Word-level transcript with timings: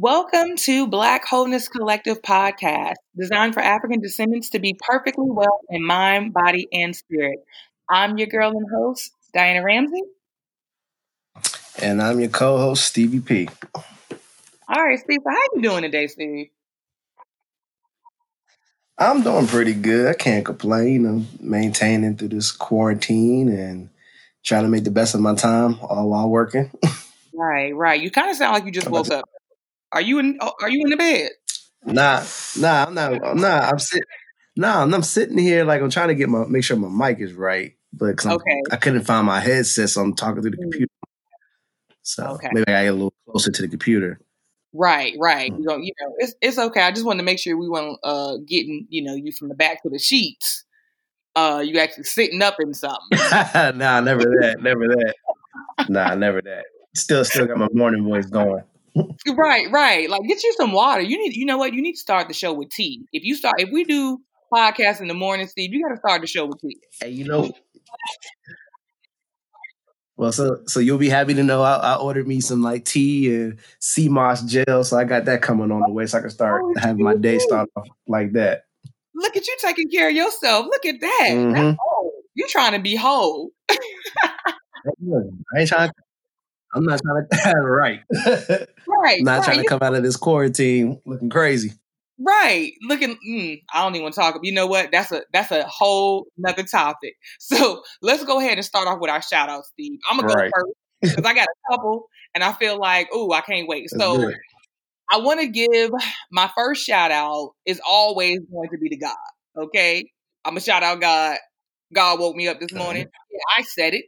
Welcome 0.00 0.54
to 0.58 0.86
Black 0.86 1.24
Wholeness 1.24 1.66
Collective 1.66 2.22
podcast, 2.22 2.94
designed 3.18 3.54
for 3.54 3.58
African 3.58 4.00
descendants 4.00 4.50
to 4.50 4.60
be 4.60 4.78
perfectly 4.80 5.26
well 5.28 5.58
in 5.70 5.84
mind, 5.84 6.32
body, 6.32 6.68
and 6.72 6.94
spirit. 6.94 7.40
I'm 7.90 8.16
your 8.16 8.28
girl 8.28 8.52
and 8.52 8.64
host, 8.72 9.10
Diana 9.34 9.64
Ramsey. 9.64 10.02
And 11.82 12.00
I'm 12.00 12.20
your 12.20 12.28
co-host, 12.28 12.84
Stevie 12.84 13.18
P. 13.18 13.48
All 14.68 14.84
right, 14.84 15.00
Steve, 15.00 15.18
how 15.26 15.36
you 15.56 15.62
doing 15.62 15.82
today, 15.82 16.06
Steve? 16.06 16.46
I'm 18.96 19.24
doing 19.24 19.48
pretty 19.48 19.74
good. 19.74 20.06
I 20.06 20.14
can't 20.14 20.44
complain. 20.44 21.06
I'm 21.06 21.26
maintaining 21.40 22.16
through 22.16 22.28
this 22.28 22.52
quarantine 22.52 23.48
and 23.48 23.90
trying 24.44 24.62
to 24.62 24.68
make 24.68 24.84
the 24.84 24.92
best 24.92 25.16
of 25.16 25.20
my 25.20 25.34
time 25.34 25.76
all 25.82 26.08
while 26.10 26.28
working. 26.28 26.70
right, 27.34 27.74
right. 27.74 28.00
You 28.00 28.12
kind 28.12 28.30
of 28.30 28.36
sound 28.36 28.54
like 28.54 28.64
you 28.64 28.70
just 28.70 28.88
woke 28.88 29.10
up. 29.10 29.28
Are 29.92 30.00
you 30.00 30.18
in? 30.18 30.38
Oh, 30.40 30.52
are 30.60 30.68
you 30.68 30.82
in 30.82 30.90
the 30.90 30.96
bed? 30.96 31.30
Nah, 31.84 32.24
nah, 32.58 32.84
I'm 32.84 32.94
not. 32.94 33.36
Nah, 33.36 33.60
I'm 33.70 33.78
sitting. 33.78 34.04
Nah, 34.56 34.82
I'm 34.82 35.02
sitting 35.02 35.38
here 35.38 35.64
like 35.64 35.80
I'm 35.80 35.90
trying 35.90 36.08
to 36.08 36.14
get 36.14 36.28
my 36.28 36.44
make 36.46 36.64
sure 36.64 36.76
my 36.76 37.10
mic 37.10 37.20
is 37.20 37.32
right, 37.32 37.74
but 37.92 38.24
okay. 38.24 38.62
I 38.70 38.76
couldn't 38.76 39.04
find 39.04 39.26
my 39.26 39.40
headset, 39.40 39.88
so 39.90 40.02
I'm 40.02 40.14
talking 40.14 40.42
through 40.42 40.52
the 40.52 40.56
mm. 40.56 40.62
computer. 40.62 40.92
So 42.02 42.24
okay. 42.24 42.48
maybe 42.52 42.72
I 42.72 42.84
get 42.84 42.90
a 42.90 42.92
little 42.92 43.14
closer 43.28 43.50
to 43.52 43.62
the 43.62 43.68
computer. 43.68 44.20
Right, 44.72 45.14
right. 45.18 45.52
Mm. 45.52 45.58
You 45.58 45.64
know, 45.64 45.76
you 45.76 45.92
know, 46.00 46.14
it's 46.18 46.34
it's 46.42 46.58
okay. 46.58 46.82
I 46.82 46.90
just 46.90 47.06
wanted 47.06 47.18
to 47.18 47.24
make 47.24 47.38
sure 47.38 47.56
we 47.56 47.68
weren't 47.68 47.98
uh, 48.02 48.36
getting 48.46 48.86
you 48.90 49.02
know 49.02 49.14
you 49.14 49.32
from 49.32 49.48
the 49.48 49.54
back 49.54 49.82
to 49.82 49.88
the 49.88 49.98
sheets. 49.98 50.64
Uh, 51.36 51.62
you 51.64 51.78
actually 51.78 52.04
sitting 52.04 52.42
up 52.42 52.56
in 52.58 52.74
something. 52.74 52.98
nah, 53.78 54.00
never 54.00 54.22
that, 54.22 54.56
never 54.60 54.88
that. 54.88 55.14
Nah, 55.88 56.14
never 56.16 56.42
that. 56.42 56.64
Still, 56.96 57.24
still 57.24 57.46
got 57.46 57.58
my 57.58 57.68
morning 57.72 58.02
voice 58.02 58.26
going 58.26 58.64
right, 59.28 59.70
right. 59.70 60.08
Like 60.08 60.22
get 60.22 60.42
you 60.42 60.54
some 60.56 60.72
water. 60.72 61.02
You 61.02 61.18
need 61.18 61.36
you 61.36 61.46
know 61.46 61.58
what? 61.58 61.74
You 61.74 61.82
need 61.82 61.92
to 61.92 61.98
start 61.98 62.28
the 62.28 62.34
show 62.34 62.52
with 62.52 62.70
tea. 62.70 63.04
If 63.12 63.24
you 63.24 63.34
start 63.34 63.60
if 63.60 63.70
we 63.70 63.84
do 63.84 64.18
podcast 64.52 65.00
in 65.00 65.08
the 65.08 65.14
morning, 65.14 65.46
Steve, 65.46 65.72
you 65.72 65.82
gotta 65.82 65.98
start 65.98 66.20
the 66.20 66.26
show 66.26 66.46
with 66.46 66.60
tea. 66.60 66.78
Hey, 67.00 67.10
you 67.10 67.24
know. 67.24 67.52
Well, 70.16 70.32
so 70.32 70.62
so 70.66 70.80
you'll 70.80 70.98
be 70.98 71.08
happy 71.08 71.34
to 71.34 71.44
know 71.44 71.62
I, 71.62 71.76
I 71.76 71.94
ordered 71.94 72.26
me 72.26 72.40
some 72.40 72.60
like 72.60 72.84
tea 72.84 73.32
and 73.32 73.58
sea 73.78 74.08
moss 74.08 74.42
gel, 74.42 74.82
so 74.82 74.96
I 74.98 75.04
got 75.04 75.26
that 75.26 75.42
coming 75.42 75.70
on 75.70 75.82
the 75.86 75.92
way, 75.92 76.06
so 76.06 76.18
I 76.18 76.20
can 76.22 76.30
start 76.30 76.62
oh, 76.64 76.74
having 76.76 77.04
my 77.04 77.14
day 77.14 77.38
start 77.38 77.70
off 77.76 77.86
like 78.08 78.32
that. 78.32 78.62
Look 79.14 79.36
at 79.36 79.46
you 79.46 79.56
taking 79.60 79.88
care 79.90 80.08
of 80.08 80.14
yourself. 80.16 80.66
Look 80.66 80.86
at 80.86 81.00
that. 81.00 81.28
Mm-hmm. 81.30 81.76
You're 82.34 82.48
trying 82.48 82.72
to 82.72 82.80
be 82.80 82.96
whole. 82.96 83.50
I 83.70 83.74
ain't 85.56 85.68
trying. 85.68 85.90
I'm 86.74 86.84
not 86.84 87.00
trying 87.02 87.26
to 87.54 87.60
right. 87.62 88.00
Right. 88.86 89.18
I'm 89.18 89.24
not 89.24 89.38
right. 89.38 89.44
trying 89.44 89.62
to 89.62 89.68
come 89.68 89.80
out 89.82 89.94
of 89.94 90.02
this 90.02 90.16
quarantine 90.16 91.00
looking 91.06 91.30
crazy. 91.30 91.72
Right. 92.18 92.72
Looking 92.82 93.16
mm, 93.28 93.62
I 93.72 93.82
don't 93.82 93.94
even 93.94 94.02
want 94.02 94.14
to 94.14 94.20
talk. 94.20 94.40
You 94.42 94.52
know 94.52 94.66
what? 94.66 94.90
That's 94.90 95.12
a 95.12 95.22
that's 95.32 95.50
a 95.50 95.64
whole 95.64 96.26
another 96.36 96.64
topic. 96.64 97.14
So 97.40 97.82
let's 98.02 98.24
go 98.24 98.40
ahead 98.40 98.58
and 98.58 98.64
start 98.64 98.88
off 98.88 98.98
with 99.00 99.10
our 99.10 99.22
shout 99.22 99.48
out, 99.48 99.64
Steve. 99.66 99.98
I'm 100.10 100.18
gonna 100.18 100.28
go 100.28 100.34
right. 100.34 100.50
first 100.54 100.72
because 101.00 101.24
I 101.24 101.34
got 101.34 101.46
a 101.46 101.72
couple 101.72 102.08
and 102.34 102.44
I 102.44 102.52
feel 102.52 102.78
like, 102.78 103.08
oh, 103.12 103.32
I 103.32 103.40
can't 103.40 103.68
wait. 103.68 103.88
Let's 103.92 104.02
so 104.02 104.32
I 105.10 105.18
want 105.18 105.40
to 105.40 105.46
give 105.46 105.90
my 106.30 106.50
first 106.54 106.84
shout 106.84 107.10
out 107.10 107.52
is 107.64 107.80
always 107.86 108.40
going 108.52 108.68
to 108.70 108.78
be 108.78 108.90
to 108.90 108.96
God. 108.96 109.16
Okay. 109.56 110.10
I'm 110.44 110.52
gonna 110.52 110.60
shout 110.60 110.82
out 110.82 111.00
God. 111.00 111.38
God 111.94 112.20
woke 112.20 112.36
me 112.36 112.48
up 112.48 112.60
this 112.60 112.72
morning. 112.72 113.06
Yeah, 113.30 113.38
I 113.56 113.62
said 113.62 113.94
it. 113.94 114.04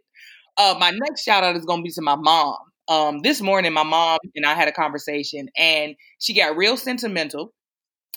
Uh, 0.60 0.76
my 0.78 0.90
next 0.90 1.22
shout 1.24 1.42
out 1.42 1.56
is 1.56 1.64
going 1.64 1.80
to 1.80 1.84
be 1.84 1.90
to 1.90 2.02
my 2.02 2.16
mom. 2.16 2.56
Um, 2.86 3.20
this 3.22 3.40
morning, 3.40 3.72
my 3.72 3.82
mom 3.82 4.18
and 4.34 4.44
I 4.44 4.52
had 4.54 4.68
a 4.68 4.72
conversation, 4.72 5.48
and 5.56 5.94
she 6.18 6.34
got 6.34 6.54
real 6.54 6.76
sentimental. 6.76 7.54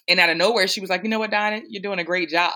And 0.08 0.20
out 0.20 0.30
of 0.30 0.38
nowhere, 0.38 0.68
she 0.68 0.82
was 0.82 0.90
like, 0.90 1.04
"You 1.04 1.10
know 1.10 1.20
what, 1.20 1.32
Dinah, 1.32 1.64
you're 1.70 1.82
doing 1.84 2.00
a 2.00 2.04
great 2.06 2.30
job." 2.30 2.54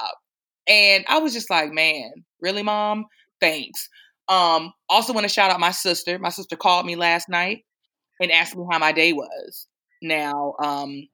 And 0.68 1.06
I 1.08 1.20
was 1.20 1.34
just 1.34 1.50
like, 1.50 1.72
"Man, 1.72 2.12
really, 2.42 2.64
mom? 2.64 3.06
Thanks." 3.42 3.90
Um, 4.30 4.74
also, 4.90 5.14
want 5.14 5.26
to 5.26 5.34
shout 5.34 5.52
out 5.52 5.60
my 5.60 5.72
sister. 5.72 6.20
My 6.20 6.30
sister 6.30 6.58
called 6.58 6.86
me 6.86 6.96
last 6.96 7.30
night 7.30 7.66
and 8.22 8.32
asked 8.32 8.56
me 8.58 8.66
how 8.72 8.80
my 8.80 8.94
day 8.94 9.14
was. 9.14 9.68
Now, 10.02 10.56
um, 10.64 11.08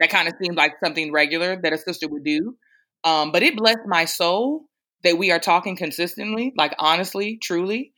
that 0.00 0.10
kind 0.10 0.28
of 0.28 0.34
seemed 0.42 0.56
like 0.56 0.74
something 0.84 1.12
regular 1.12 1.60
that 1.62 1.72
a 1.72 1.78
sister 1.78 2.08
would 2.08 2.24
do, 2.24 2.56
um, 3.04 3.32
but 3.32 3.42
it 3.42 3.56
blessed 3.56 3.86
my 3.86 4.04
soul 4.04 4.64
that 5.04 5.18
we 5.18 5.30
are 5.30 5.38
talking 5.38 5.76
consistently, 5.76 6.52
like 6.56 6.74
honestly, 6.78 7.38
truly. 7.42 7.92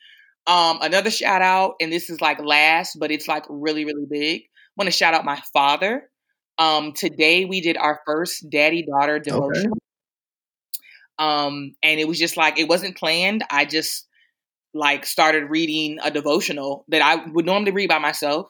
Um, 0.48 0.78
another 0.80 1.10
shout 1.10 1.42
out, 1.42 1.74
and 1.78 1.92
this 1.92 2.08
is 2.08 2.22
like 2.22 2.40
last, 2.42 2.98
but 2.98 3.10
it's 3.10 3.28
like 3.28 3.44
really, 3.50 3.84
really 3.84 4.06
big. 4.10 4.40
I 4.40 4.72
want 4.78 4.86
to 4.86 4.96
shout 4.96 5.12
out 5.12 5.26
my 5.26 5.38
father. 5.52 6.08
Um, 6.56 6.92
today 6.92 7.44
we 7.44 7.60
did 7.60 7.76
our 7.76 8.00
first 8.06 8.48
daddy 8.50 8.82
daughter 8.82 9.18
devotion. 9.18 9.70
Okay. 9.70 9.80
Um, 11.18 11.74
and 11.82 12.00
it 12.00 12.08
was 12.08 12.18
just 12.18 12.38
like 12.38 12.58
it 12.58 12.66
wasn't 12.68 12.96
planned. 12.96 13.44
I 13.50 13.66
just 13.66 14.06
like 14.72 15.04
started 15.04 15.50
reading 15.50 15.98
a 16.02 16.10
devotional 16.10 16.86
that 16.88 17.02
I 17.02 17.16
would 17.30 17.44
normally 17.44 17.72
read 17.72 17.90
by 17.90 17.98
myself. 17.98 18.48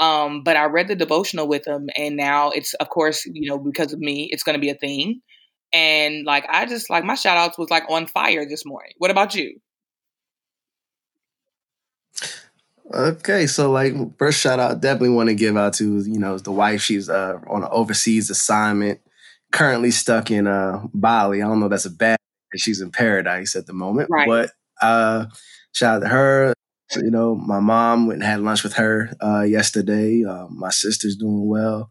Um, 0.00 0.42
but 0.42 0.56
I 0.56 0.64
read 0.64 0.88
the 0.88 0.96
devotional 0.96 1.46
with 1.46 1.66
him, 1.66 1.88
and 1.96 2.16
now 2.16 2.50
it's 2.50 2.74
of 2.74 2.88
course, 2.88 3.24
you 3.24 3.48
know, 3.48 3.58
because 3.58 3.92
of 3.92 4.00
me, 4.00 4.28
it's 4.32 4.42
gonna 4.42 4.58
be 4.58 4.70
a 4.70 4.74
thing. 4.74 5.20
And 5.72 6.24
like 6.26 6.44
I 6.48 6.66
just 6.66 6.90
like 6.90 7.04
my 7.04 7.14
shout 7.14 7.36
outs 7.36 7.56
was 7.56 7.70
like 7.70 7.84
on 7.88 8.08
fire 8.08 8.46
this 8.48 8.66
morning. 8.66 8.92
What 8.98 9.12
about 9.12 9.34
you? 9.36 9.60
Okay, 12.94 13.46
so 13.46 13.70
like 13.70 13.94
first 14.16 14.40
shout 14.40 14.60
out, 14.60 14.80
definitely 14.80 15.10
want 15.10 15.28
to 15.28 15.34
give 15.34 15.56
out 15.56 15.74
to 15.74 15.98
you 16.02 16.18
know 16.18 16.38
the 16.38 16.52
wife. 16.52 16.82
She's 16.82 17.08
uh, 17.08 17.38
on 17.48 17.64
an 17.64 17.68
overseas 17.72 18.30
assignment, 18.30 19.00
currently 19.52 19.90
stuck 19.90 20.30
in 20.30 20.46
uh, 20.46 20.86
Bali. 20.94 21.42
I 21.42 21.48
don't 21.48 21.58
know 21.58 21.68
that's 21.68 21.84
a 21.84 21.90
bad. 21.90 22.18
She's 22.54 22.80
in 22.80 22.90
paradise 22.90 23.56
at 23.56 23.66
the 23.66 23.72
moment, 23.72 24.08
right. 24.10 24.28
but 24.28 24.50
uh, 24.80 25.26
shout 25.72 25.96
out 25.96 26.00
to 26.02 26.08
her. 26.08 26.54
So, 26.88 27.00
you 27.00 27.10
know, 27.10 27.34
my 27.34 27.58
mom 27.58 28.06
went 28.06 28.22
and 28.22 28.30
had 28.30 28.40
lunch 28.40 28.62
with 28.62 28.74
her 28.74 29.10
uh, 29.20 29.42
yesterday. 29.42 30.24
Uh, 30.24 30.46
my 30.48 30.70
sister's 30.70 31.16
doing 31.16 31.48
well, 31.48 31.90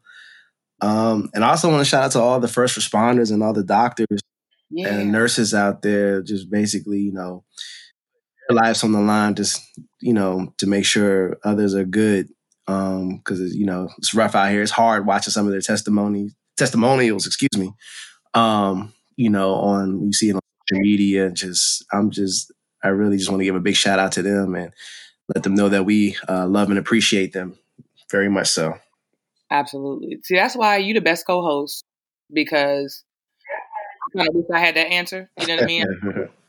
um, 0.79 1.29
and 1.33 1.43
I 1.43 1.49
also 1.49 1.69
want 1.69 1.81
to 1.81 1.85
shout 1.85 2.05
out 2.05 2.11
to 2.11 2.21
all 2.21 2.39
the 2.39 2.47
first 2.47 2.79
responders 2.79 3.31
and 3.33 3.43
all 3.43 3.53
the 3.53 3.63
doctors 3.63 4.21
yeah. 4.69 4.87
and 4.87 5.11
nurses 5.11 5.53
out 5.53 5.81
there. 5.81 6.21
Just 6.21 6.49
basically, 6.49 6.99
you 6.99 7.11
know, 7.11 7.43
their 8.47 8.55
lives 8.55 8.83
on 8.83 8.91
the 8.91 8.99
line, 8.99 9.35
just 9.35 9.61
you 10.01 10.13
know, 10.13 10.53
to 10.57 10.67
make 10.67 10.85
sure 10.85 11.37
others 11.43 11.75
are 11.75 11.85
good. 11.85 12.29
Um, 12.67 13.17
because 13.17 13.55
you 13.55 13.65
know 13.65 13.89
it's 13.99 14.13
rough 14.15 14.33
out 14.33 14.49
here. 14.49 14.63
It's 14.63 14.71
hard 14.71 15.05
watching 15.05 15.31
some 15.31 15.45
of 15.45 15.51
their 15.51 15.61
testimonies, 15.61 16.33
testimonials, 16.57 17.27
excuse 17.27 17.55
me. 17.57 17.71
Um, 18.33 18.93
you 19.17 19.29
know, 19.29 19.53
on 19.53 20.01
you 20.01 20.13
see 20.13 20.29
it 20.29 20.35
on 20.35 20.41
social 20.69 20.81
media. 20.81 21.29
Just 21.31 21.85
I'm 21.93 22.09
just 22.09 22.51
I 22.83 22.89
really 22.89 23.17
just 23.17 23.29
want 23.29 23.41
to 23.41 23.45
give 23.45 23.55
a 23.55 23.59
big 23.59 23.75
shout 23.75 23.99
out 23.99 24.13
to 24.13 24.23
them 24.23 24.55
and 24.55 24.73
let 25.33 25.43
them 25.43 25.55
know 25.55 25.69
that 25.69 25.85
we 25.85 26.17
uh, 26.27 26.47
love 26.47 26.69
and 26.69 26.79
appreciate 26.79 27.33
them 27.33 27.57
very 28.11 28.29
much. 28.29 28.47
So, 28.47 28.73
absolutely. 29.51 30.19
See, 30.23 30.35
that's 30.35 30.55
why 30.55 30.77
you 30.77 30.93
the 30.93 31.01
best 31.01 31.25
co-host 31.25 31.83
because 32.31 33.03
I 34.15 34.17
kind 34.17 34.29
of 34.29 34.35
wish 34.35 34.45
I 34.53 34.59
had 34.59 34.75
that 34.75 34.91
answer. 34.91 35.29
You 35.39 35.47
know 35.47 35.55
what 35.55 35.63
I 35.63 35.67
mean? 35.67 35.85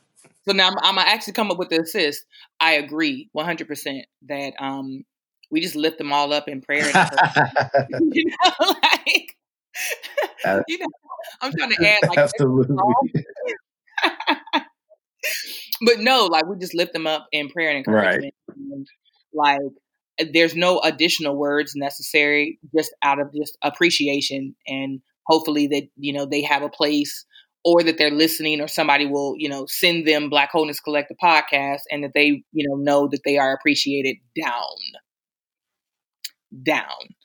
So 0.47 0.53
now 0.53 0.69
I'm, 0.69 0.75
I'm, 0.81 0.95
gonna 0.95 1.09
actually 1.09 1.33
come 1.33 1.51
up 1.51 1.57
with 1.57 1.69
the 1.69 1.81
assist. 1.81 2.25
I 2.59 2.73
agree 2.73 3.29
100 3.33 3.67
percent 3.67 4.05
that 4.27 4.53
um 4.59 5.03
we 5.51 5.59
just 5.61 5.75
lift 5.75 5.97
them 5.97 6.13
all 6.13 6.31
up 6.33 6.47
in 6.47 6.61
prayer. 6.61 6.85
you 8.11 8.25
know, 8.25 8.51
like 8.59 9.35
uh, 10.45 10.61
you 10.67 10.77
know, 10.79 10.87
I'm 11.41 11.51
trying 11.51 11.71
to 11.71 11.85
add 11.85 12.07
like 12.09 12.17
absolutely. 12.17 12.75
but 15.81 15.99
no, 15.99 16.27
like 16.27 16.45
we 16.47 16.57
just 16.57 16.73
lift 16.73 16.93
them 16.93 17.07
up 17.07 17.27
in 17.31 17.49
prayer 17.49 17.69
and 17.69 17.79
encouragement. 17.79 18.33
Right. 19.33 19.59
Like 20.19 20.31
there's 20.33 20.55
no 20.55 20.79
additional 20.79 21.35
words 21.35 21.73
necessary, 21.75 22.59
just 22.75 22.95
out 23.03 23.19
of 23.19 23.33
just 23.33 23.57
appreciation 23.61 24.55
and 24.65 25.01
hopefully 25.25 25.67
that 25.67 25.83
you 25.97 26.13
know 26.13 26.25
they 26.25 26.41
have 26.41 26.63
a 26.63 26.69
place 26.69 27.25
or 27.63 27.83
that 27.83 27.97
they're 27.97 28.11
listening 28.11 28.61
or 28.61 28.67
somebody 28.67 29.05
will, 29.05 29.35
you 29.37 29.49
know, 29.49 29.65
send 29.67 30.07
them 30.07 30.29
Black 30.29 30.51
Wholeness 30.51 30.79
Collective 30.79 31.17
podcast 31.21 31.81
and 31.91 32.03
that 32.03 32.11
they, 32.13 32.43
you 32.51 32.67
know, 32.67 32.75
know 32.75 33.07
that 33.09 33.21
they 33.25 33.37
are 33.37 33.53
appreciated 33.53 34.17
down. 34.41 34.75
Down. 36.63 37.15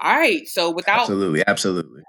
All 0.00 0.16
right. 0.16 0.46
So 0.46 0.70
without 0.70 1.00
Absolutely, 1.00 1.42
absolutely. 1.46 2.02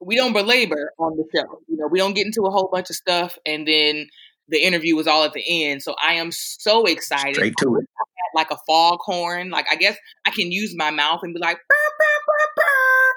We 0.00 0.16
don't 0.16 0.32
belabor 0.32 0.92
on 0.98 1.16
the 1.16 1.24
show. 1.34 1.60
You 1.68 1.76
know, 1.76 1.88
we 1.88 1.98
don't 1.98 2.14
get 2.14 2.26
into 2.26 2.42
a 2.42 2.50
whole 2.50 2.68
bunch 2.72 2.90
of 2.90 2.96
stuff 2.96 3.38
and 3.46 3.66
then 3.66 4.08
the 4.48 4.58
interview 4.58 4.96
was 4.96 5.06
all 5.06 5.24
at 5.24 5.34
the 5.34 5.64
end. 5.64 5.82
So 5.82 5.94
I 6.02 6.14
am 6.14 6.30
so 6.32 6.84
excited. 6.86 7.34
Straight 7.34 7.54
to 7.58 7.76
it. 7.76 7.86
Like 8.34 8.50
a 8.50 8.58
foghorn. 8.66 9.50
Like 9.50 9.66
I 9.70 9.76
guess 9.76 9.96
I 10.26 10.30
can 10.30 10.52
use 10.52 10.74
my 10.76 10.90
mouth 10.90 11.20
and 11.22 11.34
be 11.34 11.40
like, 11.40 11.58
burr, 11.68 11.94
burr, 11.98 12.32
burr, 12.56 13.14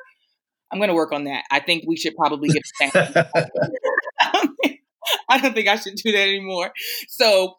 I'm 0.72 0.80
going 0.80 0.90
to 0.90 0.96
work 0.96 1.12
on 1.12 1.26
that. 1.26 1.44
I 1.52 1.60
think 1.60 1.84
we 1.88 1.98
should 1.98 2.16
probably 2.16 2.50
get 2.50 2.64
that. 2.94 3.50
I 5.30 5.40
don't 5.40 5.54
think 5.54 5.68
I 5.68 5.76
should 5.76 5.96
do 5.96 6.12
that 6.12 6.22
anymore. 6.22 6.72
So 7.08 7.56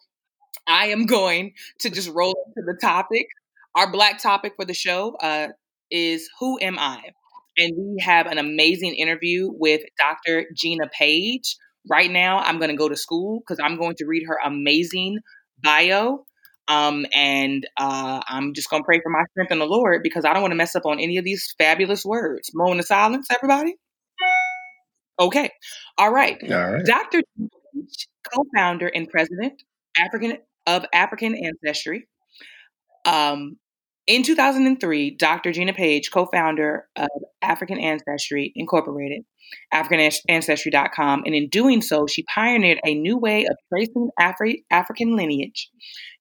I 0.67 0.87
am 0.87 1.05
going 1.05 1.53
to 1.79 1.89
just 1.89 2.09
roll 2.09 2.35
into 2.47 2.65
the 2.65 2.77
topic. 2.79 3.27
Our 3.75 3.91
black 3.91 4.21
topic 4.21 4.53
for 4.55 4.65
the 4.65 4.73
show 4.73 5.15
uh, 5.21 5.49
is 5.91 6.29
Who 6.39 6.59
Am 6.61 6.79
I? 6.79 7.01
And 7.57 7.73
we 7.77 8.01
have 8.03 8.25
an 8.27 8.37
amazing 8.37 8.95
interview 8.95 9.49
with 9.51 9.81
Dr. 9.99 10.45
Gina 10.55 10.89
Paige. 10.91 11.55
Right 11.89 12.09
now, 12.09 12.39
I'm 12.39 12.57
going 12.57 12.71
to 12.71 12.77
go 12.77 12.89
to 12.89 12.95
school 12.95 13.39
because 13.39 13.59
I'm 13.63 13.77
going 13.77 13.95
to 13.97 14.05
read 14.05 14.23
her 14.27 14.39
amazing 14.43 15.19
bio. 15.61 16.25
Um, 16.67 17.05
and 17.13 17.67
uh, 17.77 18.21
I'm 18.27 18.53
just 18.53 18.69
going 18.69 18.83
to 18.83 18.85
pray 18.85 19.01
for 19.01 19.09
my 19.09 19.23
strength 19.31 19.51
in 19.51 19.59
the 19.59 19.65
Lord 19.65 20.01
because 20.03 20.25
I 20.25 20.33
don't 20.33 20.41
want 20.41 20.51
to 20.51 20.57
mess 20.57 20.75
up 20.75 20.85
on 20.85 20.99
any 20.99 21.17
of 21.17 21.25
these 21.25 21.53
fabulous 21.57 22.05
words. 22.05 22.51
Moment 22.53 22.79
of 22.79 22.85
silence, 22.85 23.27
everybody. 23.31 23.75
Okay. 25.19 25.49
All 25.97 26.11
right. 26.11 26.37
All 26.43 26.71
right. 26.71 26.85
Dr. 26.85 27.21
Paige, 27.37 28.07
co-founder 28.33 28.87
and 28.87 29.09
president 29.09 29.61
African 29.97 30.37
of 30.65 30.85
African 30.93 31.35
ancestry. 31.35 32.07
Um, 33.05 33.57
in 34.05 34.23
2003, 34.23 35.11
Dr. 35.11 35.51
Gina 35.51 35.73
Paige, 35.73 36.11
co 36.11 36.25
founder 36.25 36.87
of 36.95 37.09
African 37.41 37.79
Ancestry 37.79 38.51
Incorporated, 38.55 39.23
AfricanAncestry.com, 39.73 41.23
and 41.25 41.33
in 41.33 41.47
doing 41.47 41.81
so, 41.81 42.05
she 42.07 42.23
pioneered 42.23 42.79
a 42.85 42.95
new 42.95 43.17
way 43.17 43.45
of 43.45 43.55
tracing 43.69 44.09
Afri- 44.19 44.63
African 44.69 45.15
lineage 45.15 45.69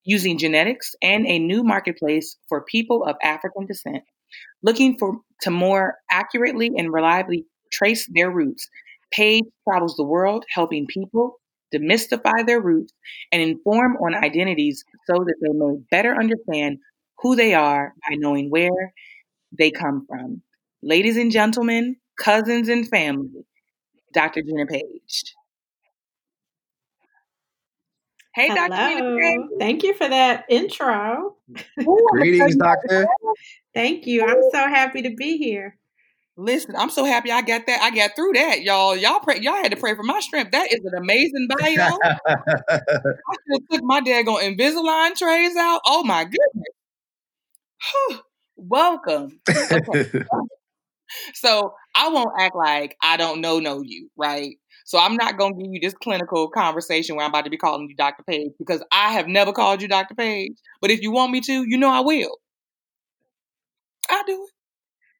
using 0.05 0.39
genetics 0.39 0.95
and 1.03 1.27
a 1.27 1.39
new 1.39 1.63
marketplace 1.63 2.37
for 2.49 2.65
people 2.65 3.05
of 3.05 3.17
African 3.23 3.67
descent, 3.67 4.03
looking 4.63 4.99
for 4.99 5.19
to 5.43 5.51
more 5.51 5.97
accurately 6.11 6.71
and 6.77 6.93
reliably 6.93 7.47
trace 7.73 8.09
their 8.13 8.31
roots. 8.31 8.69
Paige 9.13 9.45
travels 9.69 9.97
the 9.97 10.05
world 10.05 10.45
helping 10.51 10.87
people 10.87 11.39
demystify 11.75 12.47
their 12.47 12.61
roots 12.61 12.93
and 13.33 13.43
inform 13.43 13.97
on 13.97 14.15
identities 14.15 14.85
so 15.07 15.15
that 15.15 15.35
they 15.41 15.53
may 15.53 15.77
better 15.91 16.15
understand 16.15 16.79
who 17.19 17.37
they 17.37 17.55
are 17.55 17.95
by 18.09 18.17
knowing 18.17 18.51
where 18.51 18.93
they 19.57 19.71
come 19.71 20.07
from. 20.09 20.43
Ladies 20.83 21.17
and 21.17 21.31
gentlemen, 21.31 21.97
cousins 22.19 22.69
and 22.69 22.89
family, 22.89 23.47
Dr. 24.15 24.43
Gina 24.43 24.67
Paige. 24.67 25.35
Hey, 28.35 28.49
Hello. 28.49 28.69
Dr. 28.69 28.89
Gina 28.89 29.17
Paige. 29.19 29.59
Thank 29.59 29.83
you 29.83 29.95
for 29.95 30.09
that 30.09 30.47
intro. 30.49 31.37
Ooh, 31.81 32.09
Greetings, 32.13 32.57
Doctor. 32.57 33.07
Thank 33.75 34.07
you. 34.07 34.25
I'm 34.25 34.43
so 34.51 34.59
happy 34.69 35.03
to 35.03 35.15
be 35.15 35.37
here. 35.37 35.79
Listen, 36.37 36.75
I'm 36.77 36.89
so 36.89 37.05
happy 37.05 37.31
I 37.31 37.43
got 37.43 37.67
that. 37.67 37.83
I 37.83 37.95
got 37.95 38.17
through 38.17 38.33
that, 38.33 38.63
y'all. 38.63 38.97
Y'all 38.97 39.21
pray. 39.21 39.39
Y'all 39.41 39.55
had 39.55 39.71
to 39.73 39.77
pray 39.77 39.95
for 39.95 40.03
my 40.03 40.21
strength. 40.21 40.53
That 40.53 40.73
is 40.73 40.81
an 40.83 40.95
amazing 40.97 41.47
bio. 41.59 41.99
I 42.05 43.35
should 43.35 43.61
have 43.61 43.69
took 43.71 43.85
my 43.85 44.01
daggone 44.01 44.57
Invisalign 44.57 45.15
trays 45.15 45.57
out. 45.57 45.83
Oh 45.87 46.03
my 46.05 46.25
goodness. 46.25 46.73
Welcome. 48.57 49.41
Okay. 49.71 50.11
so 51.35 51.75
I 51.95 52.09
won't 52.09 52.33
act 52.41 52.57
like 52.57 52.97
I 53.03 53.19
don't 53.19 53.41
know 53.43 53.59
know 53.59 53.83
you, 53.83 54.09
right? 54.17 54.57
So 54.93 54.99
I'm 54.99 55.17
not 55.17 55.39
gonna 55.39 55.55
give 55.55 55.73
you 55.73 55.81
this 55.81 55.95
clinical 55.95 56.51
conversation 56.51 57.17
where 57.17 57.25
I'm 57.25 57.31
about 57.31 57.45
to 57.45 57.51
be 57.51 57.57
calling 57.57 57.89
you 57.89 57.97
Dr. 57.97 58.23
Paige 58.25 58.53
because 58.59 58.85
I 58.93 59.13
have 59.13 59.27
never 59.27 59.51
called 59.51 59.81
you 59.81 59.89
Dr. 59.89 60.15
Paige. 60.15 60.53
But 60.83 60.91
if 60.91 61.01
you 61.01 61.11
want 61.11 61.33
me 61.33 61.41
to, 61.41 61.65
you 61.67 61.79
know 61.79 61.89
I 61.89 62.01
will. 62.01 62.37
I'll 64.11 64.25
do 64.25 64.47
it. 64.47 64.51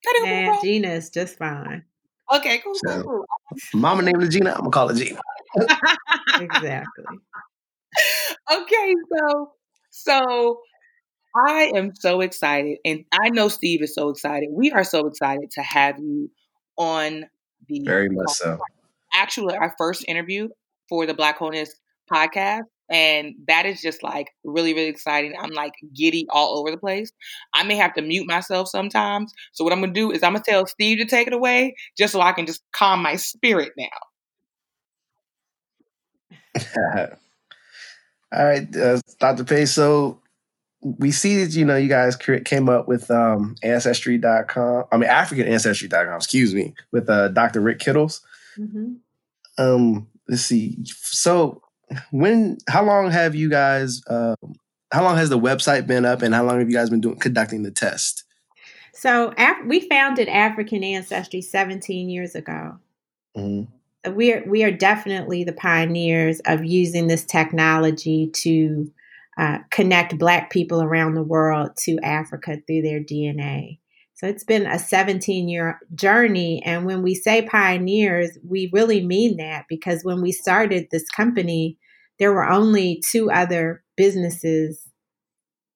That 0.05 0.45
nah, 0.53 0.61
Gina 0.61 0.89
is 0.89 1.09
just 1.09 1.39
fine. 1.39 1.85
Okay, 2.35 2.59
cool, 2.59 2.75
so, 2.75 3.03
cool, 3.03 3.03
cool. 3.03 3.81
Mama 3.81 4.03
named 4.03 4.21
her 4.21 4.29
Gina. 4.29 4.51
I'm 4.51 4.59
gonna 4.59 4.71
call 4.73 4.89
her 4.89 4.95
Gina. 4.95 5.23
exactly. 6.39 7.05
Okay, 8.53 8.95
so 9.11 9.53
so 9.89 10.61
I 11.35 11.73
am 11.75 11.95
so 11.95 12.21
excited, 12.21 12.77
and 12.85 13.07
I 13.11 13.31
know 13.31 13.49
Steve 13.49 13.81
is 13.81 13.95
so 13.95 14.11
excited. 14.11 14.51
We 14.53 14.71
are 14.71 14.85
so 14.85 15.07
excited 15.07 15.51
to 15.53 15.63
have 15.63 15.99
you 15.99 16.31
on 16.77 17.25
the 17.69 17.85
very 17.87 18.11
much 18.11 18.33
so. 18.33 18.59
Actually, 19.15 19.57
our 19.57 19.75
first 19.79 20.05
interview 20.09 20.49
for 20.89 21.07
the 21.07 21.15
Black 21.15 21.39
Wholeness 21.39 21.75
podcast, 22.13 22.63
and 22.91 23.35
that 23.49 23.67
is 23.67 23.81
just 23.81 24.03
like 24.03 24.29
really, 24.45 24.75
really 24.75 24.89
exciting. 24.89 25.35
I'm 25.41 25.51
like 25.51 25.73
giddy 25.95 26.27
all 26.31 26.59
over 26.59 26.71
the 26.71 26.77
place. 26.77 27.13
I 27.55 27.63
may 27.65 27.77
have 27.77 27.95
to 27.95 28.03
mute 28.03 28.27
myself 28.27 28.69
sometimes. 28.69 29.33
So 29.53 29.65
what 29.65 29.73
I'm 29.73 29.81
gonna 29.81 29.93
do 29.93 30.11
is 30.11 30.23
I'm 30.23 30.33
gonna 30.33 30.45
tell 30.47 30.67
Steve 30.67 30.99
to 30.99 31.05
take 31.05 31.27
it 31.27 31.33
away, 31.33 31.75
just 31.97 32.13
so 32.13 32.21
I 32.21 32.33
can 32.33 32.47
just 32.47 32.63
calm 32.73 33.03
my 33.03 33.17
spirit 33.17 33.73
now. 33.77 33.89
all 38.33 38.45
right, 38.45 38.77
uh, 38.77 39.01
Dr. 39.19 39.67
So 39.67 40.23
we 40.83 41.11
see 41.11 41.43
that 41.43 41.53
you 41.53 41.65
know 41.65 41.77
you 41.77 41.89
guys 41.89 42.17
came 42.17 42.69
up 42.69 42.89
with 42.89 43.11
um, 43.11 43.55
ancestry.com 43.63 44.85
i 44.91 44.97
mean 44.97 45.09
africanancestry.com 45.09 46.17
excuse 46.17 46.55
me 46.55 46.75
with 46.91 47.09
uh, 47.09 47.29
dr 47.29 47.61
rick 47.61 47.79
kittles 47.79 48.21
mm-hmm. 48.59 48.95
Um 49.59 50.07
let's 50.29 50.43
see 50.43 50.79
so 50.85 51.63
when 52.11 52.57
how 52.69 52.85
long 52.85 53.11
have 53.11 53.35
you 53.35 53.51
guys 53.51 54.01
uh, 54.09 54.35
how 54.93 55.03
long 55.03 55.17
has 55.17 55.29
the 55.29 55.39
website 55.39 55.87
been 55.87 56.05
up 56.05 56.23
and 56.23 56.35
how 56.35 56.45
long 56.45 56.59
have 56.59 56.69
you 56.69 56.77
guys 56.77 56.91
been 56.91 57.01
doing 57.01 57.19
conducting 57.19 57.63
the 57.63 57.71
test 57.71 58.25
so 58.95 59.33
af- 59.37 59.65
we 59.67 59.81
founded 59.89 60.29
african 60.29 60.83
ancestry 60.83 61.43
17 61.43 62.09
years 62.09 62.35
ago 62.35 62.79
mm-hmm. 63.37 63.71
so 64.05 64.13
we 64.13 64.33
are 64.33 64.43
we 64.47 64.65
are 64.65 64.73
definitely 64.73 65.45
the 65.45 65.53
pioneers 65.53 66.41
of 66.47 66.65
using 66.65 67.09
this 67.09 67.25
technology 67.25 68.29
to 68.29 68.91
uh, 69.39 69.59
connect 69.71 70.19
Black 70.19 70.51
people 70.51 70.83
around 70.83 71.15
the 71.15 71.23
world 71.23 71.71
to 71.77 71.99
Africa 72.01 72.59
through 72.67 72.83
their 72.83 73.01
DNA. 73.01 73.79
So 74.23 74.29
it's 74.29 74.45
been 74.45 74.67
a 74.67 74.79
17 74.79 75.49
year 75.49 75.81
journey. 75.95 76.63
And 76.65 76.87
when 76.87 77.03
we 77.03 77.15
say 77.15 77.43
pioneers, 77.43 78.39
we 78.49 78.71
really 78.73 79.05
mean 79.05 79.37
that 79.39 79.65
because 79.69 80.05
when 80.05 80.23
we 80.23 80.31
started 80.31 80.87
this 80.91 81.09
company, 81.09 81.77
there 82.21 82.33
were 82.33 82.49
only 82.49 83.03
two 83.11 83.33
other 83.33 83.83
businesses 83.97 84.89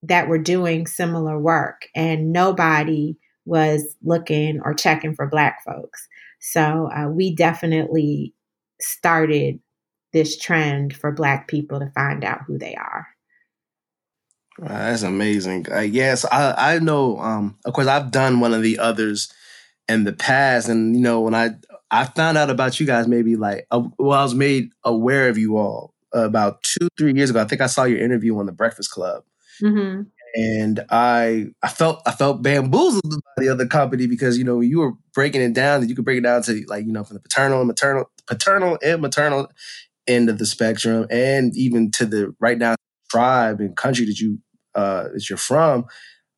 that 0.03 0.29
were 0.29 0.37
doing 0.37 0.87
similar 0.87 1.37
work, 1.37 1.87
and 1.93 2.31
nobody 2.31 3.17
was 3.45 3.95
looking 4.03 4.61
or 4.63 4.73
checking 4.73 5.13
for 5.13 5.27
Black 5.27 5.57
folks. 5.65 6.07
So 6.39 6.89
uh, 6.95 7.09
we 7.09 7.35
definitely 7.35 8.33
started 8.79 9.59
this 10.13 10.37
trend 10.37 10.95
for 10.95 11.11
Black 11.11 11.49
people 11.49 11.79
to 11.79 11.91
find 11.93 12.23
out 12.23 12.41
who 12.47 12.57
they 12.57 12.75
are. 12.75 13.07
That's 14.59 15.03
amazing. 15.03 15.67
Uh, 15.71 15.81
yes, 15.81 16.25
I 16.25 16.75
I 16.75 16.79
know. 16.79 17.19
Um, 17.19 17.57
of 17.65 17.73
course, 17.73 17.87
I've 17.87 18.11
done 18.11 18.39
one 18.39 18.53
of 18.53 18.63
the 18.63 18.79
others 18.79 19.31
in 19.87 20.03
the 20.03 20.13
past, 20.13 20.67
and 20.67 20.95
you 20.95 21.01
know 21.01 21.21
when 21.21 21.35
I 21.35 21.51
I 21.91 22.05
found 22.05 22.37
out 22.37 22.49
about 22.49 22.79
you 22.79 22.85
guys, 22.85 23.07
maybe 23.07 23.35
like 23.35 23.67
uh, 23.71 23.83
well, 23.97 24.19
I 24.19 24.23
was 24.23 24.33
made 24.33 24.71
aware 24.83 25.29
of 25.29 25.37
you 25.37 25.57
all 25.57 25.93
about 26.13 26.63
two 26.63 26.87
three 26.97 27.13
years 27.13 27.29
ago. 27.29 27.41
I 27.41 27.45
think 27.45 27.61
I 27.61 27.67
saw 27.67 27.83
your 27.83 27.99
interview 27.99 28.37
on 28.39 28.47
the 28.47 28.51
Breakfast 28.51 28.91
Club, 28.91 29.23
mm-hmm. 29.61 30.03
and 30.35 30.79
I 30.89 31.47
I 31.61 31.67
felt 31.69 32.01
I 32.07 32.11
felt 32.11 32.41
bamboozled 32.41 33.21
by 33.35 33.43
the 33.43 33.49
other 33.49 33.67
company 33.67 34.07
because 34.07 34.39
you 34.39 34.43
know 34.43 34.59
you 34.59 34.79
were 34.79 34.93
breaking 35.13 35.41
it 35.41 35.53
down 35.53 35.81
that 35.81 35.87
you 35.87 35.95
could 35.95 36.05
break 36.05 36.17
it 36.17 36.21
down 36.21 36.41
to 36.43 36.65
like 36.67 36.85
you 36.85 36.91
know 36.91 37.03
from 37.03 37.15
the 37.15 37.21
paternal 37.21 37.59
and 37.59 37.67
maternal 37.67 38.09
paternal 38.25 38.79
and 38.83 39.01
maternal 39.01 39.51
end 40.07 40.29
of 40.29 40.39
the 40.39 40.45
spectrum, 40.47 41.05
and 41.11 41.55
even 41.55 41.91
to 41.91 42.07
the 42.07 42.35
right 42.39 42.57
now 42.57 42.75
tribe 43.09 43.59
and 43.59 43.77
country 43.77 44.05
that 44.05 44.19
you 44.19 44.39
uh, 44.77 45.09
that 45.09 45.29
you're 45.29 45.37
from, 45.37 45.85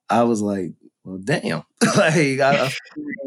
I 0.10 0.24
was 0.24 0.42
like, 0.42 0.72
well, 1.04 1.20
damn, 1.24 1.64
like 1.98 2.40
I, 2.40 2.72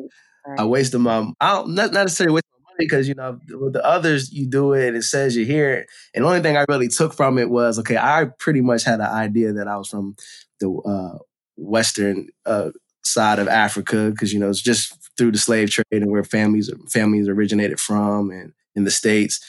I 0.59 0.64
wasted 0.64 1.00
my, 1.00 1.31
I 1.40 1.52
don't 1.52 1.75
not, 1.75 1.92
not 1.92 2.02
necessarily 2.04 2.35
waste 2.35 2.47
my 2.52 2.73
money 2.73 2.87
because 2.87 3.09
you 3.09 3.14
know 3.14 3.38
with 3.50 3.75
the 3.75 3.85
others 3.85 4.33
you 4.33 4.47
do 4.49 4.73
it, 4.73 4.97
it 4.97 5.02
says 5.02 5.37
you 5.37 5.45
hear 5.45 5.73
it, 5.73 5.87
and 6.14 6.25
the 6.25 6.28
only 6.28 6.40
thing 6.40 6.57
I 6.57 6.64
really 6.69 6.88
took 6.88 7.14
from 7.14 7.38
it 7.38 7.50
was 7.50 7.78
okay, 7.81 7.97
I 7.97 8.26
pretty 8.38 8.61
much 8.61 8.85
had 8.85 9.00
an 9.00 9.07
idea 9.07 9.52
that 9.52 9.69
I 9.69 9.76
was 9.76 9.88
from 9.88 10.16
the 10.61 10.71
uh, 10.71 11.19
western 11.57 12.28
uh, 12.47 12.71
side 13.04 13.38
of 13.38 13.49
Africa 13.49 14.11
because 14.11 14.33
you 14.33 14.40
know 14.40 14.49
it's 14.49 14.62
just 14.62 14.99
through 15.16 15.33
the 15.33 15.38
slave 15.38 15.71
trade 15.71 15.85
and 15.90 16.11
where 16.11 16.25
families 16.25 16.71
families 16.88 17.28
originated 17.28 17.78
from 17.78 18.31
and 18.31 18.52
in 18.75 18.85
the 18.85 18.90
states. 18.90 19.45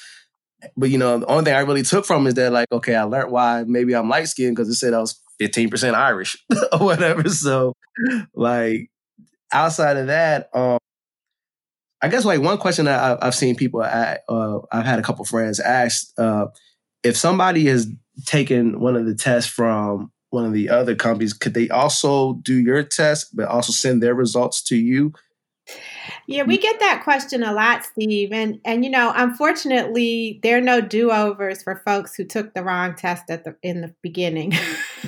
But 0.78 0.90
you 0.90 0.98
know, 0.98 1.20
the 1.20 1.26
only 1.26 1.46
thing 1.46 1.56
I 1.56 1.60
really 1.60 1.84
took 1.84 2.06
from 2.06 2.26
is 2.28 2.36
that 2.36 2.54
like, 2.54 2.72
okay, 2.72 2.96
I 2.96 3.04
learned 3.04 3.32
why 3.32 3.64
maybe 3.68 3.96
I'm 3.96 4.10
light 4.10 4.28
skinned 4.28 4.56
because 4.56 4.70
it 4.70 4.76
said 4.76 4.94
I 4.94 5.00
was 5.00 5.20
15% 5.42 5.94
Irish 5.94 6.38
or 6.72 6.80
whatever. 6.80 7.28
So 7.30 7.74
like 8.34 8.90
outside 9.52 9.98
of 9.98 10.08
that, 10.08 10.50
um, 10.54 10.80
I 12.02 12.10
guess 12.10 12.26
like 12.26 12.42
one 12.42 12.58
question 12.58 12.86
that 12.86 13.24
I've 13.24 13.36
seen 13.36 13.56
people, 13.56 13.82
uh, 13.82 14.60
I've 14.72 14.86
had 14.86 15.00
a 15.00 15.04
couple 15.04 15.24
friends 15.26 15.60
ask, 15.60 16.08
uh, 16.18 16.48
if 17.04 17.16
somebody 17.16 17.66
has 17.66 17.88
taken 18.26 18.80
one 18.80 18.96
of 18.96 19.06
the 19.06 19.16
tests 19.16 19.50
from 19.50 20.12
one 20.30 20.46
of 20.46 20.54
the 20.54 20.70
other 20.70 20.96
companies, 20.96 21.32
could 21.32 21.54
they 21.54 21.70
also 21.70 22.34
do 22.44 22.56
your 22.56 22.84
test, 22.84 23.36
but 23.36 23.48
also 23.48 23.72
send 23.72 24.02
their 24.02 24.16
results 24.16 24.62
to 24.64 24.76
you 24.76 25.14
yeah, 26.28 26.44
we 26.44 26.58
get 26.58 26.80
that 26.80 27.04
question 27.04 27.44
a 27.44 27.54
lot, 27.54 27.86
Steve. 27.86 28.32
And 28.32 28.60
and 28.66 28.84
you 28.84 28.92
know, 28.92 29.12
unfortunately, 29.16 30.40
there 30.44 30.58
are 30.58 30.62
no 30.62 30.82
do-overs 30.82 31.64
for 31.64 31.82
folks 31.86 32.16
who 32.16 32.26
took 32.26 32.54
the 32.54 32.64
wrong 32.64 32.96
test 32.96 33.30
at 33.30 33.44
the 33.44 33.56
in 33.62 33.82
the 33.82 33.94
beginning. 34.02 34.54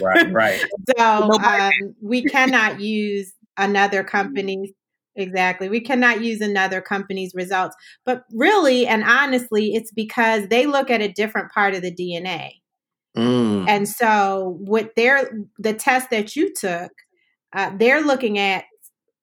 Right, 0.02 0.32
right. 0.32 0.64
so 0.98 1.32
um, 1.32 1.96
we 2.02 2.24
cannot 2.24 2.80
use 2.80 3.34
another 3.58 4.04
company's 4.16 4.72
exactly. 5.16 5.70
We 5.70 5.82
cannot 5.82 6.22
use 6.22 6.42
another 6.42 6.82
company's 6.82 7.34
results. 7.34 7.76
But 8.06 8.26
really 8.32 8.88
and 8.88 9.04
honestly, 9.04 9.74
it's 9.74 9.92
because 9.92 10.48
they 10.48 10.66
look 10.66 10.90
at 10.90 11.02
a 11.02 11.12
different 11.12 11.52
part 11.52 11.74
of 11.74 11.82
the 11.82 11.92
DNA. 11.92 12.52
Mm. 13.16 13.68
And 13.70 13.88
so, 13.88 14.58
what 14.60 14.92
they're 14.96 15.30
the 15.58 15.74
test 15.74 16.10
that 16.10 16.36
you 16.36 16.54
took, 16.54 16.92
uh, 17.54 17.72
they're 17.78 18.02
looking 18.02 18.38
at 18.38 18.66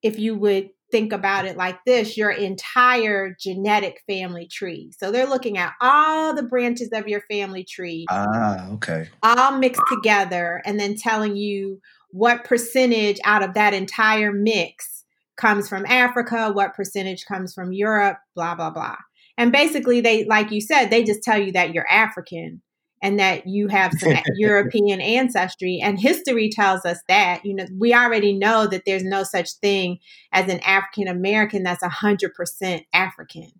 if 0.02 0.19
you 0.19 0.35
would 0.35 0.71
think 0.92 1.12
about 1.12 1.46
it 1.46 1.56
like 1.56 1.84
this 1.84 2.16
your 2.16 2.30
entire 2.30 3.34
genetic 3.40 4.02
family 4.06 4.46
tree. 4.46 4.92
So 4.96 5.11
they're 5.11 5.26
looking 5.26 5.58
at 5.58 5.72
all 5.80 6.34
the 6.34 6.42
branches 6.42 6.90
of 6.92 7.08
your 7.08 7.22
family 7.30 7.64
tree. 7.64 8.06
Ah, 8.11 8.68
okay. 8.72 9.08
All 9.22 9.58
mixed 9.58 9.82
together 9.90 10.62
and 10.64 10.78
then 10.78 10.94
telling 10.94 11.34
you 11.34 11.80
what 12.11 12.44
percentage 12.44 13.18
out 13.25 13.42
of 13.42 13.54
that 13.54 13.75
entire 13.75 14.32
mix 14.32 15.04
comes 15.37 15.68
from 15.68 15.87
Africa, 15.87 16.52
what 16.52 16.75
percentage 16.75 17.25
comes 17.25 17.54
from 17.54 17.72
Europe, 17.72 18.18
blah, 18.37 18.54
blah, 18.54 18.70
blah. 18.70 18.96
And 19.38 19.50
basically, 19.50 20.02
they, 20.02 20.25
like 20.26 20.52
you 20.52 20.61
said, 20.61 20.90
they 20.90 21.02
just 21.02 21.22
tell 21.22 21.38
you 21.38 21.52
that 21.52 21.72
you're 21.72 21.90
African 21.90 22.61
and 23.02 23.18
that 23.18 23.47
you 23.47 23.68
have 23.68 23.92
some 23.99 24.14
European 24.37 25.00
ancestry. 25.00 25.80
And 25.82 26.00
history 26.00 26.49
tells 26.49 26.85
us 26.85 27.00
that, 27.09 27.44
you 27.44 27.54
know, 27.54 27.66
we 27.76 27.92
already 27.92 28.32
know 28.32 28.66
that 28.68 28.85
there's 28.87 29.04
no 29.04 29.25
such 29.25 29.52
thing 29.54 29.99
as 30.32 30.49
an 30.49 30.61
African 30.61 31.09
American 31.09 31.64
that's 31.64 31.82
100% 31.82 32.85
African. 32.94 33.50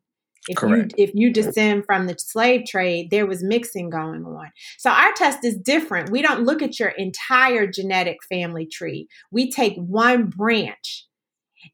If 0.49 0.56
Correct. 0.56 0.94
you 0.96 1.04
if 1.04 1.12
you 1.14 1.32
descend 1.32 1.84
from 1.87 2.08
the 2.08 2.16
slave 2.18 2.66
trade, 2.66 3.11
there 3.11 3.26
was 3.26 3.44
mixing 3.44 3.90
going 3.90 4.25
on. 4.25 4.50
So 4.76 4.90
our 4.90 5.12
test 5.12 5.44
is 5.44 5.56
different. 5.56 6.11
We 6.11 6.20
don't 6.20 6.44
look 6.44 6.62
at 6.62 6.80
your 6.80 6.88
entire 6.88 7.68
genetic 7.68 8.25
family 8.28 8.66
tree. 8.66 9.06
We 9.30 9.52
take 9.52 9.76
one 9.76 10.26
branch 10.26 11.06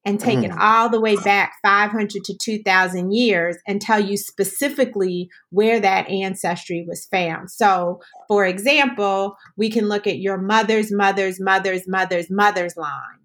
and 0.04 0.20
take 0.20 0.40
mm. 0.40 0.44
it 0.44 0.52
all 0.58 0.88
the 0.88 1.00
way 1.00 1.16
back 1.16 1.54
500 1.62 2.24
to 2.24 2.36
2000 2.36 3.12
years 3.12 3.56
and 3.66 3.80
tell 3.80 4.00
you 4.00 4.16
specifically 4.16 5.28
where 5.50 5.80
that 5.80 6.08
ancestry 6.08 6.84
was 6.86 7.06
found. 7.06 7.50
So, 7.50 8.00
for 8.26 8.46
example, 8.46 9.36
we 9.56 9.70
can 9.70 9.88
look 9.88 10.06
at 10.06 10.18
your 10.18 10.38
mother's 10.38 10.92
mother's 10.92 11.40
mother's 11.40 11.86
mother's 11.88 12.30
mother's 12.30 12.76
line. 12.76 13.18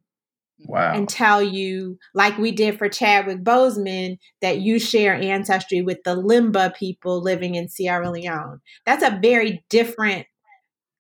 Wow. 0.66 0.94
And 0.94 1.10
tell 1.10 1.42
you, 1.42 1.98
like 2.14 2.38
we 2.38 2.52
did 2.52 2.78
for 2.78 2.88
Chadwick 2.88 3.44
Boseman, 3.44 4.18
that 4.42 4.60
you 4.60 4.80
share 4.80 5.14
ancestry 5.14 5.82
with 5.82 5.98
the 6.06 6.16
Limba 6.16 6.74
people 6.76 7.22
living 7.22 7.56
in 7.56 7.68
Sierra 7.68 8.10
Leone. 8.10 8.62
That's 8.86 9.04
a 9.04 9.20
very 9.22 9.66
different 9.70 10.26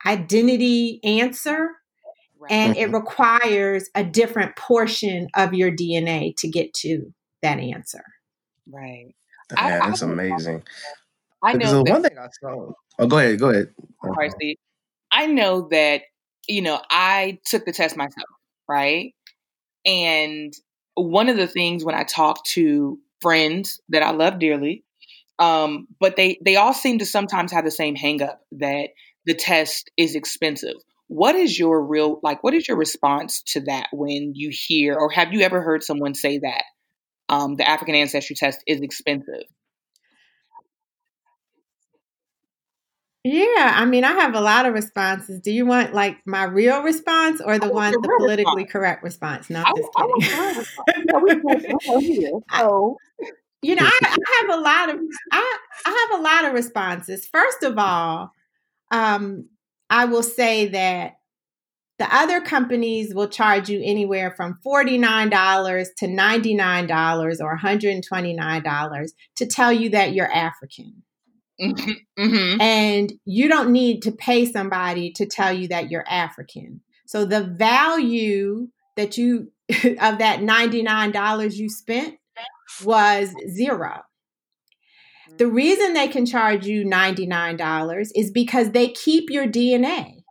identity 0.05 1.00
answer 1.03 1.70
and 2.50 2.75
it 2.75 2.91
requires 2.91 3.89
a 3.95 4.03
different 4.03 4.55
portion 4.55 5.27
of 5.35 5.53
your 5.53 5.71
DNA 5.71 6.33
to 6.38 6.47
get 6.47 6.73
to 6.75 7.13
that 7.41 7.59
answer. 7.59 8.03
Right. 8.71 9.15
Yeah, 9.51 9.81
that's 9.85 10.01
amazing. 10.01 10.63
I 11.43 11.53
know. 11.53 11.83
That, 11.83 11.91
one 11.91 12.03
thing 12.03 12.17
I 12.17 12.27
saw. 12.41 12.71
Oh, 13.00 13.07
go 13.07 13.17
ahead. 13.17 13.39
Go 13.39 13.50
ahead. 13.50 13.69
uh 14.03 14.09
I 15.12 15.27
know 15.27 15.67
that 15.71 16.03
you 16.47 16.62
know 16.62 16.79
I 16.89 17.39
took 17.45 17.65
the 17.65 17.73
test 17.73 17.97
myself, 17.97 18.27
right? 18.67 19.13
And 19.85 20.53
one 20.95 21.29
of 21.29 21.38
the 21.38 21.47
things 21.47 21.83
when 21.83 21.95
I 21.95 22.03
talk 22.03 22.43
to 22.45 22.97
friends 23.21 23.81
that 23.89 24.03
I 24.03 24.12
love 24.12 24.39
dearly, 24.39 24.83
um, 25.39 25.88
but 26.00 26.15
they 26.15 26.39
they 26.43 26.55
all 26.55 26.73
seem 26.73 27.00
to 27.00 27.05
sometimes 27.05 27.51
have 27.51 27.65
the 27.65 27.71
same 27.71 27.95
hangup 27.95 28.38
that 28.53 28.89
the 29.25 29.33
test 29.33 29.91
is 29.97 30.15
expensive 30.15 30.75
what 31.07 31.36
is 31.36 31.57
your 31.57 31.83
real 31.83 32.19
like 32.24 32.43
what 32.43 32.53
is 32.53 32.67
your 32.67 32.77
response 32.77 33.41
to 33.43 33.62
that 33.62 33.88
when 33.91 34.33
you 34.36 34.51
hear 34.51 34.95
or 34.95 35.10
have 35.10 35.33
you 35.33 35.41
ever 35.41 35.62
heard 35.62 35.83
someone 35.83 36.13
say 36.13 36.39
that 36.39 36.63
um, 37.29 37.55
the 37.55 37.67
african 37.67 37.95
ancestry 37.95 38.36
test 38.36 38.60
is 38.67 38.81
expensive? 38.81 39.43
Yeah 43.25 43.74
i 43.75 43.86
mean 43.86 44.03
i 44.03 44.12
have 44.12 44.36
a 44.36 44.41
lot 44.41 44.65
of 44.65 44.74
responses. 44.74 45.39
Do 45.39 45.51
you 45.51 45.65
want 45.65 45.93
like 45.93 46.17
my 46.25 46.43
real 46.43 46.81
response 46.81 47.39
or 47.39 47.57
the 47.57 47.69
one 47.69 47.91
the 47.91 48.15
politically 48.19 48.63
response. 48.63 48.72
correct 48.72 49.03
response? 49.03 49.50
No 49.50 49.63
i'm 49.65 49.74
just 49.77 49.89
kidding. 51.57 52.41
so. 52.57 52.98
you 53.62 53.75
know 53.75 53.86
I, 53.86 54.00
I, 54.03 54.41
have 54.41 54.60
a 54.60 54.62
lot 54.62 54.89
of 54.89 55.00
I, 55.31 55.57
I 55.86 56.07
have 56.12 56.19
a 56.19 56.24
lot 56.24 56.45
of 56.45 56.53
responses. 56.53 57.25
First 57.27 57.63
of 57.63 57.77
all 57.77 58.33
um, 58.91 59.48
I 59.93 60.05
will 60.05 60.23
say 60.23 60.69
that 60.69 61.17
the 62.00 62.07
other 62.13 62.41
companies 62.41 63.13
will 63.13 63.27
charge 63.27 63.69
you 63.69 63.79
anywhere 63.83 64.33
from 64.35 64.57
$49 64.65 65.85
to 66.00 66.07
$99 66.07 67.39
or 67.39 67.57
$129 67.57 69.09
to 69.35 69.45
tell 69.45 69.71
you 69.71 69.89
that 69.91 70.13
you're 70.13 70.31
African. 70.31 71.03
Mm-hmm. 71.62 71.91
mm-hmm. 72.19 72.59
And 72.59 73.13
you 73.25 73.47
don't 73.47 73.71
need 73.71 74.01
to 74.01 74.12
pay 74.12 74.45
somebody 74.45 75.12
to 75.12 75.27
tell 75.27 75.53
you 75.53 75.67
that 75.67 75.91
you're 75.91 76.05
African. 76.09 76.81
So 77.05 77.23
the 77.23 77.43
value 77.43 78.69
that 78.95 79.19
you 79.19 79.51
of 79.69 80.17
that 80.17 80.39
$99 80.39 81.55
you 81.55 81.69
spent 81.69 82.15
was 82.83 83.31
zero. 83.47 84.01
The 85.37 85.47
reason 85.47 85.93
they 85.93 86.07
can 86.07 86.25
charge 86.25 86.65
you 86.65 86.85
$99 86.85 88.07
is 88.15 88.31
because 88.31 88.71
they 88.71 88.89
keep 88.89 89.29
your 89.29 89.47
DNA. 89.47 90.23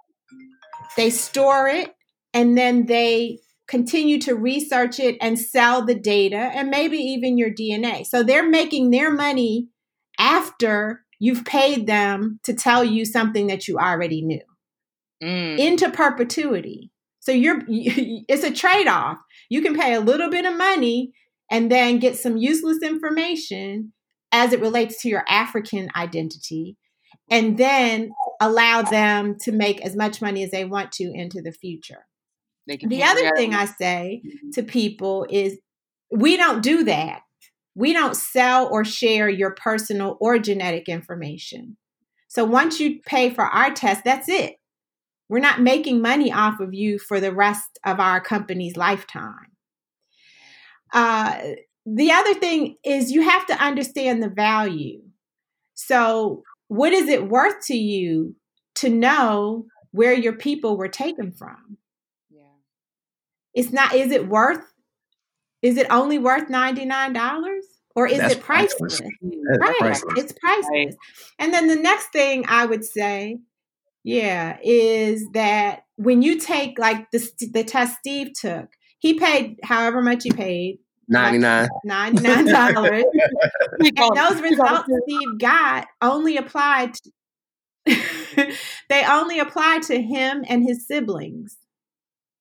They 0.96 1.10
store 1.10 1.68
it 1.68 1.94
and 2.32 2.56
then 2.56 2.86
they 2.86 3.38
continue 3.66 4.18
to 4.20 4.34
research 4.34 5.00
it 5.00 5.16
and 5.20 5.38
sell 5.38 5.84
the 5.84 5.94
data 5.94 6.36
and 6.36 6.70
maybe 6.70 6.98
even 6.98 7.36
your 7.36 7.50
DNA. 7.50 8.06
So 8.06 8.22
they're 8.22 8.48
making 8.48 8.90
their 8.90 9.10
money 9.10 9.68
after 10.18 11.04
you've 11.18 11.44
paid 11.44 11.86
them 11.86 12.38
to 12.44 12.54
tell 12.54 12.84
you 12.84 13.04
something 13.04 13.48
that 13.48 13.66
you 13.66 13.78
already 13.78 14.22
knew 14.22 14.42
mm. 15.22 15.58
into 15.58 15.90
perpetuity. 15.90 16.92
So 17.20 17.32
you're 17.32 17.62
it's 17.68 18.44
a 18.44 18.52
trade-off. 18.52 19.18
You 19.48 19.62
can 19.62 19.76
pay 19.76 19.94
a 19.94 20.00
little 20.00 20.30
bit 20.30 20.44
of 20.44 20.56
money 20.56 21.12
and 21.50 21.70
then 21.70 21.98
get 21.98 22.16
some 22.16 22.36
useless 22.36 22.78
information 22.82 23.92
as 24.32 24.52
it 24.52 24.60
relates 24.60 25.02
to 25.02 25.08
your 25.08 25.24
African 25.28 25.90
identity, 25.94 26.76
and 27.30 27.58
then 27.58 28.12
allow 28.40 28.82
them 28.82 29.36
to 29.42 29.52
make 29.52 29.80
as 29.82 29.94
much 29.94 30.20
money 30.20 30.42
as 30.42 30.50
they 30.50 30.64
want 30.64 30.90
to 30.92 31.04
into 31.04 31.40
the 31.40 31.52
future. 31.52 32.06
The 32.66 33.02
other 33.02 33.30
thing 33.36 33.54
I 33.54 33.66
say 33.66 34.22
mm-hmm. 34.24 34.50
to 34.50 34.62
people 34.62 35.26
is 35.28 35.58
we 36.10 36.36
don't 36.36 36.62
do 36.62 36.84
that. 36.84 37.22
We 37.74 37.92
don't 37.92 38.16
sell 38.16 38.68
or 38.68 38.84
share 38.84 39.28
your 39.28 39.52
personal 39.54 40.16
or 40.20 40.38
genetic 40.38 40.88
information. 40.88 41.76
So 42.28 42.44
once 42.44 42.80
you 42.80 43.00
pay 43.04 43.30
for 43.30 43.44
our 43.44 43.72
test, 43.72 44.04
that's 44.04 44.28
it. 44.28 44.56
We're 45.28 45.38
not 45.38 45.60
making 45.60 46.02
money 46.02 46.32
off 46.32 46.60
of 46.60 46.74
you 46.74 46.98
for 46.98 47.18
the 47.18 47.32
rest 47.32 47.78
of 47.84 47.98
our 47.98 48.20
company's 48.20 48.76
lifetime. 48.76 49.52
Uh, 50.92 51.40
the 51.84 52.12
other 52.12 52.34
thing 52.34 52.76
is 52.84 53.10
you 53.10 53.22
have 53.22 53.46
to 53.46 53.54
understand 53.54 54.22
the 54.22 54.28
value. 54.28 55.02
So, 55.74 56.42
what 56.68 56.92
is 56.92 57.08
it 57.08 57.28
worth 57.28 57.66
to 57.66 57.74
you 57.74 58.36
to 58.76 58.88
know 58.88 59.66
where 59.90 60.14
your 60.14 60.34
people 60.34 60.76
were 60.76 60.88
taken 60.88 61.32
from? 61.32 61.76
Yeah. 62.30 62.42
It's 63.54 63.72
not, 63.72 63.94
is 63.94 64.12
it 64.12 64.28
worth, 64.28 64.64
is 65.60 65.76
it 65.76 65.86
only 65.90 66.18
worth 66.18 66.48
$99? 66.48 67.58
Or 67.94 68.06
is 68.06 68.18
That's 68.18 68.34
it 68.34 68.40
priceless? 68.40 69.00
priceless. 69.00 69.58
Right. 69.60 69.78
Priceless. 69.78 70.14
It's 70.16 70.32
priceless. 70.32 70.68
Right. 70.70 70.94
And 71.38 71.52
then 71.52 71.68
the 71.68 71.76
next 71.76 72.06
thing 72.06 72.44
I 72.48 72.64
would 72.64 72.84
say, 72.84 73.40
yeah, 74.02 74.56
is 74.62 75.26
that 75.34 75.84
when 75.96 76.22
you 76.22 76.38
take 76.38 76.78
like 76.78 77.10
the, 77.10 77.28
the 77.52 77.64
test 77.64 77.98
Steve 77.98 78.32
took, 78.32 78.68
he 78.98 79.18
paid 79.18 79.58
however 79.62 80.00
much 80.00 80.22
he 80.24 80.30
paid 80.30 80.78
99 81.12 81.68
$99. 81.86 83.02
and 83.96 84.16
those 84.16 84.40
results 84.42 84.88
Steve 85.04 85.38
got 85.38 85.86
only 86.00 86.36
applied 86.36 86.94
to, 86.94 87.10
they 88.88 89.04
only 89.04 89.38
apply 89.38 89.80
to 89.86 90.00
him 90.00 90.44
and 90.48 90.62
his 90.62 90.86
siblings. 90.86 91.56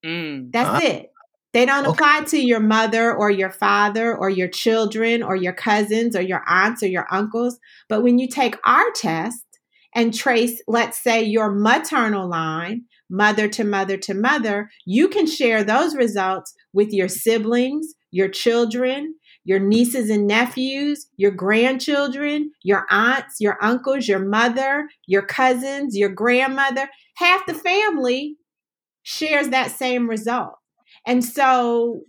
Mm. 0.06 0.51
That's 0.51 0.70
uh-huh. 0.70 0.80
it. 0.84 1.12
They 1.54 1.66
don't 1.66 1.86
okay. 1.86 1.92
apply 1.92 2.24
to 2.30 2.40
your 2.40 2.62
mother 2.62 3.13
or 3.13 3.30
your 3.30 3.50
father 3.50 4.16
or 4.16 4.30
your 4.30 4.48
children 4.48 5.22
or 5.22 5.36
your 5.36 5.54
cousins 5.54 6.16
or 6.16 6.22
your 6.22 6.44
aunts 6.48 6.82
or 6.82 6.88
your 6.88 7.08
uncles. 7.12 7.60
But 7.90 8.04
when 8.04 8.20
you 8.20 8.28
take 8.28 8.56
our 8.66 8.90
test 8.96 9.44
and 9.94 10.13
trace, 10.13 10.62
let's 10.68 11.01
say, 11.04 11.24
your 11.24 11.51
maternal 11.51 12.30
line, 12.30 12.86
mother 13.10 13.50
to 13.50 13.66
mother 13.66 13.98
to 13.98 14.13
mother, 14.13 14.70
you 14.86 15.10
can 15.10 15.28
share 15.28 15.63
those 15.63 15.96
results 15.96 16.54
with 16.72 16.94
your 16.94 17.10
siblings, 17.10 17.94
your 18.12 18.30
children, 18.30 19.15
your 19.44 19.60
nieces 19.60 20.10
and 20.10 20.27
nephews, 20.27 21.08
your 21.18 21.32
grandchildren, 21.32 22.51
your 22.63 22.86
aunts, 22.89 23.38
your 23.39 23.58
uncles, 23.63 24.08
your 24.08 24.20
mother, 24.20 24.88
your 25.08 25.25
cousins, 25.25 25.98
your 25.98 26.10
grandmother. 26.10 26.89
Half 27.15 27.46
the 27.48 27.53
family 27.53 28.38
shares 29.03 29.50
that 29.50 29.72
same 29.72 30.10
result. 30.10 30.56
And 31.08 31.24
so, 31.25 32.01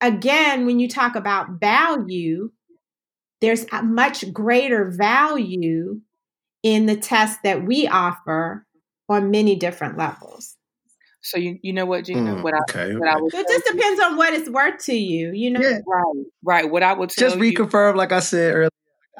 again, 0.00 0.64
when 0.64 0.80
you 0.80 0.88
talk 0.88 1.14
about 1.14 1.60
value, 1.60 2.50
there's 3.40 3.66
a 3.72 3.82
much 3.82 4.32
greater 4.32 4.90
value 4.90 6.00
in 6.62 6.86
the 6.86 6.96
test 6.96 7.40
that 7.42 7.66
we 7.66 7.88
offer 7.88 8.66
on 9.08 9.30
many 9.30 9.56
different 9.56 9.98
levels. 9.98 10.51
So 11.22 11.38
you 11.38 11.58
you 11.62 11.72
know 11.72 11.86
what, 11.86 12.04
Gina? 12.04 12.20
Mm, 12.20 12.42
what 12.42 12.54
I 12.54 12.58
okay, 12.68 12.94
what 12.96 13.08
okay. 13.08 13.16
I 13.16 13.20
would 13.20 13.32
it 13.32 13.46
just 13.48 13.64
depends 13.64 14.00
you, 14.00 14.06
on 14.06 14.16
what 14.16 14.34
it's 14.34 14.50
worth 14.50 14.82
to 14.86 14.94
you. 14.94 15.30
You 15.32 15.50
know, 15.50 15.60
yeah. 15.60 15.78
right, 15.86 16.24
right. 16.42 16.70
What 16.70 16.82
I 16.82 16.92
would 16.92 17.10
just 17.10 17.36
reconfirm, 17.36 17.92
you, 17.92 17.98
like 17.98 18.10
I 18.12 18.20
said 18.20 18.54
earlier. 18.54 18.68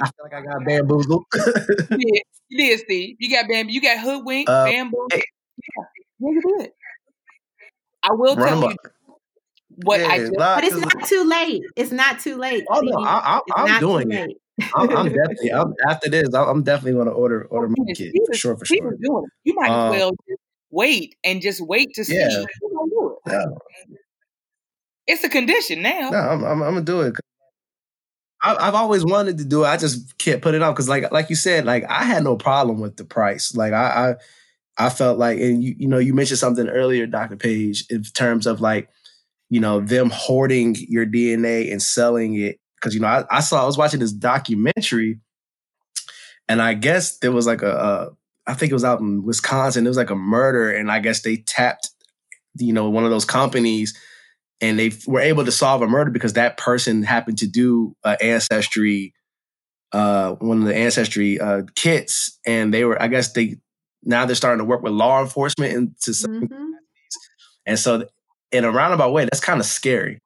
I 0.01 0.07
feel 0.07 0.25
like 0.25 0.35
I 0.35 0.43
got 0.43 0.65
bamboozled. 0.65 1.25
yeah, 1.91 1.97
you 2.49 2.59
did, 2.59 2.81
Steve. 2.81 3.17
You 3.21 3.31
got 3.31 3.49
bamboo. 3.49 3.73
You 3.73 3.81
got 3.81 3.99
hoodwinked, 4.01 4.51
uh, 4.51 4.65
bamboozled. 4.65 5.13
Hey. 5.13 5.23
Yeah, 5.59 5.85
yeah, 6.19 6.29
you 6.31 6.59
did. 6.59 6.71
I 8.03 8.13
will 8.13 8.35
Run 8.35 8.61
tell 8.61 8.71
you 8.71 8.77
what 9.85 10.01
yeah, 10.01 10.09
I 10.09 10.19
do, 10.19 10.33
but 10.37 10.65
it's 10.65 10.77
not 10.77 11.05
too 11.07 11.25
late. 11.25 11.63
It's 11.77 11.93
not 11.93 12.19
too 12.19 12.37
late. 12.37 12.65
Oh 12.69 12.81
no, 12.81 12.99
I, 12.99 13.41
am 13.57 13.81
doing 13.81 14.11
it. 14.11 14.37
I'm, 14.75 14.91
I'm, 14.91 15.07
definitely. 15.07 15.53
I'm, 15.53 15.73
after 15.89 16.11
this, 16.11 16.35
I'm 16.35 16.63
definitely 16.63 16.93
going 16.93 17.07
to 17.07 17.13
order 17.13 17.45
order 17.45 17.69
my 17.69 17.93
kid 17.95 18.13
for 18.27 18.35
sure. 18.35 18.57
For 18.57 18.65
sure. 18.65 18.97
Doing 19.01 19.25
it. 19.25 19.31
You 19.45 19.55
might 19.55 19.71
um, 19.71 19.95
as 19.95 20.01
well 20.01 20.13
wait 20.73 21.15
and 21.23 21.41
just 21.41 21.61
wait 21.61 21.95
to 21.95 22.05
see. 22.05 22.19
Yeah. 22.19 23.45
It's 25.07 25.23
a 25.23 25.29
condition 25.29 25.83
now. 25.83 26.11
No, 26.11 26.19
I'm, 26.19 26.45
I'm, 26.45 26.63
I'm 26.63 26.75
gonna 26.75 26.83
do 26.83 27.03
it. 27.03 27.15
I, 28.43 28.65
have 28.65 28.75
always 28.75 29.05
wanted 29.05 29.39
to 29.39 29.45
do 29.45 29.65
it. 29.65 29.69
I 29.69 29.77
just 29.77 30.19
can't 30.19 30.43
put 30.43 30.55
it 30.55 30.63
off 30.63 30.75
because, 30.75 30.89
like, 30.89 31.13
like 31.13 31.31
you 31.31 31.37
said, 31.37 31.65
like 31.65 31.85
I 31.89 32.05
had 32.05 32.25
no 32.25 32.37
problem 32.37 32.81
with 32.81 32.97
the 32.97 33.05
price. 33.05 33.55
Like 33.55 33.73
I, 33.73 34.17
I, 34.79 34.87
I 34.87 34.91
felt 34.91 35.19
like, 35.19 35.39
and 35.39 35.63
you, 35.63 35.77
you 35.79 35.89
know, 35.89 35.99
you 35.99 36.13
mentioned 36.13 36.39
something 36.39 36.69
earlier, 36.69 37.07
Doctor 37.07 37.37
Paige, 37.37 37.85
in 37.89 38.03
terms 38.03 38.47
of 38.47 38.61
like, 38.61 38.89
you 39.49 39.61
know, 39.61 39.81
them 39.81 40.11
hoarding 40.11 40.75
your 40.89 41.07
DNA 41.07 41.71
and 41.71 41.81
selling 41.81 42.35
it. 42.35 42.59
Because 42.77 42.95
you 42.95 43.01
know, 43.01 43.07
I, 43.07 43.25
I 43.31 43.41
saw 43.41 43.63
I 43.63 43.67
was 43.67 43.79
watching 43.79 44.01
this 44.01 44.13
documentary, 44.13 45.21
and 46.49 46.61
I 46.61 46.75
guess 46.75 47.19
there 47.19 47.31
was 47.31 47.47
like 47.47 47.63
a, 47.63 47.71
a 47.71 48.09
I 48.47 48.55
think 48.55 48.71
it 48.71 48.75
was 48.75 48.85
out 48.85 49.01
in 49.01 49.25
Wisconsin. 49.25 49.87
It 49.87 49.91
was 49.91 49.97
like 49.97 50.11
a 50.11 50.17
murder, 50.17 50.71
and 50.71 50.91
I 50.91 50.99
guess 50.99 51.23
they 51.23 51.37
tapped, 51.37 51.91
you 52.57 52.73
know, 52.73 52.91
one 52.91 53.05
of 53.05 53.11
those 53.11 53.25
companies, 53.25 53.99
and 54.61 54.79
they 54.79 54.93
were 55.07 55.21
able 55.21 55.45
to 55.45 55.53
solve 55.53 55.83
a 55.83 55.87
murder 55.87 56.11
because 56.11 56.35
that 56.35 56.57
person 56.57 57.03
happened 57.03 57.39
to 57.39 57.47
do 57.47 57.95
uh, 58.05 58.17
ancestry, 58.21 59.15
uh, 59.93 60.33
one 60.35 60.59
of 60.59 60.65
the 60.65 60.75
ancestry 60.75 61.41
uh, 61.41 61.63
kits, 61.75 62.39
and 62.47 62.75
they 62.75 62.85
were, 62.85 63.01
I 63.01 63.09
guess 63.09 63.33
they 63.33 63.57
now 64.03 64.27
they're 64.27 64.35
starting 64.35 64.59
to 64.59 64.65
work 64.65 64.83
with 64.83 64.93
law 64.93 65.21
enforcement 65.21 65.77
and 65.77 66.01
to 66.03 66.15
some, 66.15 66.43
mm-hmm. 66.43 66.71
and 67.67 67.79
so 67.79 68.07
in 68.51 68.65
a 68.65 68.71
roundabout 68.71 69.13
way, 69.13 69.25
that's 69.25 69.41
kind 69.41 69.61
of 69.61 69.67
scary 69.67 70.19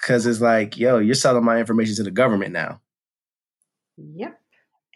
because 0.00 0.26
it's 0.26 0.40
like, 0.40 0.78
yo, 0.78 0.98
you're 0.98 1.14
selling 1.14 1.44
my 1.44 1.58
information 1.58 1.96
to 1.96 2.02
the 2.02 2.10
government 2.10 2.52
now. 2.52 2.80
Yep. 3.96 4.40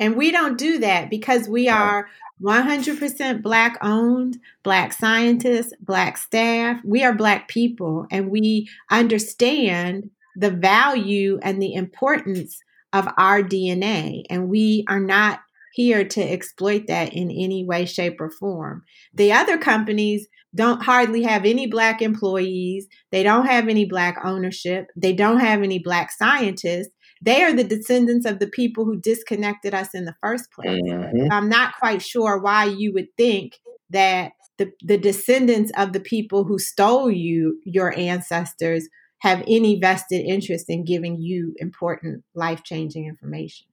And 0.00 0.16
we 0.16 0.32
don't 0.32 0.58
do 0.58 0.78
that 0.78 1.10
because 1.10 1.46
we 1.46 1.68
are 1.68 2.08
100% 2.42 3.42
Black 3.42 3.76
owned, 3.82 4.38
Black 4.62 4.94
scientists, 4.94 5.74
Black 5.80 6.16
staff. 6.16 6.80
We 6.84 7.04
are 7.04 7.14
Black 7.14 7.48
people 7.48 8.06
and 8.10 8.30
we 8.30 8.68
understand 8.90 10.10
the 10.34 10.50
value 10.50 11.38
and 11.42 11.60
the 11.60 11.74
importance 11.74 12.58
of 12.94 13.08
our 13.18 13.42
DNA. 13.42 14.22
And 14.30 14.48
we 14.48 14.84
are 14.88 15.00
not 15.00 15.40
here 15.74 16.04
to 16.04 16.20
exploit 16.20 16.86
that 16.88 17.12
in 17.12 17.30
any 17.30 17.64
way, 17.64 17.84
shape, 17.84 18.20
or 18.20 18.30
form. 18.30 18.82
The 19.14 19.32
other 19.32 19.58
companies 19.58 20.26
don't 20.54 20.82
hardly 20.82 21.22
have 21.22 21.44
any 21.44 21.66
black 21.66 22.02
employees. 22.02 22.88
They 23.12 23.22
don't 23.22 23.46
have 23.46 23.68
any 23.68 23.84
black 23.84 24.16
ownership. 24.24 24.88
They 24.96 25.12
don't 25.12 25.38
have 25.38 25.62
any 25.62 25.78
black 25.78 26.10
scientists. 26.10 26.90
They 27.22 27.42
are 27.42 27.52
the 27.52 27.64
descendants 27.64 28.24
of 28.26 28.38
the 28.38 28.46
people 28.46 28.84
who 28.84 28.98
disconnected 28.98 29.74
us 29.74 29.94
in 29.94 30.06
the 30.06 30.16
first 30.22 30.50
place. 30.52 30.80
Mm-hmm. 30.82 31.30
I'm 31.30 31.48
not 31.48 31.74
quite 31.78 32.02
sure 32.02 32.38
why 32.38 32.64
you 32.64 32.92
would 32.94 33.08
think 33.16 33.60
that 33.90 34.32
the, 34.56 34.72
the 34.82 34.98
descendants 34.98 35.72
of 35.76 35.92
the 35.92 36.00
people 36.00 36.44
who 36.44 36.58
stole 36.58 37.10
you, 37.10 37.60
your 37.64 37.96
ancestors, 37.98 38.88
have 39.18 39.42
any 39.46 39.78
vested 39.78 40.24
interest 40.24 40.66
in 40.68 40.84
giving 40.84 41.20
you 41.20 41.54
important 41.58 42.24
life 42.34 42.62
changing 42.64 43.06
information. 43.06 43.66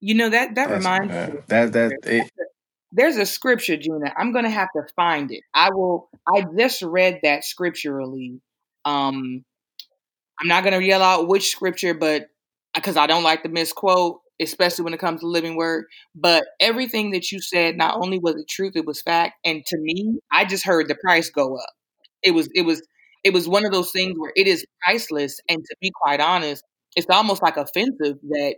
You 0.00 0.14
know 0.14 0.30
that 0.30 0.54
that 0.54 0.68
That's, 0.68 0.84
reminds 0.84 1.14
uh, 1.14 1.30
me 1.32 1.40
that 1.48 1.72
that 1.74 1.92
it, 2.04 2.30
there's 2.92 3.16
a 3.16 3.26
scripture, 3.26 3.76
Gina. 3.76 4.12
I'm 4.16 4.32
gonna 4.32 4.50
have 4.50 4.68
to 4.74 4.82
find 4.96 5.30
it. 5.30 5.42
I 5.54 5.70
will. 5.70 6.08
I 6.26 6.44
just 6.58 6.82
read 6.82 7.20
that 7.22 7.44
scripturally. 7.44 8.40
Um, 8.84 9.44
I'm 10.40 10.48
not 10.48 10.64
gonna 10.64 10.80
yell 10.80 11.02
out 11.02 11.28
which 11.28 11.50
scripture, 11.50 11.92
but 11.92 12.29
because 12.74 12.96
I 12.96 13.06
don't 13.06 13.22
like 13.22 13.42
to 13.42 13.48
misquote, 13.48 14.20
especially 14.40 14.84
when 14.84 14.94
it 14.94 15.00
comes 15.00 15.20
to 15.20 15.26
living 15.26 15.56
word. 15.56 15.84
But 16.14 16.44
everything 16.60 17.10
that 17.12 17.30
you 17.32 17.40
said, 17.40 17.76
not 17.76 17.96
only 17.96 18.18
was 18.18 18.36
it 18.36 18.48
truth, 18.48 18.72
it 18.76 18.86
was 18.86 19.02
fact. 19.02 19.34
And 19.44 19.64
to 19.66 19.78
me, 19.78 20.18
I 20.32 20.44
just 20.44 20.64
heard 20.64 20.88
the 20.88 20.96
price 20.96 21.30
go 21.30 21.56
up. 21.56 21.70
It 22.22 22.32
was, 22.32 22.48
it 22.54 22.62
was, 22.62 22.82
it 23.24 23.32
was 23.32 23.48
one 23.48 23.66
of 23.66 23.72
those 23.72 23.90
things 23.92 24.14
where 24.18 24.32
it 24.36 24.46
is 24.46 24.64
priceless. 24.84 25.40
And 25.48 25.58
to 25.58 25.76
be 25.80 25.90
quite 26.02 26.20
honest, 26.20 26.64
it's 26.96 27.06
almost 27.10 27.42
like 27.42 27.56
offensive 27.56 28.16
that 28.30 28.56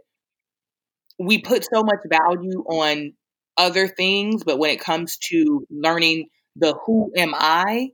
we 1.18 1.40
put 1.40 1.64
so 1.64 1.82
much 1.82 2.00
value 2.08 2.64
on 2.68 3.12
other 3.56 3.86
things, 3.86 4.44
but 4.44 4.58
when 4.58 4.70
it 4.70 4.80
comes 4.80 5.18
to 5.18 5.66
learning 5.70 6.28
the 6.56 6.74
who 6.86 7.12
am 7.16 7.34
I, 7.34 7.90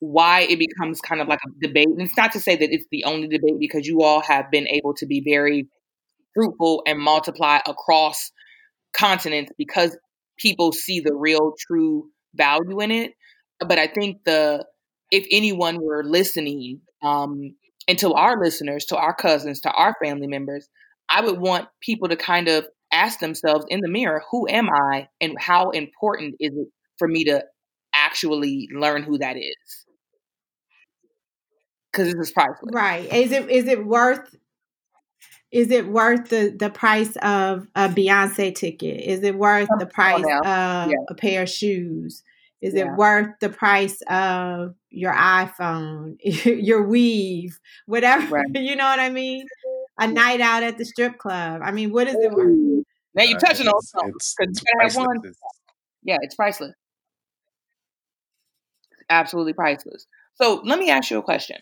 why 0.00 0.42
it 0.42 0.58
becomes 0.58 1.00
kind 1.00 1.20
of 1.20 1.28
like 1.28 1.40
a 1.46 1.66
debate. 1.66 1.88
And 1.88 2.02
it's 2.02 2.16
not 2.16 2.32
to 2.32 2.40
say 2.40 2.56
that 2.56 2.72
it's 2.72 2.86
the 2.90 3.04
only 3.04 3.28
debate 3.28 3.58
because 3.58 3.86
you 3.86 4.02
all 4.02 4.20
have 4.20 4.50
been 4.50 4.68
able 4.68 4.94
to 4.94 5.06
be 5.06 5.22
very 5.24 5.68
fruitful 6.34 6.82
and 6.86 7.00
multiply 7.00 7.58
across 7.66 8.30
continents 8.96 9.52
because 9.58 9.96
people 10.38 10.72
see 10.72 11.00
the 11.00 11.14
real 11.14 11.54
true 11.66 12.10
value 12.34 12.80
in 12.80 12.90
it. 12.90 13.12
But 13.60 13.78
I 13.78 13.88
think 13.88 14.18
the 14.24 14.64
if 15.10 15.26
anyone 15.30 15.78
were 15.82 16.04
listening, 16.04 16.82
um, 17.02 17.54
and 17.88 17.98
to 17.98 18.12
our 18.12 18.38
listeners, 18.40 18.84
to 18.86 18.96
our 18.96 19.14
cousins, 19.14 19.60
to 19.62 19.70
our 19.70 19.96
family 20.02 20.26
members, 20.26 20.68
I 21.08 21.22
would 21.22 21.38
want 21.38 21.68
people 21.80 22.08
to 22.08 22.16
kind 22.16 22.48
of 22.48 22.66
ask 22.92 23.18
themselves 23.18 23.64
in 23.68 23.80
the 23.80 23.88
mirror, 23.88 24.22
who 24.30 24.46
am 24.48 24.68
I 24.68 25.08
and 25.20 25.34
how 25.38 25.70
important 25.70 26.36
is 26.40 26.52
it 26.54 26.68
for 26.98 27.08
me 27.08 27.24
to 27.24 27.42
actually 27.94 28.68
learn 28.72 29.02
who 29.02 29.18
that 29.18 29.36
is? 29.36 29.86
Because 31.92 32.12
this 32.12 32.28
is 32.28 32.32
priceless. 32.32 32.70
Right. 32.72 33.12
Is 33.12 33.32
it 33.32 33.50
is 33.50 33.66
it 33.66 33.84
worth 33.84 34.36
is 35.50 35.70
it 35.70 35.88
worth 35.88 36.28
the, 36.28 36.54
the 36.56 36.68
price 36.68 37.16
of 37.22 37.66
a 37.74 37.88
Beyonce 37.88 38.54
ticket? 38.54 39.02
Is 39.02 39.22
it 39.22 39.34
worth 39.34 39.68
the 39.78 39.86
price 39.86 40.24
of 40.24 40.90
yeah. 40.90 40.92
a 41.08 41.14
pair 41.14 41.42
of 41.42 41.48
shoes? 41.48 42.22
Is 42.60 42.74
yeah. 42.74 42.92
it 42.92 42.96
worth 42.96 43.38
the 43.40 43.48
price 43.48 44.02
of 44.10 44.74
your 44.90 45.14
iPhone, 45.14 46.16
your 46.22 46.82
weave, 46.86 47.58
whatever? 47.86 48.36
Right. 48.36 48.46
You 48.54 48.76
know 48.76 48.84
what 48.84 49.00
I 49.00 49.08
mean? 49.08 49.46
A 49.98 50.06
night 50.06 50.40
out 50.40 50.62
at 50.62 50.76
the 50.76 50.84
strip 50.84 51.18
club. 51.18 51.62
I 51.64 51.70
mean, 51.70 51.92
what 51.92 52.08
is 52.08 52.14
it 52.14 52.30
worth? 52.30 52.84
Now 53.14 53.22
you're 53.22 53.36
uh, 53.36 53.40
touching 53.40 53.68
on 53.68 53.80
something. 53.82 54.12
It's, 54.14 54.34
it's 54.38 54.96
one. 54.96 55.20
Yeah, 56.02 56.18
it's 56.20 56.34
priceless. 56.34 56.74
Absolutely 59.08 59.54
priceless. 59.54 60.06
So 60.34 60.60
let 60.64 60.78
me 60.78 60.90
ask 60.90 61.10
you 61.10 61.18
a 61.18 61.22
question. 61.22 61.58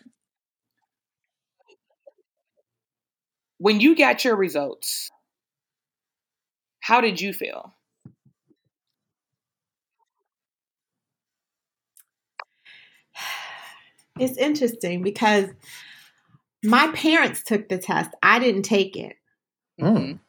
When 3.59 3.79
you 3.79 3.95
got 3.95 4.23
your 4.23 4.35
results, 4.35 5.09
how 6.79 7.01
did 7.01 7.21
you 7.21 7.33
feel? 7.33 7.73
It's 14.19 14.35
interesting 14.35 15.03
because 15.03 15.45
my 16.63 16.87
parents 16.95 17.43
took 17.43 17.69
the 17.69 17.77
test. 17.77 18.09
I 18.23 18.39
didn't 18.39 18.63
take 18.63 18.97
it. 18.97 19.15
Mm. 19.79 20.19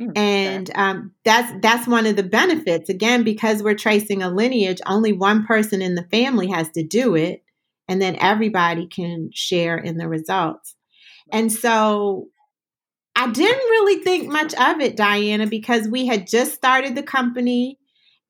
Mm, 0.00 0.16
and 0.16 0.70
um, 0.74 1.12
that's 1.24 1.52
that's 1.62 1.88
one 1.88 2.06
of 2.06 2.16
the 2.16 2.22
benefits. 2.22 2.88
Again, 2.88 3.22
because 3.22 3.62
we're 3.62 3.74
tracing 3.74 4.22
a 4.22 4.30
lineage, 4.30 4.80
only 4.86 5.12
one 5.12 5.46
person 5.46 5.80
in 5.80 5.94
the 5.94 6.06
family 6.10 6.48
has 6.48 6.68
to 6.70 6.82
do 6.82 7.14
it, 7.14 7.42
and 7.88 8.00
then 8.00 8.16
everybody 8.20 8.86
can 8.86 9.30
share 9.32 9.78
in 9.78 9.96
the 9.96 10.08
results. 10.08 10.76
And 11.32 11.50
so 11.50 12.28
I 13.16 13.30
didn't 13.30 13.56
really 13.56 14.04
think 14.04 14.28
much 14.28 14.52
of 14.54 14.80
it, 14.80 14.96
Diana, 14.96 15.46
because 15.46 15.88
we 15.88 16.06
had 16.06 16.26
just 16.26 16.52
started 16.54 16.94
the 16.94 17.02
company 17.02 17.78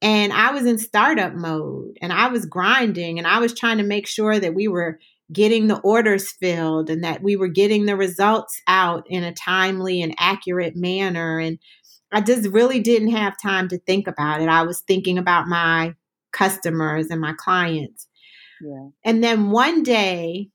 and 0.00 0.32
I 0.32 0.52
was 0.52 0.64
in 0.64 0.78
startup 0.78 1.34
mode 1.34 1.98
and 2.00 2.12
I 2.12 2.28
was 2.28 2.46
grinding 2.46 3.18
and 3.18 3.26
I 3.26 3.40
was 3.40 3.52
trying 3.52 3.78
to 3.78 3.84
make 3.84 4.06
sure 4.06 4.38
that 4.38 4.54
we 4.54 4.68
were 4.68 5.00
getting 5.32 5.66
the 5.66 5.80
orders 5.80 6.30
filled 6.30 6.88
and 6.88 7.02
that 7.02 7.20
we 7.20 7.34
were 7.34 7.48
getting 7.48 7.86
the 7.86 7.96
results 7.96 8.60
out 8.68 9.04
in 9.08 9.24
a 9.24 9.34
timely 9.34 10.02
and 10.02 10.14
accurate 10.18 10.76
manner. 10.76 11.40
And 11.40 11.58
I 12.12 12.20
just 12.20 12.48
really 12.50 12.78
didn't 12.78 13.10
have 13.10 13.34
time 13.42 13.68
to 13.70 13.78
think 13.80 14.06
about 14.06 14.40
it. 14.40 14.48
I 14.48 14.62
was 14.62 14.82
thinking 14.82 15.18
about 15.18 15.48
my 15.48 15.94
customers 16.32 17.08
and 17.10 17.20
my 17.20 17.32
clients. 17.36 18.06
Yeah. 18.62 18.88
And 19.04 19.24
then 19.24 19.50
one 19.50 19.82
day, 19.82 20.50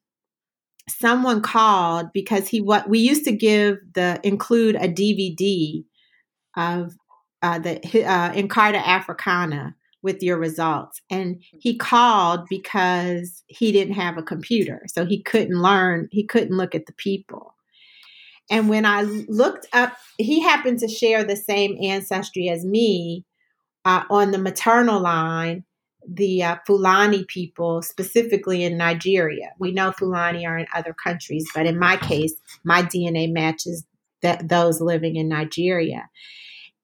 someone 0.92 1.42
called 1.42 2.12
because 2.14 2.48
he 2.48 2.62
what 2.62 2.90
we 2.90 3.00
used 3.00 3.26
to 3.26 3.32
give 3.32 3.78
the 3.94 4.20
include 4.24 4.76
a 4.76 4.88
DVD 4.88 5.84
of 6.56 6.94
uh, 7.42 7.60
the 7.60 7.78
uh, 8.06 8.32
Encarta 8.34 8.84
Africana 8.84 9.76
with 10.04 10.24
your 10.24 10.38
results. 10.38 11.02
And 11.10 11.42
he 11.52 11.78
called 11.78 12.48
because 12.50 13.44
he 13.48 13.72
didn't 13.72 13.94
have 13.96 14.18
a 14.18 14.24
computer. 14.24 14.84
So 14.88 15.06
he 15.06 15.22
couldn't 15.22 15.62
learn, 15.62 16.08
he 16.12 16.24
couldn't 16.24 16.58
look 16.58 16.74
at 16.74 16.86
the 16.86 16.94
people. 16.94 17.56
And 18.50 18.68
when 18.68 18.86
I 18.86 19.04
looked 19.04 19.68
up, 19.74 19.96
he 20.18 20.42
happened 20.42 20.80
to 20.80 20.88
share 20.88 21.24
the 21.24 21.36
same 21.36 21.78
ancestry 21.82 22.50
as 22.50 22.66
me 22.66 23.26
uh, 23.86 24.04
on 24.10 24.32
the 24.32 24.38
maternal 24.38 25.00
line, 25.00 25.64
the 26.08 26.44
uh, 26.44 26.58
Fulani 26.66 27.26
people, 27.26 27.82
specifically 27.82 28.64
in 28.64 28.78
Nigeria. 28.78 29.52
We 29.60 29.72
know 29.72 29.92
Fulani 29.92 30.46
are 30.46 30.58
in 30.58 30.68
other 30.74 30.94
countries, 30.94 31.48
but 31.54 31.66
in 31.66 31.78
my 31.80 31.98
case, 31.98 32.34
my 32.64 32.82
DNA 32.84 33.32
matches 33.32 33.86
that 34.22 34.50
those 34.50 34.82
living 34.82 35.16
in 35.16 35.28
Nigeria. 35.28 36.10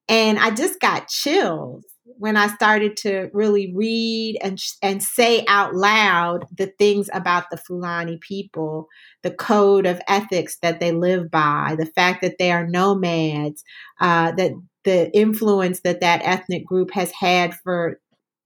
And 0.09 0.39
I 0.39 0.51
just 0.51 0.79
got 0.79 1.07
chills 1.07 1.83
when 2.17 2.37
I 2.37 2.47
started 2.47 2.95
to 2.97 3.29
really 3.33 3.73
read 3.75 4.37
and 4.41 4.61
and 4.81 5.03
say 5.03 5.45
out 5.47 5.75
loud 5.75 6.45
the 6.55 6.67
things 6.67 7.09
about 7.13 7.49
the 7.49 7.57
Fulani 7.57 8.17
people, 8.17 8.87
the 9.23 9.31
code 9.31 9.85
of 9.85 10.01
ethics 10.07 10.57
that 10.61 10.79
they 10.79 10.91
live 10.91 11.29
by, 11.29 11.75
the 11.77 11.85
fact 11.85 12.21
that 12.21 12.37
they 12.39 12.51
are 12.51 12.65
nomads, 12.65 13.63
uh, 13.99 14.31
that 14.31 14.51
the 14.85 15.11
influence 15.15 15.81
that 15.81 15.99
that 15.99 16.21
ethnic 16.23 16.65
group 16.65 16.91
has 16.91 17.11
had 17.11 17.53
for 17.53 17.99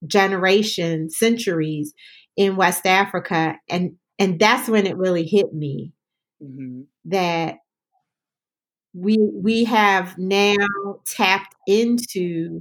generations, 0.06 1.18
centuries 1.18 1.94
in 2.36 2.56
West 2.56 2.86
Africa, 2.86 3.56
and 3.68 3.96
and 4.18 4.38
that's 4.38 4.68
when 4.68 4.86
it 4.86 4.96
really 4.96 5.24
hit 5.24 5.52
me 5.52 5.92
mm-hmm. 6.42 6.82
that 7.06 7.56
we 8.94 9.16
we 9.32 9.64
have 9.64 10.16
now 10.18 10.56
tapped 11.06 11.54
into 11.66 12.60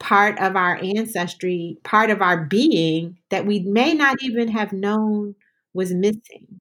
part 0.00 0.38
of 0.38 0.56
our 0.56 0.76
ancestry, 0.76 1.78
part 1.84 2.10
of 2.10 2.20
our 2.20 2.44
being 2.44 3.16
that 3.30 3.46
we 3.46 3.60
may 3.60 3.94
not 3.94 4.16
even 4.22 4.48
have 4.48 4.72
known 4.72 5.34
was 5.72 5.92
missing. 5.94 6.60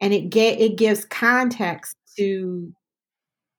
And 0.00 0.12
it 0.12 0.30
get 0.30 0.60
it 0.60 0.76
gives 0.76 1.04
context 1.04 1.96
to 2.16 2.72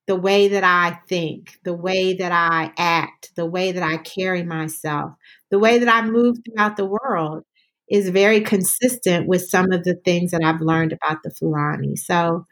the 0.10 0.16
way 0.16 0.48
that 0.48 0.64
I 0.64 1.00
think, 1.08 1.60
the 1.64 1.76
way 1.76 2.16
that 2.16 2.32
I 2.32 2.74
act, 2.80 3.30
the 3.36 3.46
way 3.46 3.72
that 3.72 3.84
I 3.84 3.98
carry 3.98 4.42
myself, 4.42 5.12
the 5.52 5.60
way 5.60 5.78
that 5.78 5.88
I 5.88 6.02
move 6.02 6.38
throughout 6.44 6.78
the 6.78 6.88
world 6.88 7.44
is 7.88 8.10
very 8.10 8.42
consistent 8.42 9.28
with 9.28 9.48
some 9.48 9.72
of 9.72 9.84
the 9.84 9.94
things 9.94 10.32
that 10.32 10.42
I've 10.44 10.62
learned 10.62 10.94
about 10.94 11.20
the 11.24 11.30
Fulani. 11.30 11.96
So 11.96 12.48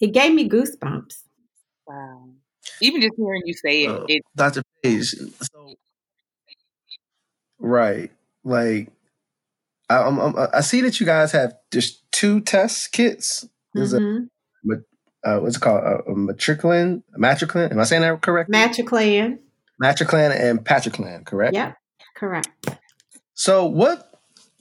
it 0.00 0.08
gave 0.08 0.34
me 0.34 0.48
goosebumps. 0.48 1.22
Wow. 1.86 2.30
Even 2.80 3.00
just 3.00 3.14
hearing 3.16 3.42
you 3.44 3.54
say 3.54 3.84
it, 3.84 3.90
uh, 3.90 4.04
it 4.08 4.22
Dr. 4.34 4.64
Paige. 4.82 5.14
So, 5.52 5.76
right, 7.60 8.10
like 8.42 8.90
I, 9.88 9.98
I'm, 9.98 10.18
I'm, 10.18 10.34
i 10.52 10.62
see 10.62 10.80
that 10.80 10.98
you 10.98 11.06
guys 11.06 11.30
have 11.30 11.54
just 11.70 12.10
two 12.10 12.40
test 12.40 12.90
kits. 12.90 13.48
There's 13.72 13.94
mm-hmm. 13.94 14.24
a, 14.24 14.39
uh, 15.24 15.38
what's 15.38 15.56
it 15.56 15.60
called? 15.60 15.82
A, 15.82 16.10
a 16.10 16.14
matriclin, 16.14 17.02
matriclin. 17.16 17.70
Am 17.70 17.78
I 17.78 17.84
saying 17.84 18.02
that 18.02 18.20
correctly? 18.22 18.56
Matriclan. 18.56 19.38
Matriclan 19.82 20.38
and 20.38 20.64
patriclan, 20.64 21.24
correct? 21.24 21.54
Yep, 21.54 21.76
correct. 22.14 22.50
So, 23.34 23.64
what 23.64 24.10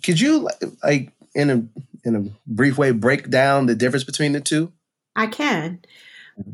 could 0.03 0.19
you 0.19 0.49
like 0.83 1.11
in 1.35 1.49
a 1.49 2.07
in 2.07 2.15
a 2.15 2.23
brief 2.47 2.77
way 2.77 2.91
break 2.91 3.29
down 3.29 3.65
the 3.65 3.75
difference 3.75 4.03
between 4.03 4.31
the 4.31 4.41
two? 4.41 4.71
I 5.15 5.27
can. 5.27 5.81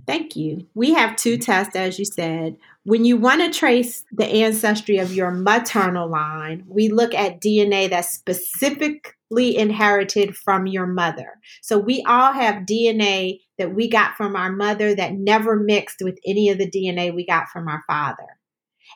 Thank 0.08 0.36
you. 0.36 0.68
We 0.74 0.94
have 0.94 1.16
two 1.16 1.38
tests, 1.38 1.76
as 1.76 2.00
you 2.00 2.06
said. 2.06 2.58
When 2.86 3.04
you 3.04 3.18
want 3.18 3.42
to 3.42 3.58
trace 3.58 4.06
the 4.12 4.28
ancestry 4.28 5.00
of 5.00 5.12
your 5.12 5.32
maternal 5.32 6.08
line, 6.08 6.66
we 6.68 6.90
look 6.90 7.16
at 7.16 7.42
DNA 7.42 7.90
that's 7.90 8.14
specifically 8.14 9.58
inherited 9.58 10.38
from 10.38 10.68
your 10.68 10.86
mother. 10.86 11.40
So 11.64 11.80
we 11.80 12.04
all 12.08 12.32
have 12.32 12.68
DNA 12.68 13.40
that 13.58 13.74
we 13.74 13.90
got 13.90 14.16
from 14.16 14.36
our 14.36 14.52
mother 14.52 14.94
that 14.94 15.14
never 15.14 15.56
mixed 15.56 16.04
with 16.04 16.20
any 16.28 16.50
of 16.50 16.60
the 16.60 16.70
DNA 16.70 17.14
we 17.14 17.26
got 17.26 17.50
from 17.50 17.68
our 17.68 17.84
father. 17.88 18.38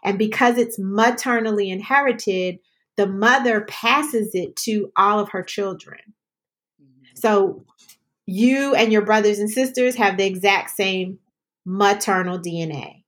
And 0.03 0.19
because 0.19 0.59
it's 0.59 0.77
maternally 0.77 1.71
inherited, 1.71 2.59
the 2.95 3.07
mother 3.07 3.61
passes 3.61 4.35
it 4.35 4.55
to 4.57 4.91
all 4.95 5.19
of 5.19 5.29
her 5.29 5.41
children. 5.41 5.99
Mm-hmm. 6.79 7.15
So 7.15 7.65
you 8.27 8.75
and 8.75 8.93
your 8.93 9.01
brothers 9.01 9.39
and 9.39 9.49
sisters 9.49 9.95
have 9.95 10.17
the 10.17 10.27
exact 10.27 10.69
same 10.69 11.17
maternal 11.65 12.37
DNA. 12.37 12.98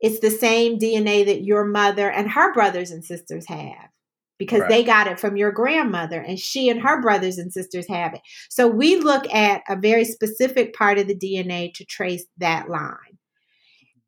It's 0.00 0.20
the 0.20 0.30
same 0.30 0.78
DNA 0.78 1.26
that 1.26 1.44
your 1.44 1.64
mother 1.64 2.10
and 2.10 2.30
her 2.30 2.52
brothers 2.52 2.90
and 2.90 3.04
sisters 3.04 3.46
have 3.48 3.90
because 4.38 4.60
right. 4.60 4.70
they 4.70 4.84
got 4.84 5.06
it 5.06 5.20
from 5.20 5.36
your 5.36 5.52
grandmother 5.52 6.18
and 6.18 6.38
she 6.38 6.70
and 6.70 6.80
her 6.80 7.00
brothers 7.02 7.36
and 7.36 7.52
sisters 7.52 7.86
have 7.88 8.14
it. 8.14 8.22
So 8.48 8.66
we 8.66 8.96
look 8.96 9.30
at 9.32 9.60
a 9.68 9.76
very 9.76 10.06
specific 10.06 10.74
part 10.74 10.98
of 10.98 11.06
the 11.06 11.14
DNA 11.14 11.74
to 11.74 11.84
trace 11.84 12.24
that 12.38 12.70
line. 12.70 13.18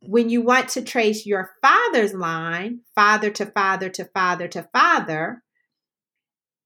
When 0.01 0.31
you 0.31 0.41
want 0.41 0.71
to 0.71 0.83
trace 0.83 1.27
your 1.27 1.51
father's 1.61 2.15
line, 2.15 2.81
father 2.95 3.31
to 3.31 3.47
father 3.47 3.91
to 3.91 4.07
father 4.07 4.49
to 4.49 4.67
father, 4.73 5.43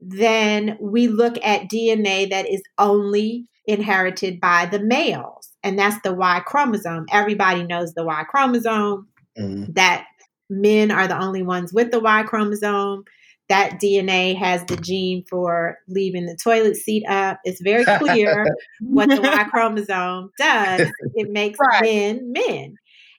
then 0.00 0.78
we 0.80 1.08
look 1.08 1.36
at 1.44 1.68
DNA 1.68 2.30
that 2.30 2.48
is 2.48 2.62
only 2.78 3.48
inherited 3.66 4.40
by 4.40 4.66
the 4.66 4.78
males, 4.78 5.50
and 5.62 5.78
that's 5.78 6.00
the 6.02 6.14
Y 6.14 6.40
chromosome. 6.46 7.06
Everybody 7.10 7.64
knows 7.64 7.94
the 7.94 8.04
Y 8.04 8.24
chromosome, 8.30 9.08
mm-hmm. 9.38 9.72
that 9.72 10.06
men 10.48 10.90
are 10.90 11.08
the 11.08 11.20
only 11.20 11.42
ones 11.42 11.72
with 11.72 11.90
the 11.90 12.00
Y 12.00 12.22
chromosome. 12.24 13.04
That 13.48 13.80
DNA 13.80 14.36
has 14.36 14.64
the 14.64 14.76
gene 14.76 15.24
for 15.30 15.78
leaving 15.86 16.26
the 16.26 16.36
toilet 16.42 16.74
seat 16.74 17.04
up. 17.08 17.38
It's 17.44 17.60
very 17.60 17.84
clear 17.84 18.44
what 18.80 19.08
the 19.08 19.20
Y 19.20 19.44
chromosome 19.50 20.32
does. 20.36 20.90
It 21.14 21.30
makes 21.30 21.58
right. 21.60 21.82
men 21.82 22.32
men. 22.32 22.76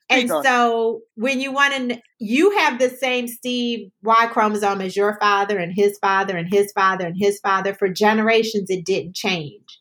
And 0.09 0.29
so 0.29 1.01
when 1.15 1.41
you 1.41 1.51
want 1.51 1.73
to, 1.73 2.01
you 2.19 2.57
have 2.57 2.79
the 2.79 2.89
same 2.89 3.27
Steve 3.27 3.89
Y 4.03 4.27
chromosome 4.27 4.81
as 4.81 4.95
your 4.95 5.17
father 5.19 5.57
and 5.57 5.73
his 5.75 5.97
father 5.99 6.37
and 6.37 6.47
his 6.51 6.71
father 6.71 7.05
and 7.05 7.15
his 7.17 7.39
father. 7.39 7.73
For 7.73 7.89
generations, 7.89 8.69
it 8.69 8.85
didn't 8.85 9.15
change. 9.15 9.76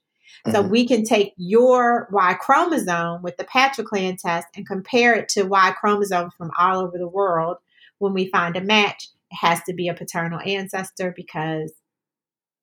So 0.47 0.63
mm-hmm. 0.63 0.71
we 0.71 0.87
can 0.87 1.05
take 1.05 1.35
your 1.37 2.09
Y 2.13 2.35
chromosome 2.35 3.23
with 3.23 3.37
the 3.37 3.45
Patriclan 3.45 4.19
test 4.19 4.49
and 4.55 4.67
compare 4.67 5.15
it 5.15 5.29
to 5.31 5.45
Y 5.45 5.73
chromosomes 5.79 6.35
from 6.35 6.51
all 6.59 6.79
over 6.79 6.99
the 6.99 7.09
world. 7.09 7.59
When 7.99 8.13
we 8.13 8.29
find 8.29 8.57
a 8.57 8.61
match, 8.61 9.09
it 9.31 9.37
has 9.37 9.63
to 9.65 9.73
be 9.73 9.89
a 9.89 9.95
paternal 9.95 10.41
ancestor 10.41 11.13
because 11.15 11.73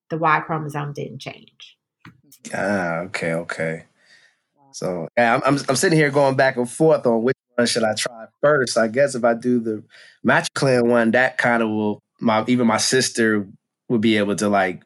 the 0.09 0.17
Y 0.17 0.39
chromosome 0.45 0.93
didn't 0.93 1.19
change. 1.19 1.77
Ah, 2.53 2.99
okay, 2.99 3.33
okay. 3.33 3.85
So 4.71 5.07
yeah, 5.17 5.35
I'm, 5.35 5.41
I'm, 5.45 5.61
I'm 5.69 5.75
sitting 5.75 5.97
here 5.97 6.09
going 6.09 6.35
back 6.35 6.57
and 6.57 6.69
forth 6.69 7.05
on 7.05 7.23
which 7.23 7.37
one 7.55 7.67
should 7.67 7.83
I 7.83 7.93
try 7.93 8.25
first. 8.41 8.77
I 8.77 8.87
guess 8.87 9.15
if 9.15 9.23
I 9.23 9.33
do 9.33 9.59
the 9.59 9.83
Matriclan 10.25 10.87
one, 10.87 11.11
that 11.11 11.37
kind 11.37 11.61
of 11.61 11.69
will 11.69 11.99
my 12.19 12.43
even 12.47 12.67
my 12.67 12.77
sister 12.77 13.47
would 13.89 14.01
be 14.01 14.17
able 14.17 14.35
to 14.35 14.49
like 14.49 14.83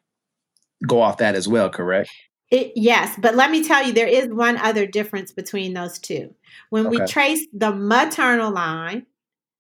go 0.85 1.01
off 1.01 1.17
that 1.17 1.35
as 1.35 1.47
well, 1.47 1.69
correct? 1.69 2.09
It, 2.49 2.73
yes, 2.75 3.15
but 3.19 3.35
let 3.35 3.51
me 3.51 3.63
tell 3.63 3.85
you, 3.85 3.91
there 3.91 4.07
is 4.07 4.29
one 4.29 4.57
other 4.57 4.85
difference 4.85 5.33
between 5.33 5.73
those 5.73 5.99
two. 5.99 6.33
When 6.69 6.87
okay. 6.87 7.01
we 7.01 7.07
trace 7.07 7.45
the 7.51 7.73
maternal 7.73 8.51
line, 8.51 9.05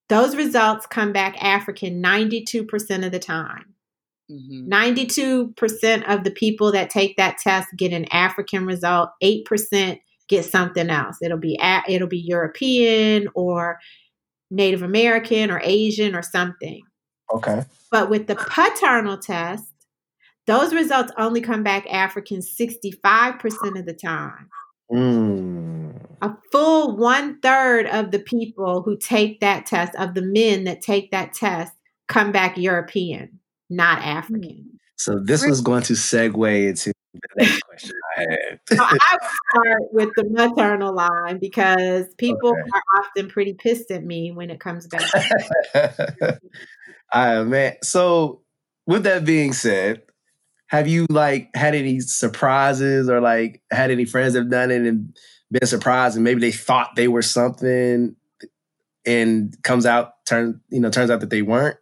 those 0.07 0.35
results 0.35 0.85
come 0.85 1.11
back 1.11 1.35
African 1.43 2.01
92% 2.01 3.05
of 3.05 3.11
the 3.11 3.19
time. 3.19 3.75
Mm-hmm. 4.31 4.71
92% 4.71 6.03
of 6.07 6.23
the 6.23 6.31
people 6.31 6.71
that 6.71 6.89
take 6.89 7.17
that 7.17 7.37
test 7.37 7.67
get 7.75 7.93
an 7.93 8.05
African 8.11 8.65
result, 8.65 9.09
8% 9.21 9.99
get 10.27 10.45
something 10.45 10.89
else. 10.89 11.17
It'll 11.21 11.37
be 11.37 11.57
it'll 11.87 12.07
be 12.07 12.19
European 12.19 13.27
or 13.35 13.79
Native 14.51 14.81
American 14.81 15.49
or 15.51 15.61
Asian 15.63 16.15
or 16.15 16.21
something. 16.21 16.81
Okay. 17.33 17.63
But 17.91 18.09
with 18.09 18.27
the 18.27 18.35
paternal 18.35 19.17
test, 19.17 19.65
those 20.47 20.73
results 20.73 21.11
only 21.17 21.41
come 21.41 21.61
back 21.61 21.85
African 21.91 22.39
65% 22.39 23.79
of 23.79 23.85
the 23.85 23.93
time. 23.93 24.49
Mm. 24.91 26.01
A 26.21 26.33
full 26.51 26.95
one 26.95 27.39
third 27.41 27.85
of 27.87 28.11
the 28.11 28.19
people 28.19 28.81
who 28.81 28.97
take 28.97 29.41
that 29.41 29.65
test, 29.65 29.93
of 29.95 30.13
the 30.13 30.21
men 30.21 30.63
that 30.63 30.81
take 30.81 31.11
that 31.11 31.33
test, 31.33 31.73
come 32.07 32.31
back 32.31 32.57
European, 32.57 33.39
not 33.69 33.99
African. 33.99 34.79
So 34.95 35.19
this 35.19 35.45
was 35.45 35.61
going 35.61 35.83
to 35.83 35.93
segue 35.93 36.67
into 36.69 36.93
the 37.13 37.19
next 37.35 37.59
question 37.67 37.95
I 38.17 38.21
had. 38.21 38.59
so 38.69 38.77
I 38.79 38.91
would 38.91 39.29
start 39.51 39.81
with 39.91 40.09
the 40.15 40.23
maternal 40.29 40.95
line 40.95 41.39
because 41.39 42.05
people 42.17 42.51
okay. 42.51 42.61
are 42.73 43.01
often 43.01 43.29
pretty 43.29 43.53
pissed 43.53 43.91
at 43.91 44.03
me 44.03 44.31
when 44.31 44.49
it 44.49 44.59
comes 44.59 44.87
back. 44.87 45.11
All 47.13 47.37
right, 47.39 47.43
man. 47.43 47.75
So 47.83 48.41
with 48.87 49.03
that 49.03 49.25
being 49.25 49.53
said, 49.53 50.01
have 50.67 50.87
you 50.87 51.05
like 51.09 51.49
had 51.55 51.75
any 51.75 51.99
surprises 51.99 53.09
or 53.09 53.21
like 53.21 53.61
had 53.71 53.91
any 53.91 54.05
friends 54.05 54.33
that 54.33 54.41
have 54.41 54.51
done 54.51 54.71
it 54.71 54.81
and 54.81 55.17
been 55.51 55.65
surprised 55.65 56.15
and 56.15 56.23
maybe 56.23 56.41
they 56.41 56.51
thought 56.51 56.95
they 56.95 57.07
were 57.07 57.21
something 57.21 58.15
and 59.05 59.57
comes 59.63 59.85
out 59.85 60.25
turn 60.25 60.59
you 60.69 60.79
know 60.79 60.89
turns 60.89 61.09
out 61.09 61.21
that 61.21 61.29
they 61.29 61.41
weren't? 61.41 61.77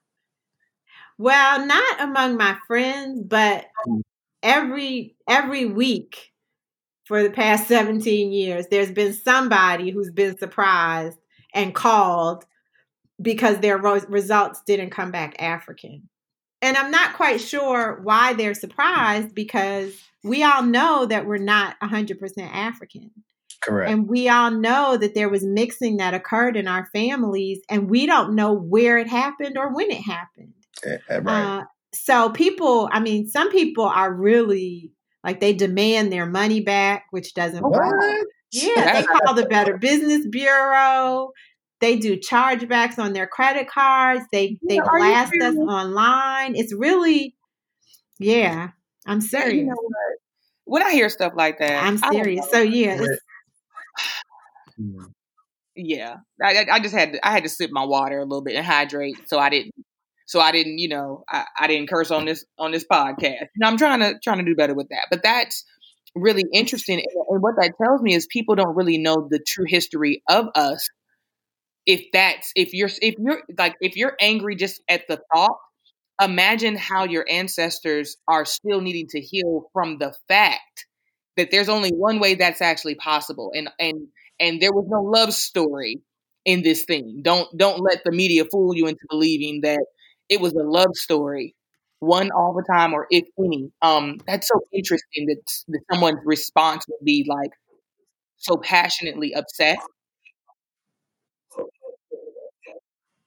Well, 1.17 1.65
not 1.65 2.01
among 2.01 2.37
my 2.37 2.57
friends, 2.67 3.21
but 3.25 3.65
mm. 3.87 4.01
every 4.43 5.15
every 5.27 5.65
week 5.65 6.31
for 7.05 7.23
the 7.23 7.29
past 7.29 7.67
17 7.67 8.31
years, 8.31 8.67
there's 8.67 8.91
been 8.91 9.13
somebody 9.13 9.91
who's 9.91 10.11
been 10.11 10.37
surprised 10.37 11.19
and 11.53 11.73
called 11.73 12.45
because 13.21 13.59
their 13.59 13.77
results 13.77 14.61
didn't 14.65 14.89
come 14.89 15.11
back 15.11 15.35
African. 15.39 16.09
And 16.65 16.75
I'm 16.75 16.89
not 16.89 17.13
quite 17.13 17.39
sure 17.39 17.99
why 18.01 18.33
they're 18.33 18.55
surprised 18.55 19.35
because 19.35 19.93
we 20.23 20.41
all 20.41 20.63
know 20.63 21.05
that 21.05 21.27
we're 21.27 21.37
not 21.37 21.79
100% 21.79 22.17
African. 22.39 23.11
Correct. 23.61 23.91
And 23.91 24.09
we 24.09 24.29
all 24.29 24.49
know 24.49 24.97
that 24.97 25.13
there 25.13 25.29
was 25.29 25.43
mixing 25.43 25.97
that 25.97 26.15
occurred 26.15 26.57
in 26.57 26.67
our 26.67 26.87
families, 26.87 27.59
and 27.69 27.87
we 27.87 28.07
don't 28.07 28.33
know 28.33 28.53
where 28.53 28.97
it 28.97 29.07
happened 29.07 29.59
or 29.59 29.75
when 29.75 29.91
it 29.91 30.01
happened. 30.01 30.53
Yeah, 30.83 30.97
right. 31.21 31.59
Uh, 31.59 31.63
so 31.93 32.31
people, 32.31 32.89
I 32.91 32.99
mean, 32.99 33.27
some 33.27 33.51
people 33.51 33.85
are 33.85 34.11
really 34.11 34.91
like 35.23 35.41
they 35.41 35.53
demand 35.53 36.11
their 36.11 36.25
money 36.25 36.61
back, 36.61 37.05
which 37.11 37.35
doesn't 37.35 37.61
what? 37.61 37.73
work. 37.73 38.27
Yeah, 38.51 39.01
they 39.01 39.03
call 39.05 39.35
the 39.35 39.45
Better 39.45 39.77
Business 39.77 40.25
Bureau. 40.27 41.29
They 41.81 41.97
do 41.97 42.17
chargebacks 42.17 42.97
on 42.99 43.13
their 43.13 43.27
credit 43.27 43.69
cards. 43.69 44.25
They 44.31 44.57
they 44.67 44.79
blast 44.79 45.33
us 45.41 45.55
online. 45.55 46.55
It's 46.55 46.73
really, 46.73 47.35
yeah. 48.19 48.69
I'm 49.05 49.21
serious. 49.21 49.53
You 49.53 49.65
know 49.65 49.75
when 50.65 50.83
I 50.83 50.91
hear 50.91 51.09
stuff 51.09 51.33
like 51.35 51.59
that, 51.59 51.83
I'm 51.83 51.97
serious. 51.97 52.49
So 52.51 52.61
yeah, 52.61 53.01
yeah. 55.75 56.15
I, 56.43 56.65
I 56.71 56.79
just 56.79 56.95
had 56.95 57.13
to, 57.13 57.27
I 57.27 57.31
had 57.31 57.43
to 57.43 57.49
sip 57.49 57.71
my 57.71 57.85
water 57.85 58.19
a 58.19 58.23
little 58.23 58.41
bit 58.41 58.55
and 58.55 58.65
hydrate, 58.65 59.27
so 59.27 59.39
I 59.39 59.49
didn't 59.49 59.73
so 60.27 60.39
I 60.39 60.51
didn't, 60.51 60.79
you 60.79 60.89
know, 60.89 61.23
I, 61.29 61.45
I 61.59 61.67
didn't 61.67 61.87
curse 61.87 62.09
on 62.11 62.25
this 62.25 62.45
on 62.57 62.71
this 62.71 62.85
podcast. 62.91 63.41
You 63.41 63.59
know, 63.59 63.67
I'm 63.67 63.77
trying 63.77 63.99
to 63.99 64.15
trying 64.23 64.39
to 64.39 64.43
do 64.43 64.55
better 64.55 64.73
with 64.73 64.89
that. 64.89 65.07
But 65.09 65.23
that's 65.23 65.63
really 66.15 66.45
interesting, 66.51 67.03
and 67.29 67.41
what 67.41 67.55
that 67.59 67.73
tells 67.81 68.01
me 68.01 68.15
is 68.15 68.27
people 68.29 68.55
don't 68.55 68.75
really 68.75 68.97
know 68.97 69.27
the 69.29 69.39
true 69.39 69.65
history 69.67 70.23
of 70.29 70.47
us. 70.55 70.89
If 71.85 72.05
that's 72.13 72.51
if 72.55 72.73
you're 72.73 72.89
if 73.01 73.15
you're 73.19 73.43
like 73.57 73.75
if 73.81 73.95
you're 73.95 74.15
angry 74.19 74.55
just 74.55 74.81
at 74.89 75.03
the 75.07 75.21
thought, 75.33 75.57
imagine 76.21 76.75
how 76.77 77.05
your 77.05 77.25
ancestors 77.29 78.17
are 78.27 78.45
still 78.45 78.81
needing 78.81 79.07
to 79.09 79.21
heal 79.21 79.69
from 79.73 79.97
the 79.99 80.13
fact 80.27 80.85
that 81.37 81.51
there's 81.51 81.69
only 81.69 81.89
one 81.91 82.19
way 82.19 82.35
that's 82.35 82.61
actually 82.61 82.95
possible, 82.95 83.51
and 83.55 83.69
and 83.79 84.07
and 84.39 84.61
there 84.61 84.73
was 84.73 84.85
no 84.89 85.01
love 85.01 85.33
story 85.33 85.99
in 86.45 86.63
this 86.63 86.85
thing. 86.85 87.21
Don't 87.23 87.47
don't 87.57 87.81
let 87.81 88.03
the 88.05 88.11
media 88.11 88.45
fool 88.51 88.75
you 88.75 88.87
into 88.87 89.05
believing 89.09 89.61
that 89.61 89.85
it 90.29 90.41
was 90.41 90.53
a 90.53 90.63
love 90.63 90.95
story, 90.95 91.55
one 91.99 92.31
all 92.31 92.53
the 92.53 92.65
time 92.73 92.93
or 92.93 93.07
if 93.11 93.25
any. 93.39 93.71
Um, 93.81 94.17
that's 94.27 94.47
so 94.47 94.59
interesting 94.73 95.27
that, 95.27 95.41
that 95.69 95.81
someone's 95.91 96.19
response 96.25 96.85
would 96.89 97.05
be 97.05 97.25
like 97.29 97.51
so 98.37 98.57
passionately 98.57 99.33
upset. 99.35 99.79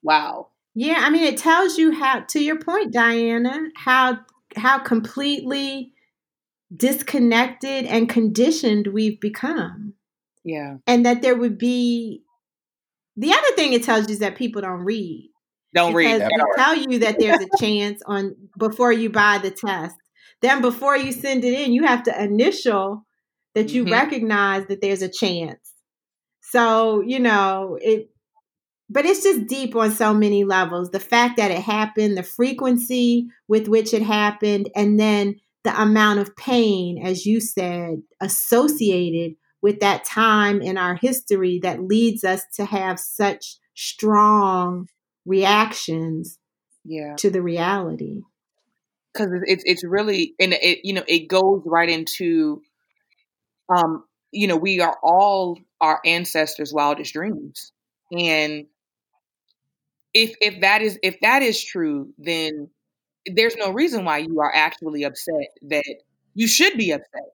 Wow. 0.08 0.48
Yeah, 0.74 1.00
I 1.00 1.10
mean, 1.10 1.24
it 1.24 1.36
tells 1.36 1.76
you 1.76 1.92
how. 1.92 2.20
To 2.20 2.42
your 2.42 2.58
point, 2.58 2.94
Diana, 2.94 3.68
how 3.76 4.20
how 4.56 4.78
completely 4.78 5.92
disconnected 6.74 7.84
and 7.84 8.08
conditioned 8.08 8.86
we've 8.86 9.20
become. 9.20 9.92
Yeah, 10.44 10.76
and 10.86 11.04
that 11.04 11.20
there 11.20 11.36
would 11.36 11.58
be. 11.58 12.22
The 13.18 13.32
other 13.32 13.50
thing 13.54 13.74
it 13.74 13.82
tells 13.82 14.08
you 14.08 14.14
is 14.14 14.20
that 14.20 14.36
people 14.36 14.62
don't 14.62 14.80
read. 14.80 15.30
Don't 15.74 15.92
read. 15.92 16.22
They 16.22 16.28
tell 16.56 16.74
you 16.74 17.00
that 17.00 17.18
there's 17.18 17.42
a 17.42 17.48
chance 17.60 18.00
on 18.06 18.34
before 18.58 18.92
you 18.92 19.10
buy 19.10 19.36
the 19.36 19.50
test. 19.50 19.96
Then 20.40 20.62
before 20.62 20.96
you 20.96 21.12
send 21.12 21.44
it 21.44 21.52
in, 21.52 21.72
you 21.74 21.84
have 21.84 22.04
to 22.04 22.22
initial 22.22 23.04
that 23.54 23.72
you 23.72 23.84
mm-hmm. 23.84 23.92
recognize 23.92 24.68
that 24.68 24.80
there's 24.80 25.02
a 25.02 25.10
chance. 25.10 25.74
So, 26.40 27.02
you 27.02 27.18
know, 27.18 27.76
it 27.78 28.08
but 28.90 29.04
it's 29.04 29.22
just 29.22 29.46
deep 29.46 29.76
on 29.76 29.90
so 29.90 30.14
many 30.14 30.44
levels. 30.44 30.90
The 30.90 31.00
fact 31.00 31.36
that 31.36 31.50
it 31.50 31.60
happened, 31.60 32.16
the 32.16 32.22
frequency 32.22 33.28
with 33.46 33.68
which 33.68 33.92
it 33.92 34.02
happened, 34.02 34.70
and 34.74 34.98
then 34.98 35.36
the 35.64 35.80
amount 35.80 36.20
of 36.20 36.36
pain, 36.36 37.04
as 37.04 37.26
you 37.26 37.40
said, 37.40 38.02
associated 38.20 39.36
with 39.60 39.80
that 39.80 40.04
time 40.04 40.62
in 40.62 40.78
our 40.78 40.94
history 40.94 41.58
that 41.62 41.82
leads 41.82 42.24
us 42.24 42.42
to 42.54 42.64
have 42.64 42.98
such 42.98 43.56
strong 43.74 44.88
reactions 45.26 46.38
yeah. 46.84 47.14
to 47.16 47.28
the 47.28 47.42
reality 47.42 48.22
because 49.12 49.28
it's 49.46 49.62
it's 49.66 49.84
really 49.84 50.34
and 50.40 50.52
it 50.54 50.80
you 50.84 50.92
know 50.92 51.04
it 51.06 51.28
goes 51.28 51.62
right 51.66 51.88
into 51.88 52.62
um 53.74 54.04
you 54.32 54.46
know 54.46 54.56
we 54.56 54.80
are 54.80 54.96
all 55.02 55.58
our 55.80 56.00
ancestors 56.04 56.72
wildest 56.72 57.12
dreams 57.12 57.72
and 58.12 58.66
if 60.22 60.36
if 60.40 60.60
that 60.60 60.82
is 60.82 60.98
if 61.02 61.20
that 61.20 61.42
is 61.42 61.62
true 61.62 62.12
then 62.18 62.68
there's 63.26 63.56
no 63.56 63.70
reason 63.70 64.04
why 64.04 64.18
you 64.18 64.40
are 64.40 64.52
actually 64.54 65.04
upset 65.04 65.48
that 65.62 65.96
you 66.34 66.46
should 66.46 66.76
be 66.76 66.90
upset 66.90 67.30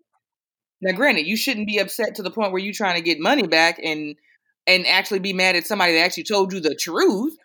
now 0.81 0.93
granted 0.93 1.27
you 1.27 1.37
shouldn't 1.37 1.67
be 1.67 1.79
upset 1.79 2.15
to 2.15 2.23
the 2.23 2.31
point 2.31 2.53
where 2.53 2.63
you're 2.63 2.75
trying 2.75 2.97
to 2.97 3.03
get 3.03 3.19
money 3.21 3.47
back 3.47 3.79
and 3.83 4.17
and 4.67 4.87
actually 4.87 5.21
be 5.21 5.33
mad 5.33 5.57
at 5.57 5.67
somebody 5.67 5.93
that 5.93 6.05
actually 6.05 6.25
told 6.25 6.53
you 6.53 6.61
the 6.61 6.75
truth 6.75 7.37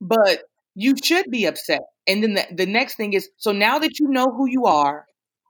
but 0.00 0.42
you 0.76 0.94
should 1.02 1.30
be 1.30 1.46
upset. 1.46 1.80
And 2.06 2.22
then 2.22 2.34
the, 2.34 2.46
the 2.52 2.66
next 2.66 2.96
thing 2.96 3.14
is 3.14 3.28
so 3.38 3.50
now 3.50 3.78
that 3.78 3.98
you 3.98 4.08
know 4.08 4.26
who 4.26 4.46
you 4.46 4.66
are, 4.66 5.06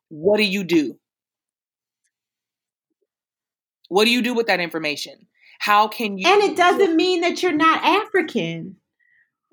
what 0.08 0.38
do 0.38 0.44
you 0.44 0.64
do? 0.64 0.98
What 3.88 4.04
do 4.04 4.10
you 4.10 4.22
do 4.22 4.34
with 4.34 4.46
that 4.46 4.60
information? 4.60 5.26
How 5.58 5.88
can 5.88 6.16
you? 6.16 6.28
And 6.28 6.42
it 6.42 6.56
doesn't 6.56 6.96
mean 6.96 7.20
that 7.22 7.42
you're 7.42 7.52
not 7.52 7.84
African. 7.84 8.76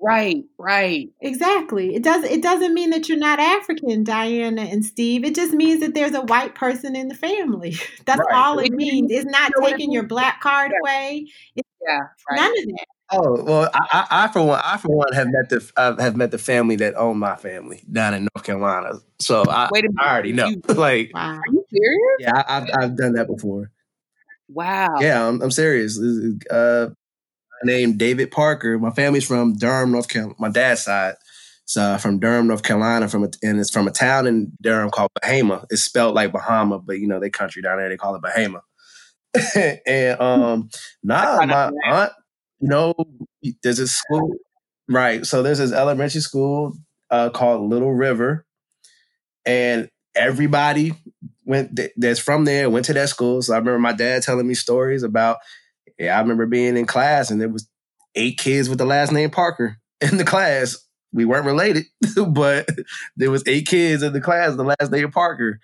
Right, 0.04 0.44
right. 0.58 1.08
Exactly. 1.22 1.94
It 1.94 2.02
does 2.02 2.24
it 2.24 2.42
doesn't 2.42 2.74
mean 2.74 2.90
that 2.90 3.08
you're 3.08 3.16
not 3.16 3.40
African, 3.40 4.04
Diana 4.04 4.60
and 4.62 4.84
Steve. 4.84 5.24
It 5.24 5.34
just 5.34 5.54
means 5.54 5.80
that 5.80 5.94
there's 5.94 6.12
a 6.12 6.20
white 6.20 6.54
person 6.54 6.94
in 6.94 7.08
the 7.08 7.14
family. 7.14 7.76
That's 8.04 8.20
right. 8.20 8.34
all 8.34 8.58
it 8.58 8.72
means. 8.72 9.10
It's 9.10 9.24
not 9.24 9.50
taking 9.62 9.90
your 9.90 10.02
black 10.02 10.42
card 10.42 10.72
away. 10.82 11.26
It's 11.56 11.68
yeah, 11.88 12.00
right. 12.30 12.36
none 12.36 12.50
of 12.50 12.64
that. 12.66 12.86
Oh 13.12 13.42
well, 13.44 13.70
I, 13.72 13.80
I, 13.92 14.06
I, 14.24 14.28
for 14.28 14.42
one, 14.42 14.60
I 14.62 14.76
for 14.76 14.94
one 14.94 15.12
have 15.14 15.28
met 15.28 15.48
the 15.48 15.72
I 15.78 16.02
have 16.02 16.16
met 16.16 16.32
the 16.32 16.38
family 16.38 16.76
that 16.76 16.94
own 16.96 17.18
my 17.18 17.36
family 17.36 17.82
down 17.90 18.12
in 18.12 18.28
North 18.34 18.44
Carolina. 18.44 18.98
So 19.20 19.44
I, 19.48 19.70
Wait 19.72 19.86
a 19.86 19.88
minute. 19.88 20.02
I 20.02 20.12
already 20.12 20.32
know. 20.32 20.48
You, 20.48 20.60
like, 20.74 21.12
wow. 21.14 21.36
are 21.36 21.42
you 21.50 21.64
serious? 21.70 22.16
Yeah, 22.20 22.42
I, 22.46 22.54
have 22.54 22.70
I've 22.78 22.96
done 22.96 23.14
that 23.14 23.26
before. 23.26 23.70
Wow. 24.48 24.98
Yeah, 25.00 25.26
I'm, 25.26 25.40
I'm 25.40 25.50
serious. 25.50 25.98
Uh, 26.50 26.90
named 27.62 27.98
David 27.98 28.30
Parker. 28.30 28.78
My 28.78 28.90
family's 28.90 29.26
from 29.26 29.56
Durham, 29.56 29.92
North 29.92 30.08
Carolina. 30.08 30.36
My 30.38 30.50
dad's 30.50 30.84
side. 30.84 31.14
So 31.66 31.96
from 31.98 32.18
Durham, 32.18 32.48
North 32.48 32.62
Carolina, 32.62 33.08
from 33.08 33.24
a, 33.24 33.30
and 33.42 33.58
it's 33.58 33.70
from 33.70 33.88
a 33.88 33.90
town 33.90 34.26
in 34.26 34.52
Durham 34.60 34.90
called 34.90 35.10
Bahama. 35.20 35.64
It's 35.70 35.82
spelled 35.82 36.14
like 36.14 36.32
Bahama, 36.32 36.78
but 36.78 36.98
you 36.98 37.06
know 37.06 37.20
they 37.20 37.30
country 37.30 37.62
down 37.62 37.78
there. 37.78 37.88
They 37.88 37.96
call 37.96 38.14
it 38.16 38.22
Bahama. 38.22 38.62
and 39.86 40.20
um, 40.20 40.68
nah, 41.02 41.44
my 41.46 41.70
aunt 41.86 42.12
you 42.60 42.68
know, 42.68 42.94
there's 43.62 43.78
a 43.78 43.88
school, 43.88 44.34
right? 44.88 45.26
So 45.26 45.42
there's 45.42 45.58
this 45.58 45.72
elementary 45.72 46.20
school 46.20 46.74
uh, 47.10 47.30
called 47.30 47.68
Little 47.68 47.92
River, 47.92 48.46
and 49.44 49.90
everybody 50.14 50.94
went 51.44 51.78
that's 51.96 52.20
from 52.20 52.46
there 52.46 52.70
went 52.70 52.86
to 52.86 52.94
that 52.94 53.10
school. 53.10 53.42
So 53.42 53.52
I 53.52 53.58
remember 53.58 53.78
my 53.78 53.92
dad 53.92 54.22
telling 54.22 54.46
me 54.46 54.54
stories 54.54 55.02
about. 55.02 55.38
Yeah, 55.98 56.16
I 56.16 56.20
remember 56.20 56.46
being 56.46 56.76
in 56.76 56.86
class 56.86 57.30
and 57.30 57.40
there 57.40 57.48
was 57.48 57.68
eight 58.14 58.38
kids 58.38 58.68
with 58.68 58.78
the 58.78 58.84
last 58.84 59.12
name 59.12 59.30
Parker 59.30 59.78
in 60.00 60.16
the 60.16 60.24
class. 60.24 60.76
We 61.12 61.24
weren't 61.24 61.46
related, 61.46 61.84
but 62.28 62.68
there 63.16 63.30
was 63.30 63.44
eight 63.46 63.68
kids 63.68 64.02
in 64.02 64.12
the 64.12 64.20
class, 64.20 64.56
the 64.56 64.64
last 64.64 64.90
name 64.90 65.10
Parker. 65.12 65.60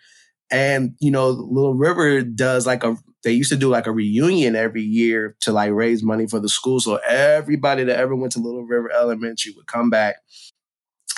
And 0.52 0.94
you 1.00 1.10
know, 1.10 1.28
Little 1.30 1.74
River 1.74 2.22
does 2.22 2.66
like 2.66 2.84
a 2.84 2.96
they 3.22 3.32
used 3.32 3.50
to 3.50 3.56
do 3.56 3.68
like 3.68 3.86
a 3.86 3.92
reunion 3.92 4.56
every 4.56 4.82
year 4.82 5.36
to 5.40 5.52
like 5.52 5.72
raise 5.72 6.02
money 6.02 6.26
for 6.26 6.40
the 6.40 6.48
school. 6.48 6.80
So 6.80 6.96
everybody 7.06 7.84
that 7.84 7.98
ever 7.98 8.16
went 8.16 8.32
to 8.32 8.38
Little 8.38 8.64
River 8.64 8.90
Elementary 8.92 9.52
would 9.56 9.66
come 9.66 9.90
back 9.90 10.16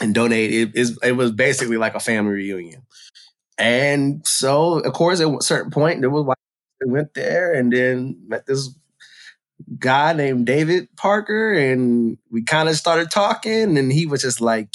and 0.01 0.15
donate. 0.15 0.75
It, 0.75 0.89
it 1.03 1.13
was 1.13 1.31
basically 1.31 1.77
like 1.77 1.95
a 1.95 2.01
family 2.01 2.33
reunion. 2.33 2.83
And 3.59 4.27
so, 4.27 4.81
of 4.81 4.93
course, 4.93 5.21
at 5.21 5.29
a 5.29 5.43
certain 5.43 5.71
point, 5.71 6.01
there 6.01 6.11
was 6.11 6.27
they 6.81 6.91
went 6.91 7.15
there 7.15 7.53
and 7.53 7.73
then 7.73 8.21
met 8.27 8.47
this 8.47 8.75
guy 9.79 10.13
named 10.13 10.47
David 10.47 10.89
Parker, 10.97 11.53
and 11.53 12.19
we 12.31 12.43
kind 12.43 12.69
of 12.69 12.77
started 12.77 13.11
talking, 13.11 13.77
and 13.79 13.93
he 13.93 14.07
was 14.07 14.23
just 14.23 14.41
like, 14.41 14.75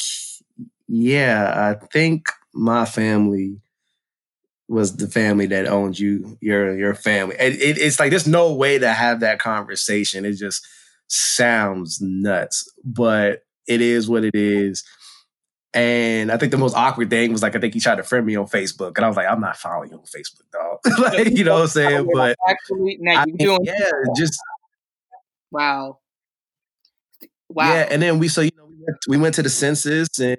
yeah, 0.87 1.53
I 1.55 1.85
think 1.87 2.29
my 2.53 2.85
family 2.85 3.61
was 4.67 4.97
the 4.97 5.07
family 5.07 5.45
that 5.47 5.67
owned 5.67 5.97
you, 5.97 6.37
your 6.41 6.77
your 6.77 6.93
family. 6.93 7.35
It, 7.39 7.53
it, 7.55 7.77
it's 7.77 7.99
like 7.99 8.09
there's 8.09 8.27
no 8.27 8.53
way 8.53 8.79
to 8.79 8.91
have 8.91 9.21
that 9.21 9.39
conversation. 9.39 10.25
It 10.25 10.33
just 10.33 10.65
sounds 11.07 12.01
nuts, 12.01 12.69
but 12.83 13.43
it 13.67 13.81
is 13.81 14.09
what 14.09 14.25
it 14.25 14.35
is. 14.35 14.83
And 15.73 16.31
I 16.31 16.37
think 16.37 16.51
the 16.51 16.57
most 16.57 16.75
awkward 16.75 17.09
thing 17.09 17.31
was 17.31 17.43
like 17.43 17.55
I 17.55 17.59
think 17.59 17.73
he 17.73 17.79
tried 17.79 17.95
to 17.95 18.03
friend 18.03 18.25
me 18.25 18.35
on 18.35 18.47
Facebook, 18.47 18.97
and 18.97 19.05
I 19.05 19.07
was 19.07 19.17
like, 19.17 19.27
I'm 19.27 19.41
not 19.41 19.57
following 19.57 19.91
you 19.91 19.97
on 19.97 20.03
Facebook, 20.03 20.49
dog. 20.51 20.99
like, 20.99 21.37
you 21.37 21.43
know 21.43 21.55
what 21.55 21.61
I'm 21.63 21.67
saying? 21.67 22.09
But 22.13 22.35
actually, 22.49 22.97
now 22.99 23.23
you're 23.27 23.37
doing 23.37 23.59
yeah, 23.63 23.91
just 24.17 24.39
wow, 25.57 25.99
wow. 27.49 27.73
Yeah, 27.73 27.87
and 27.89 28.01
then 28.01 28.19
we 28.19 28.27
so 28.27 28.41
you 28.41 28.51
know 28.57 28.65
we 28.65 28.75
went, 28.79 28.97
we 29.07 29.17
went 29.17 29.35
to 29.35 29.43
the 29.43 29.49
census 29.49 30.19
and 30.19 30.37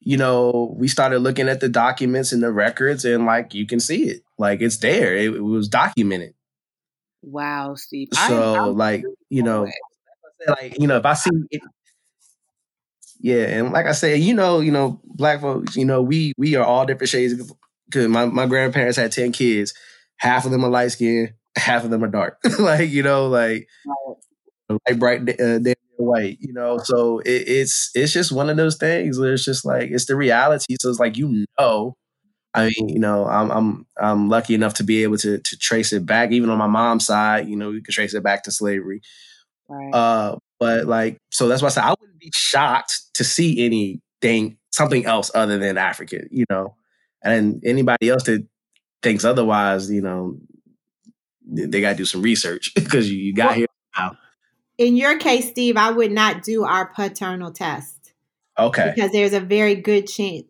you 0.00 0.16
know, 0.16 0.74
we 0.78 0.88
started 0.88 1.18
looking 1.20 1.48
at 1.48 1.60
the 1.60 1.68
documents 1.68 2.32
and 2.32 2.42
the 2.42 2.50
records, 2.50 3.04
and 3.04 3.26
like 3.26 3.54
you 3.54 3.66
can 3.66 3.80
see 3.80 4.04
it, 4.04 4.22
like 4.38 4.62
it's 4.62 4.78
there. 4.78 5.14
It, 5.14 5.34
it 5.34 5.40
was 5.40 5.68
documented. 5.68 6.34
Wow, 7.22 7.74
Steve. 7.74 8.08
So, 8.12 8.54
I'm 8.54 8.76
like, 8.76 9.04
you 9.28 9.42
know, 9.42 9.68
like 10.46 10.78
you 10.80 10.86
know, 10.86 10.96
if 10.96 11.04
I 11.04 11.14
see 11.14 11.30
it, 11.50 11.60
yeah, 13.20 13.44
and 13.44 13.72
like 13.72 13.86
I 13.86 13.92
said, 13.92 14.20
you 14.20 14.32
know, 14.34 14.60
you 14.60 14.72
know, 14.72 15.00
black 15.04 15.42
folks, 15.42 15.76
you 15.76 15.84
know, 15.84 16.00
we 16.00 16.32
we 16.38 16.56
are 16.56 16.64
all 16.64 16.86
different 16.86 17.10
shades. 17.10 17.34
Because 17.86 18.08
my 18.08 18.24
my 18.24 18.46
grandparents 18.46 18.96
had 18.96 19.12
ten 19.12 19.32
kids, 19.32 19.74
half 20.16 20.46
of 20.46 20.50
them 20.50 20.64
are 20.64 20.70
light 20.70 20.92
skinned, 20.92 21.34
half 21.56 21.84
of 21.84 21.90
them 21.90 22.02
are 22.02 22.08
dark. 22.08 22.38
like 22.58 22.88
you 22.90 23.02
know, 23.02 23.28
like 23.28 23.68
like 24.88 24.98
bright 24.98 25.40
uh, 25.40 25.58
white, 25.96 26.38
you 26.40 26.52
know. 26.52 26.78
So 26.78 27.20
it, 27.20 27.44
it's 27.46 27.90
it's 27.94 28.12
just 28.12 28.32
one 28.32 28.50
of 28.50 28.56
those 28.56 28.76
things 28.76 29.18
where 29.18 29.32
it's 29.32 29.44
just 29.44 29.64
like 29.64 29.90
it's 29.90 30.06
the 30.06 30.16
reality. 30.16 30.76
So 30.80 30.90
it's 30.90 30.98
like 30.98 31.16
you 31.16 31.46
know, 31.58 31.94
I 32.54 32.66
mean, 32.66 32.88
you 32.88 32.98
know, 32.98 33.26
I'm 33.26 33.50
I'm 33.50 33.86
I'm 34.00 34.28
lucky 34.28 34.54
enough 34.54 34.74
to 34.74 34.84
be 34.84 35.02
able 35.02 35.18
to 35.18 35.38
to 35.38 35.58
trace 35.58 35.92
it 35.92 36.06
back, 36.06 36.32
even 36.32 36.50
on 36.50 36.58
my 36.58 36.66
mom's 36.66 37.06
side. 37.06 37.48
You 37.48 37.56
know, 37.56 37.70
you 37.70 37.82
can 37.82 37.92
trace 37.92 38.14
it 38.14 38.22
back 38.22 38.44
to 38.44 38.50
slavery. 38.50 39.02
Right. 39.68 39.94
Uh, 39.94 40.36
but 40.58 40.86
like, 40.86 41.18
so 41.30 41.48
that's 41.48 41.62
why 41.62 41.66
I 41.66 41.70
said 41.70 41.84
I 41.84 41.94
wouldn't 41.98 42.18
be 42.18 42.32
shocked 42.34 43.00
to 43.14 43.24
see 43.24 43.64
anything 43.64 44.58
something 44.72 45.06
else 45.06 45.30
other 45.34 45.58
than 45.58 45.78
African. 45.78 46.28
You 46.30 46.44
know, 46.50 46.74
and 47.22 47.62
anybody 47.64 48.08
else 48.08 48.24
that 48.24 48.46
thinks 49.02 49.24
otherwise, 49.24 49.90
you 49.90 50.02
know, 50.02 50.36
they 51.46 51.80
got 51.80 51.90
to 51.90 51.96
do 51.96 52.04
some 52.04 52.22
research 52.22 52.72
because 52.74 53.10
you, 53.10 53.18
you 53.18 53.34
got 53.34 53.50
well, 53.50 53.56
here 53.56 53.66
now 53.96 54.16
in 54.80 54.96
your 54.96 55.18
case, 55.18 55.50
Steve, 55.50 55.76
I 55.76 55.90
would 55.90 56.10
not 56.10 56.42
do 56.42 56.64
our 56.64 56.86
paternal 56.86 57.52
test. 57.52 58.14
Okay. 58.58 58.92
Because 58.94 59.12
there's 59.12 59.34
a 59.34 59.40
very 59.40 59.74
good 59.74 60.06
chance, 60.06 60.44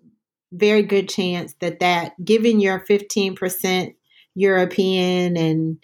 very 0.52 0.82
good 0.82 1.08
chance 1.08 1.54
that 1.60 1.80
that, 1.80 2.12
given 2.24 2.60
your 2.60 2.78
15% 2.78 3.94
European 4.36 5.36
and 5.36 5.78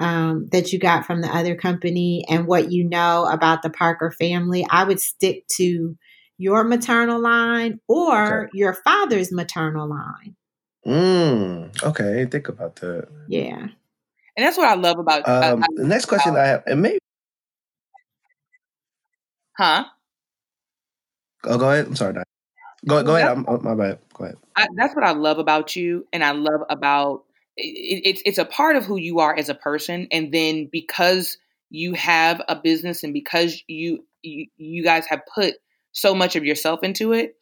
um, 0.00 0.48
that 0.52 0.72
you 0.72 0.78
got 0.78 1.04
from 1.04 1.20
the 1.20 1.28
other 1.28 1.54
company 1.54 2.24
and 2.30 2.46
what 2.46 2.72
you 2.72 2.88
know 2.88 3.28
about 3.30 3.60
the 3.60 3.68
Parker 3.68 4.10
family, 4.10 4.66
I 4.70 4.84
would 4.84 4.98
stick 4.98 5.46
to 5.58 5.96
your 6.38 6.64
maternal 6.64 7.20
line 7.20 7.78
or 7.88 8.44
okay. 8.44 8.50
your 8.54 8.72
father's 8.72 9.30
maternal 9.30 9.86
line. 9.86 10.34
Mm, 10.86 11.82
okay, 11.82 12.24
think 12.24 12.48
about 12.48 12.76
that. 12.76 13.08
Yeah. 13.28 13.68
And 14.34 14.46
that's 14.46 14.56
what 14.56 14.68
I 14.68 14.76
love 14.76 14.98
about. 14.98 15.28
Um, 15.28 15.62
the 15.76 15.86
next 15.86 16.06
question 16.06 16.36
I 16.36 16.46
have, 16.46 16.62
and 16.66 16.80
maybe 16.80 16.98
Huh? 19.62 19.84
Oh, 21.44 21.56
go 21.56 21.70
ahead. 21.70 21.86
I'm 21.86 21.94
sorry. 21.94 22.14
Go, 22.84 23.00
go 23.04 23.14
ahead. 23.14 23.28
I'm, 23.28 23.62
my 23.62 23.76
bad. 23.76 24.00
Go 24.12 24.24
ahead. 24.24 24.36
I, 24.56 24.66
that's 24.74 24.92
what 24.96 25.04
I 25.04 25.12
love 25.12 25.38
about 25.38 25.76
you, 25.76 26.04
and 26.12 26.24
I 26.24 26.32
love 26.32 26.62
about 26.68 27.22
it, 27.56 28.02
it's 28.04 28.22
it's 28.24 28.38
a 28.38 28.44
part 28.44 28.74
of 28.74 28.84
who 28.84 28.96
you 28.96 29.20
are 29.20 29.36
as 29.36 29.48
a 29.48 29.54
person, 29.54 30.08
and 30.10 30.34
then 30.34 30.68
because 30.72 31.38
you 31.70 31.92
have 31.92 32.42
a 32.48 32.56
business 32.56 33.04
and 33.04 33.12
because 33.12 33.62
you 33.68 34.04
you, 34.22 34.48
you 34.56 34.82
guys 34.82 35.06
have 35.06 35.20
put 35.32 35.54
so 35.92 36.12
much 36.12 36.34
of 36.34 36.44
yourself 36.44 36.80
into 36.82 37.12
it, 37.12 37.36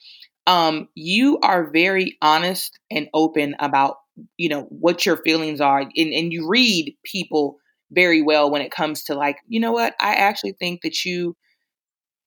um, 0.46 0.88
you 0.94 1.38
are 1.38 1.70
very 1.70 2.18
honest 2.20 2.78
and 2.90 3.09
open 3.14 3.56
about 3.61 3.96
you 4.37 4.50
know 4.50 4.64
what 4.64 5.06
your 5.06 5.16
feelings 5.16 5.62
are, 5.62 5.80
and, 5.80 5.92
and 5.96 6.35
you 6.35 6.46
read 6.46 6.94
people 7.02 7.56
very 7.90 8.20
well 8.20 8.50
when 8.50 8.61
it 8.61 8.70
comes 8.70 9.04
to 9.04 9.14
like 9.14 9.38
you 9.48 9.59
know 9.59 9.72
what 9.72 9.94
I 9.98 10.16
actually 10.16 10.52
think 10.52 10.83
that 10.83 11.06
you 11.06 11.35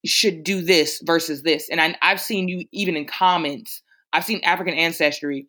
should 0.04 0.44
do 0.44 0.62
this 0.62 1.00
versus 1.04 1.42
this. 1.42 1.68
And 1.68 1.80
I, 1.80 1.96
I've 2.02 2.20
seen 2.20 2.48
you 2.48 2.64
even 2.72 2.96
in 2.96 3.06
comments. 3.06 3.82
I've 4.12 4.24
seen 4.24 4.40
African 4.44 4.74
ancestry 4.74 5.46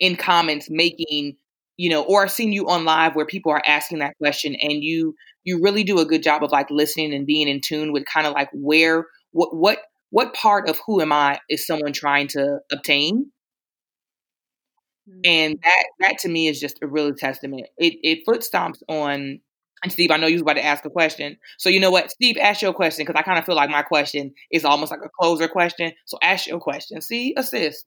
in 0.00 0.16
comments 0.16 0.68
making 0.70 1.36
you 1.76 1.88
know 1.88 2.02
or 2.02 2.22
i've 2.22 2.30
seen 2.30 2.52
you 2.52 2.68
on 2.68 2.84
live 2.84 3.14
where 3.14 3.26
people 3.26 3.50
are 3.50 3.62
asking 3.66 3.98
that 3.98 4.16
question 4.18 4.54
and 4.56 4.82
you 4.84 5.14
you 5.44 5.60
really 5.62 5.84
do 5.84 5.98
a 5.98 6.04
good 6.04 6.22
job 6.22 6.44
of 6.44 6.52
like 6.52 6.70
listening 6.70 7.14
and 7.14 7.26
being 7.26 7.48
in 7.48 7.60
tune 7.60 7.92
with 7.92 8.04
kind 8.04 8.26
of 8.26 8.34
like 8.34 8.50
where 8.52 9.06
what 9.30 9.54
what 9.54 9.78
what 10.10 10.34
part 10.34 10.68
of 10.68 10.78
who 10.86 11.00
am 11.00 11.12
i 11.12 11.38
is 11.48 11.66
someone 11.66 11.92
trying 11.92 12.26
to 12.28 12.58
obtain 12.70 13.30
and 15.24 15.54
mm-hmm. 15.54 15.62
that 15.62 15.84
that 16.00 16.18
to 16.18 16.28
me 16.28 16.48
is 16.48 16.60
just 16.60 16.78
a 16.82 16.86
real 16.86 17.14
testament 17.14 17.66
it 17.78 17.94
it 18.02 18.24
foot 18.26 18.40
stomps 18.40 18.82
on 18.88 19.40
and 19.82 19.92
Steve, 19.92 20.10
I 20.10 20.16
know 20.16 20.26
you 20.26 20.34
was 20.34 20.42
about 20.42 20.54
to 20.54 20.64
ask 20.64 20.84
a 20.84 20.90
question. 20.90 21.36
So 21.58 21.68
you 21.68 21.80
know 21.80 21.90
what? 21.90 22.10
Steve, 22.10 22.36
ask 22.40 22.62
your 22.62 22.72
question 22.72 23.06
because 23.06 23.18
I 23.18 23.22
kind 23.22 23.38
of 23.38 23.44
feel 23.44 23.54
like 23.54 23.70
my 23.70 23.82
question 23.82 24.34
is 24.50 24.64
almost 24.64 24.90
like 24.90 25.00
a 25.04 25.08
closer 25.20 25.48
question. 25.48 25.92
So 26.06 26.18
ask 26.22 26.46
your 26.46 26.60
question. 26.60 27.00
See, 27.00 27.34
assist. 27.36 27.84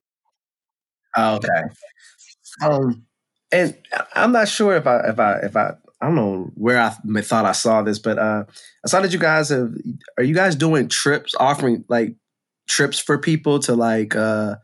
Okay. 1.16 1.48
Um, 2.62 3.04
and 3.50 3.76
I'm 4.14 4.32
not 4.32 4.48
sure 4.48 4.76
if 4.76 4.86
I 4.86 5.00
if 5.08 5.20
I 5.20 5.38
if 5.40 5.56
I 5.56 5.74
I 6.00 6.06
don't 6.06 6.14
know 6.14 6.50
where 6.54 6.80
I 6.80 6.90
thought 7.20 7.44
I 7.44 7.52
saw 7.52 7.82
this, 7.82 7.98
but 7.98 8.18
uh, 8.18 8.44
I 8.84 8.88
saw 8.88 9.00
that 9.00 9.12
you 9.12 9.18
guys 9.18 9.50
have. 9.50 9.72
Are 10.16 10.24
you 10.24 10.34
guys 10.34 10.56
doing 10.56 10.88
trips, 10.88 11.34
offering 11.38 11.84
like 11.88 12.16
trips 12.68 12.98
for 12.98 13.18
people 13.18 13.58
to 13.58 13.74
like 13.74 14.16
uh 14.16 14.56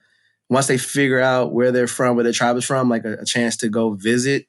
once 0.48 0.66
they 0.66 0.78
figure 0.78 1.20
out 1.20 1.52
where 1.52 1.70
they're 1.70 1.86
from, 1.86 2.16
where 2.16 2.24
their 2.24 2.32
tribe 2.32 2.56
is 2.56 2.64
from, 2.64 2.88
like 2.88 3.04
a, 3.04 3.18
a 3.18 3.24
chance 3.24 3.56
to 3.58 3.68
go 3.68 3.90
visit 3.92 4.46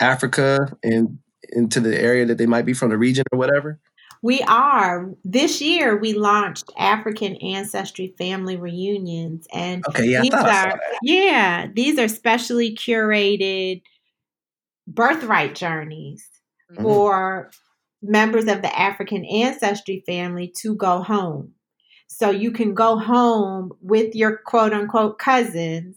Africa 0.00 0.76
and 0.82 1.18
into 1.52 1.80
the 1.80 1.98
area 2.00 2.26
that 2.26 2.38
they 2.38 2.46
might 2.46 2.66
be 2.66 2.74
from 2.74 2.90
the 2.90 2.98
region 2.98 3.24
or 3.32 3.38
whatever? 3.38 3.78
We 4.22 4.42
are. 4.42 5.10
This 5.24 5.60
year 5.60 5.96
we 5.96 6.12
launched 6.12 6.70
African 6.76 7.36
Ancestry 7.36 8.14
Family 8.18 8.56
Reunions. 8.56 9.46
And 9.52 9.84
okay, 9.88 10.06
yeah, 10.06 10.22
these 10.22 10.32
are 10.32 10.80
yeah, 11.02 11.66
these 11.72 11.98
are 11.98 12.08
specially 12.08 12.74
curated 12.74 13.82
birthright 14.86 15.54
journeys 15.54 16.28
mm-hmm. 16.72 16.82
for 16.82 17.50
members 18.02 18.46
of 18.46 18.62
the 18.62 18.78
African 18.78 19.24
ancestry 19.24 20.02
family 20.06 20.52
to 20.62 20.74
go 20.74 21.02
home. 21.02 21.52
So 22.08 22.30
you 22.30 22.50
can 22.50 22.74
go 22.74 22.98
home 22.98 23.72
with 23.80 24.14
your 24.14 24.38
quote 24.38 24.72
unquote 24.72 25.18
cousins 25.18 25.96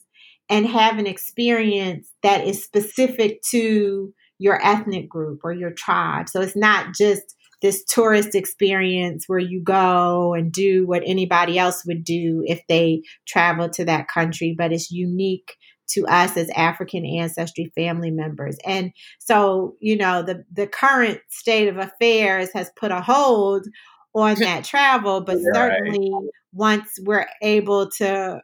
and 0.50 0.68
have 0.68 1.00
an 1.00 1.08
experience 1.08 2.12
that 2.22 2.46
is 2.46 2.64
specific 2.64 3.42
to 3.50 4.14
your 4.42 4.60
ethnic 4.66 5.08
group 5.08 5.42
or 5.44 5.54
your 5.54 5.70
tribe. 5.70 6.28
So 6.28 6.42
it's 6.42 6.56
not 6.56 6.96
just 6.96 7.36
this 7.62 7.84
tourist 7.86 8.34
experience 8.34 9.26
where 9.28 9.40
you 9.40 9.62
go 9.62 10.34
and 10.34 10.52
do 10.52 10.88
what 10.88 11.04
anybody 11.06 11.60
else 11.60 11.86
would 11.86 12.04
do 12.04 12.44
if 12.48 12.60
they 12.68 13.04
travel 13.28 13.70
to 13.70 13.86
that 13.86 14.08
country, 14.08 14.56
but 14.58 14.74
it's 14.74 14.90
unique 14.90 15.56
to 15.90 16.08
us 16.08 16.38
as 16.38 16.50
African 16.56 17.06
ancestry 17.06 17.72
family 17.76 18.10
members. 18.10 18.58
And 18.66 18.92
so, 19.20 19.76
you 19.80 19.96
know, 19.96 20.24
the 20.24 20.44
the 20.52 20.66
current 20.66 21.20
state 21.30 21.68
of 21.68 21.78
affairs 21.78 22.50
has 22.56 22.72
put 22.76 22.92
a 22.92 23.00
hold 23.00 23.68
on 24.16 24.36
that 24.40 24.64
travel, 24.64 25.22
but 25.22 25.36
right. 25.36 25.54
certainly 25.54 26.12
once 26.52 26.98
we're 27.04 27.28
able 27.44 27.92
to 27.92 28.42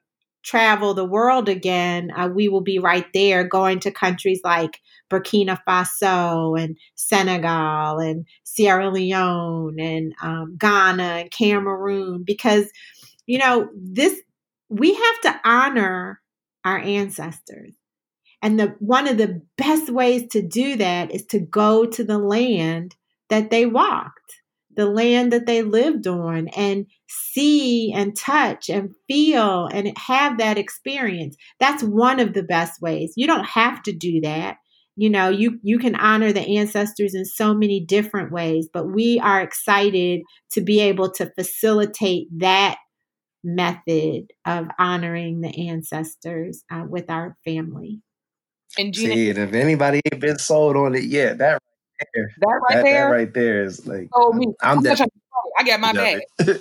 travel 0.48 0.94
the 0.94 1.06
world 1.06 1.50
again, 1.50 2.10
uh, 2.16 2.30
we 2.34 2.48
will 2.48 2.62
be 2.62 2.80
right 2.80 3.06
there 3.14 3.44
going 3.44 3.82
to 3.82 3.92
countries 3.92 4.40
like 4.46 4.80
Burkina 5.12 5.60
Faso 5.68 6.60
and 6.62 6.78
Senegal 6.96 8.00
and 8.00 8.26
Sierra 8.44 8.90
Leone 8.90 9.78
and 9.78 10.14
um, 10.22 10.56
Ghana 10.58 11.04
and 11.04 11.32
Cameroon 11.32 12.24
because, 12.26 12.72
you 13.26 13.40
know, 13.40 13.70
this, 13.76 14.22
we 14.70 14.94
have 14.94 15.22
to 15.24 15.42
honor 15.44 16.22
our 16.64 16.80
ancestors. 16.80 17.74
And 18.42 18.58
the 18.58 18.76
one 18.80 19.08
of 19.08 19.18
the 19.18 19.42
best 19.58 19.90
ways 19.90 20.30
to 20.32 20.42
do 20.42 20.78
that 20.78 21.12
is 21.12 21.26
to 21.28 21.40
go 21.40 21.86
to 21.88 22.04
the 22.04 22.20
land 22.20 22.96
that 23.30 23.50
they 23.50 23.66
walked 23.66 24.42
the 24.78 24.86
land 24.86 25.34
that 25.34 25.48
they 25.48 25.64
lived 25.64 26.08
on 26.08 26.48
and 26.50 26.86
see 27.10 27.92
and 27.94 28.16
touch 28.16 28.70
and 28.70 28.96
feel 29.08 29.66
and 29.66 29.92
have 29.98 30.38
that 30.38 30.58
experience. 30.58 31.36
That's 31.60 31.84
one 31.84 32.20
of 32.20 32.34
the 32.34 32.44
best 32.44 32.80
ways. 32.82 33.14
You 33.18 33.28
don't 33.28 33.46
have 33.46 33.82
to 33.84 33.92
do 33.92 34.22
that. 34.22 34.58
You 34.96 35.10
know, 35.10 35.30
you 35.30 35.60
you 35.62 35.80
can 35.80 35.96
honor 35.96 36.32
the 36.32 36.58
ancestors 36.58 37.14
in 37.14 37.26
so 37.26 37.54
many 37.54 37.84
different 37.84 38.32
ways, 38.32 38.70
but 38.72 38.88
we 38.88 39.20
are 39.20 39.42
excited 39.42 40.22
to 40.52 40.62
be 40.62 40.80
able 40.80 41.12
to 41.14 41.32
facilitate 41.36 42.28
that 42.40 42.78
method 43.44 44.32
of 44.46 44.68
honoring 44.80 45.42
the 45.42 45.70
ancestors 45.70 46.64
uh, 46.72 46.84
with 46.88 47.10
our 47.10 47.36
family. 47.46 48.02
And 48.78 48.94
Gina, 48.94 49.14
See, 49.16 49.30
if 49.30 49.54
anybody 49.54 50.02
ain't 50.12 50.22
been 50.22 50.40
sold 50.40 50.76
on 50.76 50.96
it 50.96 51.06
yet, 51.06 51.38
that 51.40 51.54
right 51.54 51.62
there, 52.14 52.32
that 52.40 52.48
right 52.48 52.62
that, 52.70 52.84
there, 52.84 53.06
that 53.06 53.12
right 53.12 53.34
there 53.34 53.64
is 53.64 53.86
like, 53.88 54.10
oh 54.14 54.34
me, 54.34 54.48
I'm, 54.62 54.86
I'm 54.86 55.08
I 55.58 55.64
got 55.64 55.80
my 55.80 55.94
bag. 55.94 56.22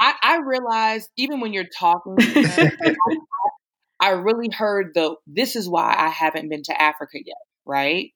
I, 0.00 0.14
I 0.22 0.40
realized 0.44 1.08
even 1.16 1.40
when 1.40 1.52
you're 1.52 1.64
talking, 1.64 2.16
I 4.00 4.10
really 4.10 4.50
heard 4.52 4.92
the 4.94 5.16
this 5.26 5.56
is 5.56 5.68
why 5.68 5.94
I 5.96 6.08
haven't 6.08 6.48
been 6.48 6.62
to 6.64 6.80
Africa 6.80 7.18
yet, 7.24 7.36
right? 7.64 8.10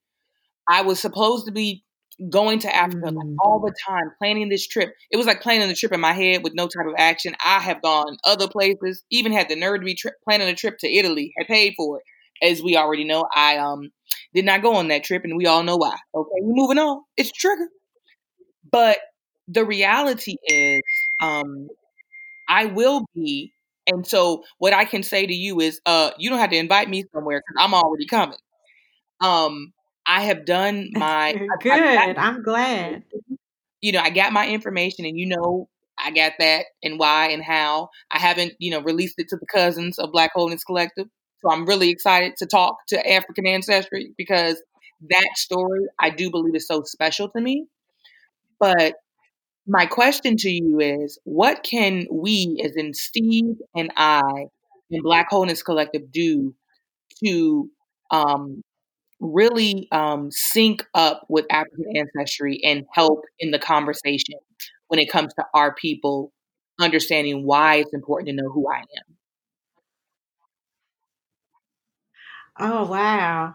I 0.68 0.82
was 0.82 1.00
supposed 1.00 1.46
to 1.46 1.52
be 1.52 1.84
going 2.28 2.58
to 2.60 2.74
Africa 2.74 3.06
mm-hmm. 3.06 3.16
like 3.16 3.36
all 3.42 3.60
the 3.60 3.74
time, 3.86 4.12
planning 4.18 4.48
this 4.48 4.66
trip. 4.66 4.92
It 5.10 5.16
was 5.16 5.26
like 5.26 5.40
planning 5.40 5.68
the 5.68 5.74
trip 5.74 5.92
in 5.92 6.00
my 6.00 6.12
head 6.12 6.42
with 6.44 6.54
no 6.54 6.68
type 6.68 6.86
of 6.86 6.94
action. 6.98 7.34
I 7.44 7.60
have 7.60 7.80
gone 7.80 8.18
other 8.24 8.48
places, 8.48 9.02
even 9.10 9.32
had 9.32 9.48
the 9.48 9.56
nerve 9.56 9.80
to 9.80 9.86
be 9.86 9.94
tri- 9.94 10.12
planning 10.24 10.48
a 10.48 10.54
trip 10.54 10.78
to 10.78 10.88
Italy, 10.88 11.32
had 11.38 11.46
paid 11.46 11.74
for 11.76 11.98
it. 11.98 12.04
As 12.42 12.62
we 12.62 12.76
already 12.76 13.04
know, 13.04 13.26
I 13.34 13.58
um 13.58 13.90
did 14.34 14.44
not 14.44 14.62
go 14.62 14.74
on 14.76 14.88
that 14.88 15.04
trip, 15.04 15.24
and 15.24 15.36
we 15.36 15.46
all 15.46 15.62
know 15.62 15.76
why. 15.76 15.96
Okay, 16.14 16.30
we're 16.40 16.54
moving 16.54 16.78
on. 16.78 17.02
It's 17.16 17.30
a 17.30 17.32
trigger. 17.32 17.68
But 18.70 18.98
the 19.48 19.64
reality 19.64 20.36
is, 20.46 20.82
um, 21.20 21.68
I 22.48 22.66
will 22.66 23.06
be. 23.14 23.52
And 23.86 24.06
so, 24.06 24.44
what 24.58 24.72
I 24.72 24.84
can 24.84 25.02
say 25.02 25.26
to 25.26 25.34
you 25.34 25.60
is, 25.60 25.80
uh, 25.86 26.10
you 26.18 26.30
don't 26.30 26.38
have 26.38 26.50
to 26.50 26.56
invite 26.56 26.88
me 26.88 27.04
somewhere 27.12 27.40
because 27.40 27.64
I'm 27.64 27.74
already 27.74 28.06
coming. 28.06 28.38
Um, 29.20 29.72
I 30.06 30.22
have 30.22 30.44
done 30.44 30.90
my 30.92 31.32
good. 31.60 31.72
I, 31.72 32.14
I'm 32.16 32.42
glad. 32.42 33.04
You 33.80 33.92
know, 33.92 34.00
I 34.00 34.10
got 34.10 34.32
my 34.32 34.46
information, 34.46 35.06
and 35.06 35.18
you 35.18 35.26
know, 35.26 35.68
I 35.98 36.10
got 36.10 36.32
that 36.38 36.66
and 36.82 36.98
why 36.98 37.28
and 37.30 37.42
how. 37.42 37.88
I 38.10 38.18
haven't, 38.18 38.52
you 38.58 38.70
know, 38.70 38.82
released 38.82 39.14
it 39.18 39.28
to 39.30 39.36
the 39.36 39.46
cousins 39.46 39.98
of 39.98 40.12
Black 40.12 40.32
Wholeness 40.34 40.64
Collective. 40.64 41.06
So 41.42 41.50
I'm 41.50 41.66
really 41.66 41.90
excited 41.90 42.36
to 42.38 42.46
talk 42.46 42.86
to 42.88 43.10
African 43.10 43.46
ancestry 43.46 44.12
because 44.16 44.62
that 45.08 45.30
story 45.36 45.86
I 45.98 46.10
do 46.10 46.30
believe 46.30 46.54
is 46.54 46.66
so 46.66 46.82
special 46.82 47.28
to 47.30 47.40
me. 47.40 47.66
But 48.58 48.94
my 49.66 49.86
question 49.86 50.36
to 50.38 50.50
you 50.50 50.80
is 50.80 51.18
what 51.24 51.62
can 51.62 52.06
we, 52.10 52.60
as 52.64 52.72
in 52.76 52.92
Steve 52.92 53.56
and 53.74 53.90
I, 53.96 54.20
and 54.90 55.02
Black 55.02 55.28
Wholeness 55.30 55.62
Collective, 55.62 56.12
do 56.12 56.54
to 57.24 57.70
um, 58.10 58.62
really 59.20 59.88
um, 59.92 60.30
sync 60.30 60.84
up 60.94 61.24
with 61.28 61.46
African 61.50 61.96
ancestry 61.96 62.60
and 62.64 62.84
help 62.92 63.22
in 63.38 63.50
the 63.50 63.58
conversation 63.58 64.36
when 64.88 64.98
it 64.98 65.10
comes 65.10 65.32
to 65.34 65.44
our 65.54 65.74
people 65.74 66.32
understanding 66.80 67.46
why 67.46 67.76
it's 67.76 67.92
important 67.92 68.28
to 68.28 68.34
know 68.34 68.50
who 68.50 68.68
I 68.70 68.78
am. 68.78 69.16
Oh 72.60 72.86
wow. 72.86 73.54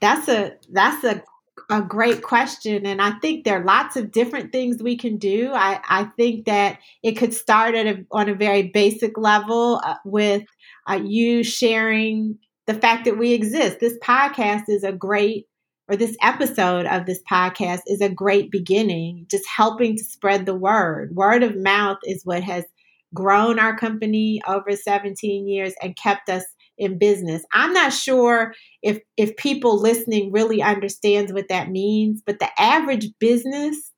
That's 0.00 0.28
a 0.28 0.54
that's 0.70 1.04
a 1.04 1.22
a 1.70 1.80
great 1.80 2.20
question 2.20 2.84
and 2.84 3.00
i 3.00 3.10
think 3.20 3.42
there 3.44 3.58
are 3.58 3.64
lots 3.64 3.96
of 3.96 4.12
different 4.12 4.52
things 4.52 4.82
we 4.82 4.98
can 4.98 5.16
do 5.16 5.50
i, 5.54 5.80
I 5.88 6.04
think 6.04 6.44
that 6.44 6.78
it 7.02 7.12
could 7.12 7.32
start 7.32 7.74
at 7.74 7.86
a, 7.86 8.04
on 8.12 8.28
a 8.28 8.34
very 8.34 8.64
basic 8.64 9.16
level 9.16 9.80
uh, 9.82 9.94
with 10.04 10.42
uh, 10.86 11.00
you 11.02 11.42
sharing 11.42 12.38
the 12.66 12.74
fact 12.74 13.04
that 13.04 13.18
we 13.18 13.32
exist. 13.32 13.80
This 13.80 13.98
podcast 14.02 14.64
is 14.68 14.84
a 14.84 14.92
great, 14.92 15.46
or 15.88 15.96
this 15.96 16.16
episode 16.22 16.86
of 16.86 17.06
this 17.06 17.20
podcast 17.30 17.80
is 17.86 18.00
a 18.00 18.08
great 18.08 18.50
beginning, 18.50 19.26
just 19.30 19.44
helping 19.48 19.96
to 19.96 20.04
spread 20.04 20.46
the 20.46 20.54
word. 20.54 21.14
Word 21.14 21.42
of 21.42 21.56
mouth 21.56 21.98
is 22.04 22.24
what 22.24 22.42
has 22.42 22.64
grown 23.12 23.58
our 23.58 23.76
company 23.76 24.40
over 24.48 24.72
17 24.74 25.46
years 25.46 25.74
and 25.82 25.96
kept 25.96 26.28
us 26.28 26.44
in 26.78 26.98
business. 26.98 27.42
I'm 27.52 27.72
not 27.72 27.92
sure 27.92 28.54
if 28.82 29.00
if 29.16 29.36
people 29.36 29.80
listening 29.80 30.32
really 30.32 30.62
understands 30.62 31.32
what 31.32 31.48
that 31.48 31.70
means, 31.70 32.22
but 32.24 32.38
the 32.38 32.48
average 32.60 33.08
business 33.18 33.92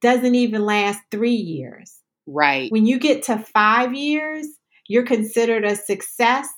doesn't 0.00 0.34
even 0.34 0.64
last 0.64 1.00
3 1.10 1.30
years. 1.30 1.94
Right. 2.26 2.70
When 2.70 2.86
you 2.86 2.98
get 2.98 3.24
to 3.24 3.38
5 3.38 3.94
years, 3.94 4.46
you're 4.88 5.06
considered 5.06 5.64
a 5.64 5.76
success. 5.76 6.48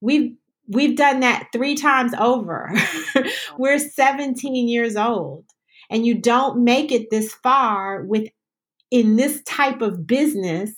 We've 0.00 0.34
We've 0.72 0.96
done 0.96 1.20
that 1.20 1.48
three 1.52 1.74
times 1.74 2.12
over. 2.18 2.72
We're 3.58 3.80
17 3.80 4.68
years 4.68 4.94
old. 4.94 5.44
And 5.90 6.06
you 6.06 6.14
don't 6.20 6.62
make 6.62 6.92
it 6.92 7.10
this 7.10 7.34
far 7.34 8.04
with 8.04 8.28
in 8.92 9.16
this 9.16 9.42
type 9.42 9.82
of 9.82 10.06
business. 10.06 10.72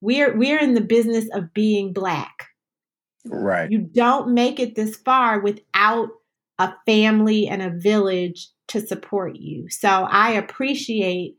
We're 0.00 0.34
we're 0.36 0.58
in 0.58 0.72
the 0.72 0.80
business 0.80 1.26
of 1.34 1.52
being 1.52 1.92
black. 1.92 2.46
Right. 3.26 3.70
You 3.70 3.78
don't 3.78 4.34
make 4.34 4.60
it 4.60 4.74
this 4.74 4.96
far 4.96 5.40
without 5.40 6.10
a 6.58 6.74
family 6.86 7.48
and 7.48 7.62
a 7.62 7.70
village 7.70 8.48
to 8.68 8.86
support 8.86 9.36
you. 9.36 9.68
So 9.68 9.88
I 9.88 10.32
appreciate 10.32 11.36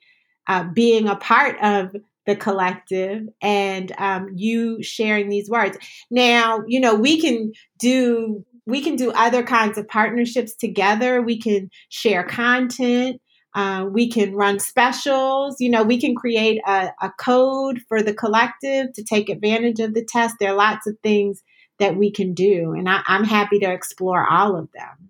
uh, 0.48 0.66
being 0.74 1.08
a 1.08 1.16
part 1.16 1.58
of 1.62 1.96
the 2.26 2.36
collective 2.36 3.24
and 3.42 3.92
um, 3.98 4.30
you 4.36 4.82
sharing 4.82 5.30
these 5.30 5.50
words. 5.50 5.78
Now 6.10 6.64
you 6.68 6.80
know 6.80 6.96
we 6.96 7.22
can 7.22 7.54
do 7.80 8.44
we 8.66 8.82
can 8.82 8.96
do 8.96 9.12
other 9.12 9.44
kinds 9.44 9.78
of 9.78 9.88
partnerships 9.88 10.56
together. 10.56 11.22
We 11.22 11.40
can 11.40 11.70
share 11.90 12.24
content. 12.24 13.22
Uh, 13.54 13.86
we 13.90 14.10
can 14.10 14.34
run 14.36 14.60
specials. 14.60 15.58
You 15.60 15.70
know 15.70 15.84
we 15.84 16.00
can 16.00 16.16
create 16.16 16.62
a, 16.68 16.90
a 17.02 17.12
code 17.20 17.80
for 17.88 18.02
the 18.02 18.14
collective 18.14 18.92
to 18.94 19.04
take 19.04 19.30
advantage 19.30 19.80
of 19.80 19.94
the 19.94 20.04
test. 20.04 20.36
There 20.40 20.52
are 20.52 20.58
lots 20.58 20.88
of 20.88 20.98
things 21.04 21.44
that 21.80 21.95
we 21.95 22.11
can 22.11 22.34
do 22.34 22.73
and 22.73 22.89
I, 22.89 23.01
am 23.07 23.23
happy 23.23 23.59
to 23.59 23.71
explore 23.71 24.26
all 24.28 24.55
of 24.55 24.69
them 24.73 25.09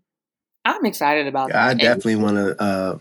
i'm 0.64 0.86
excited 0.86 1.28
about 1.28 1.50
yeah, 1.50 1.68
that 1.68 1.70
i 1.70 1.74
definitely 1.74 2.16
want 2.18 2.38
to 2.38 2.62
uh, 2.62 2.98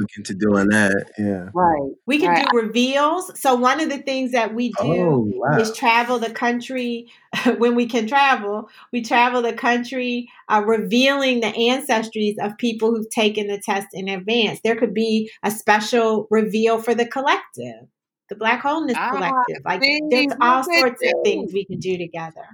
look 0.00 0.10
into 0.16 0.34
doing 0.34 0.68
that. 0.68 1.12
Yeah. 1.18 1.50
Right. 1.52 1.92
We 2.06 2.18
can 2.18 2.30
right. 2.30 2.46
do 2.50 2.58
reveals. 2.58 3.38
So 3.38 3.54
one 3.54 3.80
of 3.80 3.90
the 3.90 3.98
things 3.98 4.32
that 4.32 4.54
we 4.54 4.70
do 4.70 4.74
oh, 4.80 5.32
wow. 5.34 5.58
is 5.58 5.76
travel 5.76 6.18
the 6.18 6.30
country 6.30 7.08
when 7.58 7.74
we 7.74 7.86
can 7.86 8.06
travel. 8.06 8.70
We 8.92 9.02
travel 9.02 9.42
the 9.42 9.52
country 9.52 10.28
uh, 10.48 10.62
revealing 10.64 11.40
the 11.40 11.52
ancestries 11.52 12.36
of 12.40 12.56
people 12.56 12.90
who've 12.90 13.10
taken 13.10 13.46
the 13.46 13.58
test 13.58 13.88
in 13.92 14.08
advance. 14.08 14.60
There 14.64 14.76
could 14.76 14.94
be 14.94 15.30
a 15.42 15.50
special 15.50 16.26
reveal 16.30 16.80
for 16.80 16.94
the 16.94 17.06
collective, 17.06 17.86
the 18.30 18.36
Black 18.36 18.62
Wholeness 18.62 18.96
ah, 18.98 19.10
Collective. 19.10 19.62
Like 19.64 19.82
there's 20.08 20.32
all 20.40 20.64
sorts 20.64 21.02
of 21.02 21.12
things 21.22 21.52
we 21.52 21.66
can 21.66 21.78
do 21.78 21.98
together. 21.98 22.46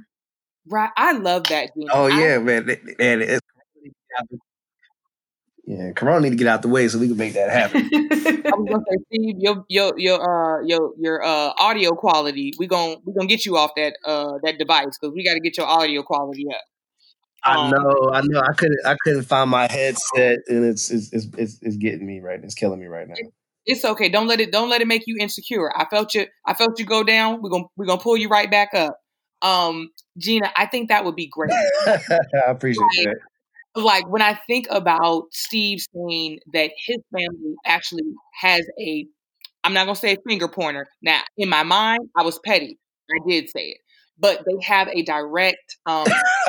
Right. 0.68 0.90
I 0.96 1.12
love 1.12 1.44
that. 1.44 1.70
Gina. 1.74 1.92
Oh 1.94 2.08
yeah, 2.08 2.36
I, 2.36 2.38
man. 2.38 2.68
And 2.98 3.22
it's 3.22 3.40
yeah, 5.66 5.90
Corona 5.92 6.20
need 6.20 6.30
to 6.30 6.36
get 6.36 6.46
out 6.46 6.62
the 6.62 6.68
way 6.68 6.86
so 6.86 6.98
we 6.98 7.08
can 7.08 7.16
make 7.16 7.34
that 7.34 7.50
happen. 7.50 7.90
I 7.92 8.56
was 8.56 8.68
gonna 8.68 8.84
say, 8.88 8.96
Steve, 9.06 9.36
your 9.38 9.64
your 9.68 9.98
your 9.98 10.20
uh 10.20 10.62
your 10.64 10.92
your 10.96 11.24
uh 11.24 11.52
audio 11.58 11.90
quality, 11.92 12.52
we 12.58 12.66
gonna 12.66 12.96
we 13.04 13.12
gonna 13.12 13.26
get 13.26 13.44
you 13.44 13.56
off 13.56 13.72
that 13.76 13.96
uh 14.04 14.38
that 14.44 14.58
device 14.58 14.96
because 15.00 15.14
we 15.14 15.24
got 15.24 15.34
to 15.34 15.40
get 15.40 15.56
your 15.56 15.66
audio 15.66 16.02
quality 16.02 16.46
up. 16.48 16.62
I 17.42 17.64
um, 17.64 17.70
know, 17.70 18.10
I 18.12 18.20
know. 18.24 18.40
I 18.40 18.52
couldn't, 18.54 18.78
I 18.84 18.96
couldn't 19.04 19.22
find 19.24 19.50
my 19.50 19.70
headset, 19.70 20.38
and 20.48 20.64
it's 20.64 20.90
it's 20.90 21.12
it's 21.12 21.26
it's, 21.36 21.58
it's 21.62 21.76
getting 21.76 22.06
me 22.06 22.20
right. 22.20 22.42
It's 22.42 22.54
killing 22.54 22.80
me 22.80 22.86
right 22.86 23.06
now. 23.06 23.14
It's 23.16 23.30
okay. 23.84 24.08
Don't 24.08 24.26
let 24.26 24.40
it. 24.40 24.52
Don't 24.52 24.68
let 24.68 24.80
it 24.80 24.86
make 24.86 25.04
you 25.06 25.16
insecure. 25.20 25.72
I 25.76 25.86
felt 25.86 26.14
you. 26.14 26.26
I 26.46 26.54
felt 26.54 26.78
you 26.78 26.86
go 26.86 27.02
down. 27.02 27.42
We're 27.42 27.50
gonna 27.50 27.64
we're 27.76 27.86
gonna 27.86 28.00
pull 28.00 28.16
you 28.16 28.28
right 28.28 28.50
back 28.50 28.74
up. 28.74 28.98
Um, 29.42 29.90
Gina, 30.18 30.50
I 30.56 30.66
think 30.66 30.88
that 30.88 31.04
would 31.04 31.16
be 31.16 31.26
great. 31.26 31.50
I 31.86 31.98
appreciate 32.48 32.82
like, 32.82 33.04
that 33.04 33.16
like 33.76 34.08
when 34.08 34.22
I 34.22 34.38
think 34.46 34.66
about 34.70 35.24
Steve 35.32 35.80
saying 35.94 36.40
that 36.52 36.70
his 36.86 36.98
family 37.12 37.54
actually 37.64 38.04
has 38.40 38.66
a, 38.80 39.06
I'm 39.62 39.74
not 39.74 39.84
gonna 39.84 39.96
say 39.96 40.14
a 40.14 40.28
finger 40.28 40.48
pointer. 40.48 40.86
Now, 41.02 41.20
in 41.36 41.48
my 41.48 41.62
mind, 41.62 42.08
I 42.16 42.22
was 42.22 42.40
petty. 42.44 42.78
I 43.10 43.28
did 43.28 43.48
say 43.50 43.66
it, 43.68 43.78
but 44.18 44.44
they 44.46 44.64
have 44.64 44.88
a 44.88 45.02
direct, 45.02 45.76
um, 45.84 46.06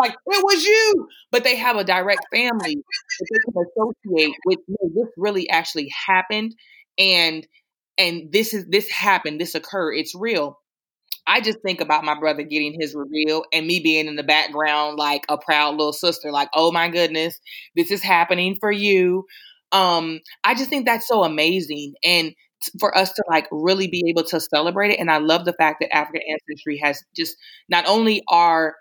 like 0.00 0.12
it 0.12 0.44
was 0.44 0.64
you, 0.64 1.08
but 1.30 1.44
they 1.44 1.56
have 1.56 1.76
a 1.76 1.84
direct 1.84 2.26
family 2.32 2.76
that 2.76 3.26
they 3.30 3.38
can 3.44 3.64
associate 3.66 4.34
with. 4.46 4.58
You 4.66 4.76
this 4.94 5.12
really 5.16 5.48
actually 5.48 5.90
happened, 6.06 6.54
and 6.98 7.46
and 7.98 8.32
this 8.32 8.54
is 8.54 8.66
this 8.68 8.90
happened. 8.90 9.40
This 9.40 9.54
occurred. 9.54 9.94
It's 9.94 10.14
real. 10.14 10.58
I 11.26 11.40
just 11.40 11.60
think 11.64 11.80
about 11.80 12.04
my 12.04 12.18
brother 12.18 12.42
getting 12.42 12.76
his 12.78 12.94
reveal 12.94 13.44
and 13.52 13.66
me 13.66 13.80
being 13.80 14.08
in 14.08 14.16
the 14.16 14.22
background 14.22 14.98
like 14.98 15.24
a 15.28 15.38
proud 15.38 15.76
little 15.76 15.92
sister, 15.92 16.32
like, 16.32 16.48
oh 16.54 16.72
my 16.72 16.88
goodness, 16.88 17.38
this 17.76 17.90
is 17.90 18.02
happening 18.02 18.56
for 18.58 18.72
you. 18.72 19.26
Um, 19.70 20.20
I 20.42 20.54
just 20.54 20.70
think 20.70 20.86
that's 20.86 21.06
so 21.06 21.22
amazing. 21.22 21.94
And 22.04 22.32
t- 22.62 22.72
for 22.80 22.96
us 22.96 23.12
to 23.12 23.24
like 23.28 23.46
really 23.52 23.86
be 23.86 24.04
able 24.08 24.24
to 24.24 24.40
celebrate 24.40 24.92
it. 24.92 24.98
And 24.98 25.10
I 25.10 25.18
love 25.18 25.44
the 25.44 25.52
fact 25.52 25.78
that 25.80 25.94
African 25.94 26.22
ancestry 26.28 26.80
has 26.82 27.02
just 27.14 27.36
not 27.68 27.86
only 27.86 28.22
are 28.28 28.74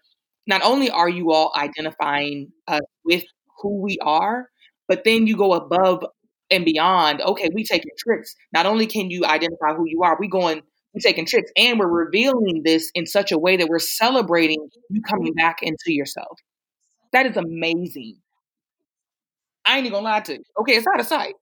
not 0.50 0.64
only 0.64 0.90
are 0.90 1.08
you 1.08 1.32
all 1.32 1.54
identifying 1.56 2.52
us 2.68 2.82
with 3.06 3.24
who 3.62 3.82
we 3.82 4.00
are, 4.02 4.50
but 4.88 5.04
then 5.04 5.28
you 5.28 5.38
go 5.38 5.54
above 5.54 6.04
and 6.50 6.66
beyond. 6.66 7.22
Okay, 7.22 7.50
we 7.54 7.64
taking 7.64 7.92
trips. 7.98 8.36
Not 8.52 8.66
only 8.66 8.88
can 8.88 9.12
you 9.12 9.24
identify 9.24 9.76
who 9.76 9.86
you 9.88 10.02
are, 10.04 10.18
we 10.20 10.28
going 10.28 10.64
we're 10.94 11.02
taking 11.02 11.28
trips, 11.28 11.52
and 11.56 11.78
we're 11.78 11.88
revealing 11.88 12.64
this 12.66 12.90
in 12.96 13.06
such 13.06 13.32
a 13.32 13.38
way 13.38 13.58
that 13.58 13.68
we're 13.68 13.78
celebrating 13.78 14.70
you 14.90 15.04
coming 15.04 15.36
back 15.36 15.60
into 15.62 15.94
yourself. 15.94 16.40
That 17.14 17.28
is 17.28 17.38
amazing. 17.38 18.18
I 19.68 19.78
ain't 19.78 19.86
even 19.86 20.00
gonna 20.00 20.06
lie 20.06 20.22
to 20.22 20.34
you. 20.34 20.44
Okay, 20.62 20.74
it's 20.74 20.88
out 20.88 21.00
of 21.00 21.06
sight. 21.06 21.36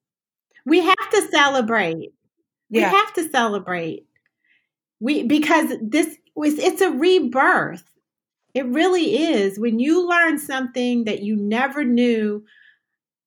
We 0.65 0.81
have 0.81 1.09
to 1.11 1.27
celebrate. 1.31 2.11
Yeah. 2.69 2.91
We 2.91 2.97
have 2.97 3.13
to 3.13 3.29
celebrate. 3.29 4.05
We 4.99 5.23
because 5.23 5.71
this 5.81 6.17
was 6.35 6.55
it's 6.55 6.81
a 6.81 6.91
rebirth. 6.91 7.85
It 8.57 8.65
really 8.65 9.17
is. 9.17 9.59
When 9.59 9.79
you 9.79 10.07
learn 10.07 10.39
something 10.39 11.03
that 11.05 11.21
you 11.21 11.35
never 11.35 11.83
knew. 11.85 12.43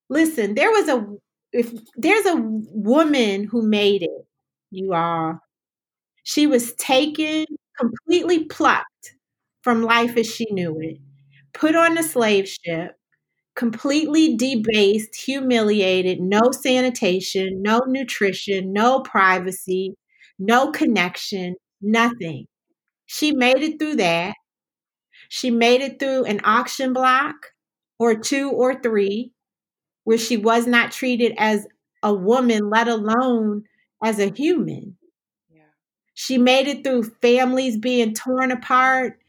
Listen, 0.09 0.55
there 0.55 0.71
was 0.71 0.89
a 0.89 1.07
if 1.53 1.73
there's 1.97 2.27
a 2.27 2.37
woman 2.37 3.45
who 3.45 3.63
made 3.63 4.03
it, 4.03 4.27
you 4.71 4.93
are. 4.93 5.41
She 6.25 6.47
was 6.47 6.75
taken, 6.77 7.47
completely 7.79 8.45
plucked 8.47 9.15
from 9.63 9.83
life 9.83 10.17
as 10.17 10.27
she 10.35 10.47
knew 10.53 10.79
it, 10.81 10.99
put 11.55 11.77
on 11.77 11.99
a 11.99 12.03
slave 12.05 12.49
ship, 12.49 12.97
completely 13.57 14.37
debased, 14.37 15.17
humiliated, 15.17 16.21
no 16.21 16.53
sanitation, 16.53 17.63
no 17.63 17.81
nutrition, 17.89 18.73
no 18.73 19.01
privacy, 19.03 19.95
no 20.39 20.73
connection, 20.73 21.57
nothing. 21.83 22.47
She 23.07 23.33
made 23.33 23.63
it 23.63 23.79
through 23.81 23.97
that. 23.97 24.35
She 25.33 25.53
made 25.53 25.81
it 25.81 26.01
through 26.01 26.25
an 26.25 26.41
auction 26.43 26.93
block 26.93 27.37
or 28.01 28.17
two 28.17 28.51
or 28.51 28.75
three 28.75 29.31
where 30.03 30.19
she 30.19 30.37
was 30.37 30.67
not 30.67 30.91
treated 30.91 31.33
as 31.39 31.69
a 32.03 32.13
woman, 32.13 32.69
let 32.69 32.89
alone 32.89 33.63
as 34.03 34.19
a 34.19 34.33
human. 34.33 34.97
Yeah. 35.49 35.63
She 36.15 36.37
made 36.37 36.67
it 36.67 36.83
through 36.83 37.13
families 37.23 37.79
being 37.79 38.13
torn 38.13 38.51
apart, 38.51 39.21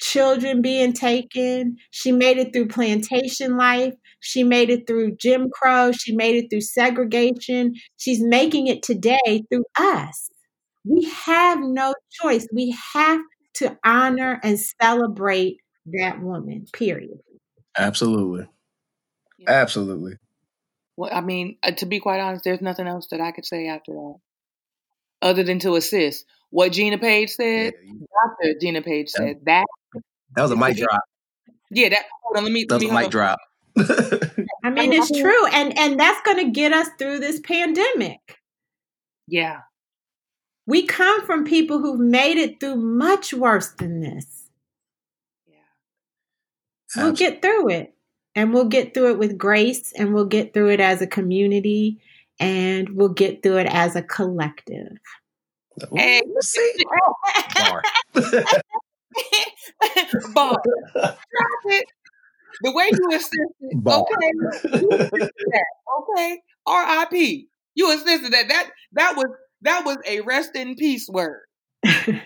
children 0.00 0.62
being 0.62 0.92
taken. 0.92 1.78
She 1.90 2.12
made 2.12 2.38
it 2.38 2.52
through 2.52 2.68
plantation 2.68 3.56
life. 3.56 3.94
She 4.20 4.44
made 4.44 4.70
it 4.70 4.86
through 4.86 5.16
Jim 5.16 5.50
Crow. 5.52 5.90
She 5.90 6.14
made 6.14 6.36
it 6.36 6.48
through 6.48 6.60
segregation. 6.60 7.74
She's 7.96 8.22
making 8.22 8.68
it 8.68 8.84
today 8.84 9.42
through 9.50 9.64
us. 9.76 10.30
We 10.84 11.10
have 11.26 11.58
no 11.60 11.92
choice. 12.22 12.46
We 12.52 12.72
have 12.94 13.18
to 13.54 13.78
honor 13.84 14.40
and 14.42 14.58
celebrate 14.58 15.58
that 15.86 16.20
woman, 16.20 16.66
period. 16.72 17.18
Absolutely. 17.76 18.46
Yeah. 19.38 19.50
Absolutely. 19.50 20.16
Well, 20.96 21.10
I 21.12 21.20
mean, 21.20 21.56
uh, 21.62 21.72
to 21.72 21.86
be 21.86 22.00
quite 22.00 22.20
honest, 22.20 22.44
there's 22.44 22.60
nothing 22.60 22.86
else 22.86 23.08
that 23.10 23.20
I 23.20 23.32
could 23.32 23.46
say 23.46 23.68
after 23.68 23.92
that, 23.92 24.16
other 25.22 25.42
than 25.42 25.58
to 25.60 25.76
assist 25.76 26.26
what 26.50 26.72
Gina 26.72 26.98
Paige 26.98 27.30
said. 27.30 27.72
Yeah, 27.82 27.92
Dr. 28.42 28.58
Gina 28.60 28.82
Paige 28.82 29.08
said 29.08 29.40
that. 29.46 29.64
That 30.36 30.42
was 30.42 30.50
a 30.50 30.56
mic 30.56 30.76
drop. 30.76 31.00
Yeah, 31.70 31.88
that. 31.90 32.04
Hold 32.22 32.38
on, 32.38 32.44
let 32.44 32.52
me. 32.52 32.66
That 32.68 32.74
was 32.76 32.84
me, 32.84 32.90
a 32.90 32.92
mic 32.92 33.10
drop. 33.10 33.38
I 34.64 34.70
mean, 34.70 34.92
it's 34.92 35.10
true, 35.10 35.46
and 35.46 35.78
and 35.78 35.98
that's 35.98 36.20
going 36.22 36.44
to 36.44 36.50
get 36.50 36.72
us 36.72 36.88
through 36.98 37.20
this 37.20 37.40
pandemic. 37.40 38.18
Yeah. 39.26 39.60
We 40.70 40.86
come 40.86 41.26
from 41.26 41.44
people 41.44 41.80
who've 41.80 41.98
made 41.98 42.38
it 42.38 42.60
through 42.60 42.76
much 42.76 43.34
worse 43.34 43.70
than 43.70 44.00
this. 44.00 44.48
Yeah. 45.48 45.56
We'll 47.02 47.12
get 47.12 47.42
through 47.42 47.70
it. 47.70 47.92
And 48.36 48.54
we'll 48.54 48.68
get 48.68 48.94
through 48.94 49.10
it 49.10 49.18
with 49.18 49.36
grace 49.36 49.92
and 49.98 50.14
we'll 50.14 50.26
get 50.26 50.54
through 50.54 50.70
it 50.70 50.78
as 50.78 51.02
a 51.02 51.08
community 51.08 52.00
and 52.38 52.88
we'll 52.90 53.08
get 53.08 53.42
through 53.42 53.56
it 53.56 53.66
as 53.66 53.96
a 53.96 54.02
collective. 54.02 54.92
Hey, 55.92 56.22
see. 56.40 56.72
Bar. 57.56 57.82
Bar. 60.32 60.62
The 62.62 62.72
way 62.72 62.90
you 62.92 63.08
insisted, 63.10 63.38
Bar. 63.74 64.04
okay, 64.04 64.30
okay, 65.98 66.42
R.I.P. 66.64 67.48
You 67.74 67.90
insisted 67.90 68.32
that 68.32 68.48
that 68.48 68.70
that 68.92 69.16
was 69.16 69.26
that 69.62 69.84
was 69.84 69.98
a 70.06 70.20
rest 70.20 70.56
in 70.56 70.76
peace 70.76 71.08
word. 71.08 71.42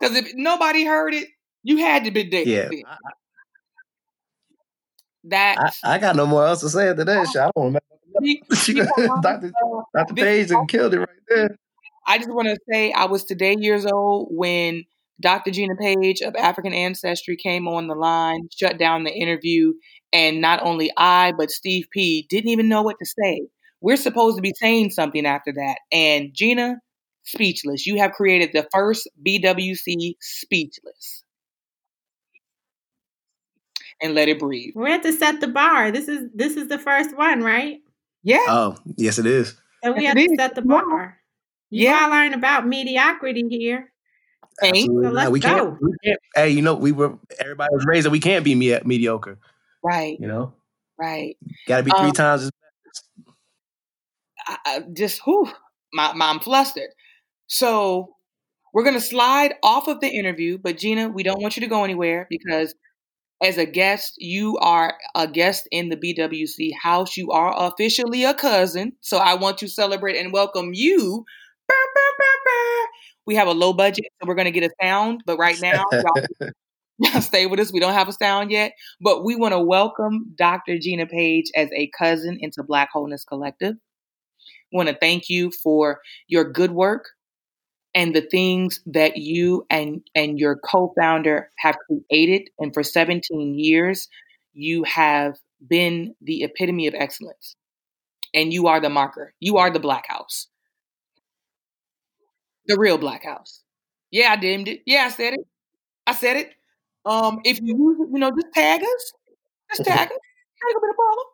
Because 0.00 0.16
if 0.16 0.32
nobody 0.34 0.84
heard 0.84 1.12
it, 1.12 1.28
you 1.62 1.76
had 1.76 2.04
to 2.04 2.10
be 2.10 2.24
dead. 2.24 2.46
Yeah, 2.46 2.70
that 5.24 5.58
I, 5.84 5.94
I, 5.94 5.98
got 5.98 6.16
no 6.16 6.26
more 6.26 6.46
else 6.46 6.60
to 6.60 6.70
say 6.70 6.88
after 6.88 7.04
that. 7.04 7.28
Shit. 7.28 7.42
I 7.42 7.50
don't 7.54 7.66
remember. 7.66 9.20
Dr. 9.22 9.52
Dr. 9.94 10.14
Paige 10.14 10.50
and 10.50 10.68
killed 10.68 10.94
it 10.94 11.00
right 11.00 11.08
there. 11.28 11.56
I 12.06 12.18
just 12.18 12.30
want 12.30 12.48
to 12.48 12.58
say 12.70 12.92
I 12.92 13.04
was 13.04 13.24
today 13.24 13.56
years 13.58 13.86
old 13.86 14.28
when 14.30 14.84
Dr. 15.20 15.50
Gina 15.50 15.76
Paige 15.76 16.22
of 16.22 16.34
African 16.34 16.72
ancestry 16.72 17.36
came 17.36 17.68
on 17.68 17.86
the 17.86 17.94
line, 17.94 18.48
shut 18.50 18.78
down 18.78 19.04
the 19.04 19.12
interview, 19.12 19.74
and 20.12 20.40
not 20.40 20.62
only 20.62 20.90
I 20.96 21.32
but 21.32 21.50
Steve 21.50 21.86
P 21.92 22.26
didn't 22.28 22.50
even 22.50 22.68
know 22.68 22.82
what 22.82 22.96
to 22.98 23.06
say. 23.06 23.42
We're 23.80 23.96
supposed 23.96 24.36
to 24.36 24.42
be 24.42 24.54
saying 24.56 24.90
something 24.90 25.26
after 25.26 25.52
that, 25.52 25.78
and 25.90 26.32
Gina, 26.34 26.76
speechless. 27.24 27.86
You 27.86 27.98
have 27.98 28.12
created 28.12 28.50
the 28.52 28.68
first 28.72 29.08
BWC 29.26 30.16
speechless 30.20 31.24
and 34.00 34.14
let 34.14 34.28
it 34.28 34.38
breathe. 34.38 34.74
We 34.74 34.90
have 34.90 35.02
to 35.02 35.12
set 35.12 35.40
the 35.40 35.48
bar. 35.48 35.90
This 35.90 36.08
is 36.08 36.28
this 36.34 36.56
is 36.56 36.68
the 36.68 36.78
first 36.78 37.16
one, 37.16 37.42
right? 37.42 37.78
Yeah. 38.22 38.44
Oh, 38.48 38.76
yes, 38.96 39.18
it 39.18 39.26
is. 39.26 39.56
And 39.82 39.94
we 39.94 40.02
yes, 40.02 40.16
have 40.16 40.28
to 40.28 40.36
set 40.36 40.54
the 40.54 40.62
bar. 40.62 41.18
You 41.70 41.84
yeah. 41.84 42.00
gotta 42.00 42.12
learn 42.12 42.34
about 42.34 42.66
mediocrity 42.66 43.44
here. 43.48 43.92
Hey, 44.60 44.84
so 44.84 44.92
let's 44.92 45.30
we, 45.30 45.40
can't, 45.40 45.80
we 45.80 45.92
can't. 46.04 46.20
Hey, 46.34 46.50
you 46.50 46.60
know, 46.60 46.74
we 46.74 46.92
were 46.92 47.16
everybody 47.38 47.72
was 47.72 47.86
raised 47.86 48.04
that 48.04 48.10
we 48.10 48.20
can't 48.20 48.44
be 48.44 48.54
me- 48.54 48.80
mediocre. 48.84 49.38
Right. 49.82 50.18
You 50.20 50.26
know. 50.26 50.52
Right. 50.98 51.36
Got 51.66 51.78
to 51.78 51.82
be 51.84 51.90
three 51.92 52.08
um, 52.08 52.12
times 52.12 52.42
as. 52.42 52.50
I, 54.46 54.56
I 54.66 54.80
just 54.92 55.20
whew, 55.24 55.50
my, 55.92 56.12
my 56.14 56.30
I'm 56.30 56.40
flustered. 56.40 56.90
So 57.46 58.14
we're 58.72 58.84
gonna 58.84 59.00
slide 59.00 59.54
off 59.62 59.88
of 59.88 60.00
the 60.00 60.08
interview, 60.08 60.58
but 60.58 60.78
Gina, 60.78 61.08
we 61.08 61.22
don't 61.22 61.42
want 61.42 61.56
you 61.56 61.60
to 61.60 61.66
go 61.66 61.84
anywhere 61.84 62.26
because 62.30 62.74
as 63.42 63.58
a 63.58 63.66
guest. 63.66 64.14
You 64.18 64.58
are 64.58 64.94
a 65.14 65.26
guest 65.26 65.68
in 65.70 65.88
the 65.88 65.96
BWC 65.96 66.72
house. 66.82 67.16
You 67.16 67.30
are 67.30 67.54
officially 67.56 68.24
a 68.24 68.34
cousin. 68.34 68.92
So 69.00 69.18
I 69.18 69.34
want 69.34 69.58
to 69.58 69.68
celebrate 69.68 70.16
and 70.16 70.32
welcome 70.32 70.70
you. 70.72 71.24
Burr, 71.68 71.74
burr, 71.94 72.26
burr, 72.44 72.86
we 73.26 73.36
have 73.36 73.48
a 73.48 73.52
low 73.52 73.72
budget, 73.72 74.06
so 74.20 74.26
we're 74.26 74.34
going 74.34 74.52
to 74.52 74.60
get 74.60 74.64
a 74.64 74.70
sound. 74.82 75.22
But 75.24 75.38
right 75.38 75.60
now, 75.60 75.84
y'all, 75.92 76.50
y'all 76.98 77.20
stay 77.20 77.46
with 77.46 77.60
us. 77.60 77.72
We 77.72 77.80
don't 77.80 77.94
have 77.94 78.08
a 78.08 78.12
sound 78.12 78.50
yet. 78.50 78.72
But 79.00 79.24
we 79.24 79.36
want 79.36 79.52
to 79.52 79.60
welcome 79.60 80.34
Dr. 80.36 80.78
Gina 80.78 81.06
Paige 81.06 81.50
as 81.54 81.68
a 81.76 81.90
cousin 81.96 82.38
into 82.40 82.62
Black 82.62 82.90
Wholeness 82.92 83.24
Collective. 83.24 83.76
Want 84.72 84.88
to 84.88 84.94
thank 84.94 85.28
you 85.28 85.50
for 85.50 86.00
your 86.28 86.44
good 86.44 86.72
work 86.72 87.08
and 87.94 88.14
the 88.14 88.20
things 88.20 88.80
that 88.86 89.16
you 89.16 89.66
and 89.70 90.02
and 90.14 90.38
your 90.38 90.56
co-founder 90.56 91.50
have 91.58 91.76
created. 91.86 92.48
And 92.58 92.72
for 92.72 92.82
17 92.82 93.58
years 93.58 94.08
you 94.52 94.84
have 94.84 95.36
been 95.68 96.14
the 96.22 96.42
epitome 96.42 96.86
of 96.86 96.94
excellence. 96.94 97.56
And 98.34 98.52
you 98.52 98.68
are 98.68 98.80
the 98.80 98.90
marker. 98.90 99.34
You 99.40 99.56
are 99.58 99.70
the 99.70 99.80
black 99.80 100.06
house. 100.08 100.46
The 102.66 102.78
real 102.78 102.98
black 102.98 103.24
house. 103.24 103.62
Yeah 104.10 104.32
i 104.32 104.36
dimmed 104.36 104.68
it. 104.68 104.82
Yeah 104.86 105.04
i 105.06 105.10
said 105.10 105.34
it. 105.34 105.46
I 106.06 106.14
said 106.14 106.36
it. 106.36 106.52
Um 107.04 107.40
if 107.44 107.60
you 107.60 107.76
use 107.76 107.98
it, 108.00 108.08
you 108.12 108.18
know 108.18 108.30
just 108.30 108.52
tag 108.54 108.82
us. 108.82 109.12
Just 109.76 109.88
tag 109.88 110.08
us. 110.08 110.12
Ain't 110.12 110.74
gonna 110.74 110.86
be 110.86 110.90
a 110.90 110.94
problem 110.94 111.26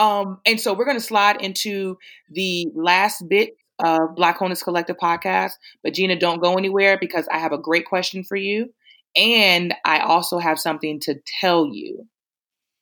um 0.00 0.40
and 0.46 0.60
so 0.60 0.74
we're 0.74 0.86
gonna 0.86 1.00
slide 1.00 1.42
into 1.42 1.98
the 2.30 2.68
last 2.74 3.28
bit 3.28 3.50
of 3.80 4.16
Black 4.16 4.38
Wholeness 4.38 4.62
Collective 4.64 4.96
podcast. 4.98 5.52
But 5.84 5.94
Gina, 5.94 6.18
don't 6.18 6.40
go 6.42 6.56
anywhere 6.58 6.98
because 7.00 7.28
I 7.32 7.38
have 7.38 7.52
a 7.52 7.58
great 7.58 7.86
question 7.86 8.24
for 8.24 8.36
you. 8.36 8.74
And 9.16 9.74
I 9.84 10.00
also 10.00 10.38
have 10.38 10.58
something 10.60 11.00
to 11.02 11.16
tell 11.40 11.68
you 11.68 12.08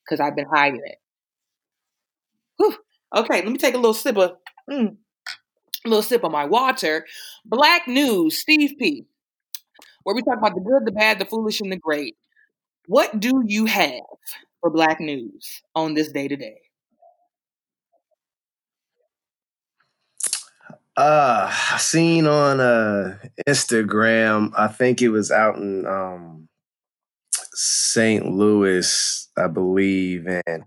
because 0.04 0.20
I've 0.20 0.36
been 0.36 0.48
hiding 0.52 0.82
it. 0.84 0.98
Whew. 2.58 2.76
Okay, 3.16 3.42
let 3.42 3.48
me 3.48 3.56
take 3.58 3.74
a 3.74 3.78
little 3.78 3.94
sip 3.94 4.16
of 4.16 4.32
mm, 4.70 4.96
a 5.86 5.88
little 5.88 6.02
sip 6.02 6.24
of 6.24 6.32
my 6.32 6.44
water. 6.46 7.06
Black 7.44 7.88
news, 7.88 8.38
Steve 8.38 8.74
P. 8.78 9.06
Where 10.02 10.14
we 10.14 10.22
talk 10.22 10.38
about 10.38 10.54
the 10.54 10.60
good, 10.60 10.86
the 10.86 10.92
bad, 10.92 11.18
the 11.18 11.24
foolish, 11.26 11.60
and 11.60 11.72
the 11.72 11.76
great. 11.76 12.16
What 12.86 13.20
do 13.20 13.42
you 13.46 13.66
have 13.66 14.02
for 14.60 14.70
black 14.70 15.00
news 15.00 15.62
on 15.74 15.94
this 15.94 16.12
day 16.12 16.28
today? 16.28 16.58
Uh, 20.98 21.48
I 21.48 21.76
seen 21.78 22.26
on 22.26 22.58
uh 22.58 23.18
Instagram. 23.48 24.52
I 24.58 24.66
think 24.66 25.00
it 25.00 25.10
was 25.10 25.30
out 25.30 25.54
in 25.54 25.86
um 25.86 26.48
St. 27.54 28.26
Louis, 28.26 29.28
I 29.38 29.46
believe, 29.46 30.26
and 30.26 30.64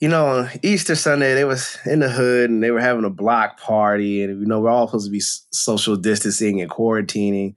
you 0.00 0.08
know, 0.08 0.48
Easter 0.62 0.94
Sunday, 0.94 1.34
they 1.34 1.44
was 1.44 1.76
in 1.84 2.00
the 2.00 2.08
hood 2.08 2.48
and 2.48 2.62
they 2.62 2.70
were 2.70 2.80
having 2.80 3.04
a 3.04 3.10
block 3.10 3.60
party, 3.60 4.22
and 4.22 4.40
you 4.40 4.46
know, 4.46 4.60
we're 4.60 4.70
all 4.70 4.88
supposed 4.88 5.08
to 5.08 5.12
be 5.12 5.20
social 5.20 5.96
distancing 5.96 6.62
and 6.62 6.70
quarantining, 6.70 7.52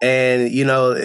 and 0.00 0.52
you 0.52 0.64
know, 0.64 0.96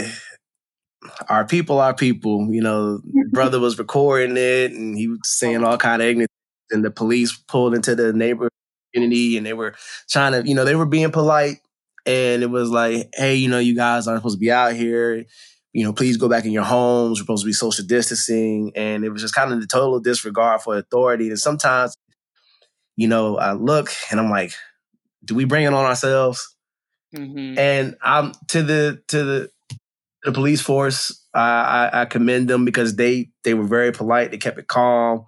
our 1.30 1.46
people 1.46 1.80
are 1.80 1.96
people. 1.96 2.48
You 2.52 2.62
know, 2.62 3.02
brother 3.32 3.60
was 3.60 3.80
recording 3.80 4.38
it, 4.38 4.72
and 4.74 4.96
he 4.96 5.08
was 5.08 5.22
saying 5.24 5.64
all 5.64 5.80
kind 5.80 6.04
of 6.04 6.08
ignorant, 6.08 6.30
and 6.70 6.86
the 6.86 6.92
police 6.92 7.36
pulled 7.36 7.74
into 7.74 7.96
the 7.96 8.14
neighborhood 8.14 8.52
community, 8.98 9.38
and 9.38 9.46
they 9.46 9.54
were 9.54 9.76
trying 10.10 10.34
to, 10.34 10.48
you 10.48 10.56
know, 10.56 10.66
they 10.66 10.76
were 10.76 10.86
being 10.86 11.12
polite, 11.12 11.58
and 12.06 12.44
it 12.44 12.50
was 12.50 12.70
like, 12.70 13.10
hey, 13.14 13.36
you 13.36 13.50
know, 13.50 13.60
you 13.60 13.76
guys 13.76 14.08
aren't 14.08 14.22
supposed 14.22 14.38
to 14.38 14.40
be 14.40 14.52
out 14.52 14.74
here 14.74 15.26
you 15.78 15.84
know, 15.84 15.94
please 15.94 16.18
go 16.18 16.28
back 16.28 16.44
in 16.44 16.52
your 16.52 16.64
homes. 16.64 17.20
We're 17.20 17.24
supposed 17.24 17.44
to 17.44 17.48
be 17.48 17.54
social 17.54 17.86
distancing. 17.86 18.72
And 18.76 19.06
it 19.06 19.10
was 19.10 19.22
just 19.22 19.36
kind 19.36 19.54
of 19.54 19.62
the 19.62 19.68
total 19.68 20.00
disregard 20.00 20.62
for 20.62 20.76
authority. 20.76 21.30
And 21.30 21.38
sometimes, 21.38 21.96
you 22.96 23.08
know, 23.08 23.38
I 23.38 23.54
look 23.54 23.92
and 24.10 24.20
I'm 24.20 24.32
like, 24.32 24.54
do 25.24 25.36
we 25.36 25.46
bring 25.46 25.66
it 25.66 25.74
on 25.74 25.86
ourselves? 25.86 26.56
Mm-hmm. 27.16 27.60
And 27.60 27.96
I'm 28.02 28.32
to 28.48 28.64
the 28.64 29.04
to 29.10 29.24
the 29.24 29.50
the 30.24 30.32
police 30.32 30.62
force. 30.62 31.24
I, 31.32 31.90
I, 31.92 32.02
I 32.02 32.06
commend 32.06 32.50
them 32.50 32.66
because 32.66 32.96
they 32.96 33.30
they 33.44 33.54
were 33.54 33.68
very 33.68 33.92
polite. 33.92 34.32
They 34.32 34.38
kept 34.38 34.58
it 34.58 34.68
calm. 34.68 35.28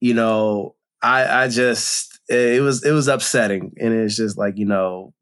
You 0.00 0.14
know, 0.14 0.76
I 1.02 1.42
I 1.42 1.48
just 1.48 2.15
it 2.28 2.62
was 2.62 2.84
it 2.84 2.92
was 2.92 3.08
upsetting, 3.08 3.72
and 3.80 3.92
it's 3.92 4.16
just 4.16 4.38
like 4.38 4.58
you 4.58 4.66
know, 4.66 5.12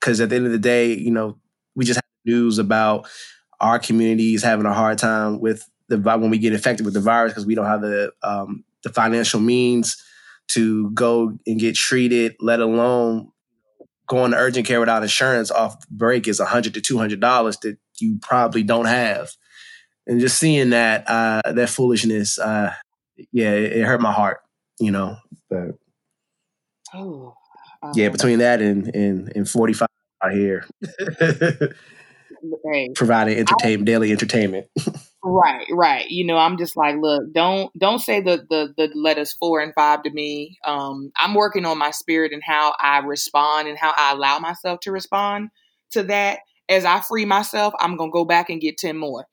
because 0.00 0.20
at 0.20 0.30
the 0.30 0.36
end 0.36 0.46
of 0.46 0.52
the 0.52 0.58
day, 0.58 0.92
you 0.92 1.10
know, 1.10 1.38
we 1.74 1.84
just 1.84 1.98
had 1.98 2.04
news 2.24 2.58
about 2.58 3.08
our 3.60 3.78
communities 3.78 4.42
having 4.42 4.66
a 4.66 4.72
hard 4.72 4.98
time 4.98 5.40
with 5.40 5.68
the 5.88 5.98
when 5.98 6.30
we 6.30 6.38
get 6.38 6.52
infected 6.52 6.84
with 6.84 6.94
the 6.94 7.00
virus 7.00 7.32
because 7.32 7.46
we 7.46 7.54
don't 7.54 7.66
have 7.66 7.80
the 7.80 8.12
um, 8.22 8.64
the 8.82 8.90
financial 8.90 9.40
means 9.40 10.02
to 10.48 10.90
go 10.90 11.38
and 11.46 11.60
get 11.60 11.74
treated, 11.74 12.34
let 12.40 12.60
alone 12.60 13.30
going 14.06 14.30
to 14.30 14.38
urgent 14.38 14.66
care 14.66 14.80
without 14.80 15.02
insurance 15.02 15.50
off 15.50 15.76
break 15.90 16.26
is 16.26 16.40
hundred 16.40 16.74
to 16.74 16.80
two 16.80 16.98
hundred 16.98 17.20
dollars 17.20 17.58
that 17.58 17.76
you 18.00 18.18
probably 18.20 18.62
don't 18.62 18.86
have. 18.86 19.30
And 20.06 20.20
just 20.20 20.38
seeing 20.38 20.70
that 20.70 21.04
uh, 21.08 21.52
that 21.52 21.68
foolishness, 21.68 22.38
uh, 22.38 22.72
yeah, 23.30 23.50
it, 23.50 23.72
it, 23.72 23.84
hurt 23.84 24.00
my 24.00 24.12
heart, 24.12 24.40
you 24.80 24.90
know. 24.90 25.16
But 25.50 25.72
oh, 26.94 27.34
um, 27.82 27.92
yeah, 27.94 28.08
between 28.08 28.38
that 28.38 28.60
and 28.60 28.94
and 28.94 29.32
and 29.34 29.48
forty 29.48 29.72
five 29.72 29.88
out 30.22 30.32
here. 30.32 30.66
hey, 32.72 32.90
providing 32.94 33.38
entertainment, 33.38 33.86
daily 33.86 34.12
entertainment. 34.12 34.66
right, 35.24 35.66
right. 35.72 36.08
You 36.08 36.26
know, 36.26 36.36
I'm 36.36 36.58
just 36.58 36.76
like, 36.76 36.96
look, 37.00 37.32
don't 37.32 37.76
don't 37.78 38.00
say 38.00 38.20
the 38.20 38.44
the 38.48 38.74
the 38.76 38.90
letters 38.94 39.32
four 39.32 39.60
and 39.60 39.72
five 39.74 40.02
to 40.04 40.10
me. 40.10 40.58
Um, 40.64 41.10
I'm 41.16 41.34
working 41.34 41.64
on 41.64 41.78
my 41.78 41.90
spirit 41.90 42.32
and 42.32 42.42
how 42.44 42.74
I 42.78 42.98
respond 42.98 43.68
and 43.68 43.78
how 43.78 43.92
I 43.96 44.12
allow 44.12 44.38
myself 44.38 44.80
to 44.80 44.92
respond 44.92 45.50
to 45.92 46.02
that. 46.04 46.40
As 46.68 46.84
I 46.84 47.00
free 47.00 47.24
myself, 47.24 47.72
I'm 47.80 47.96
gonna 47.96 48.12
go 48.12 48.24
back 48.24 48.50
and 48.50 48.60
get 48.60 48.78
ten 48.78 48.96
more. 48.96 49.26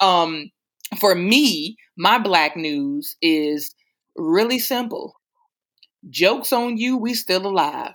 Um, 0.00 0.50
for 0.98 1.14
me, 1.14 1.76
my 1.96 2.18
black 2.18 2.56
news 2.56 3.16
is 3.22 3.74
really 4.16 4.58
simple. 4.58 5.19
Jokes 6.08 6.52
on 6.52 6.76
you, 6.78 6.96
we 6.96 7.14
still 7.14 7.46
alive. 7.46 7.94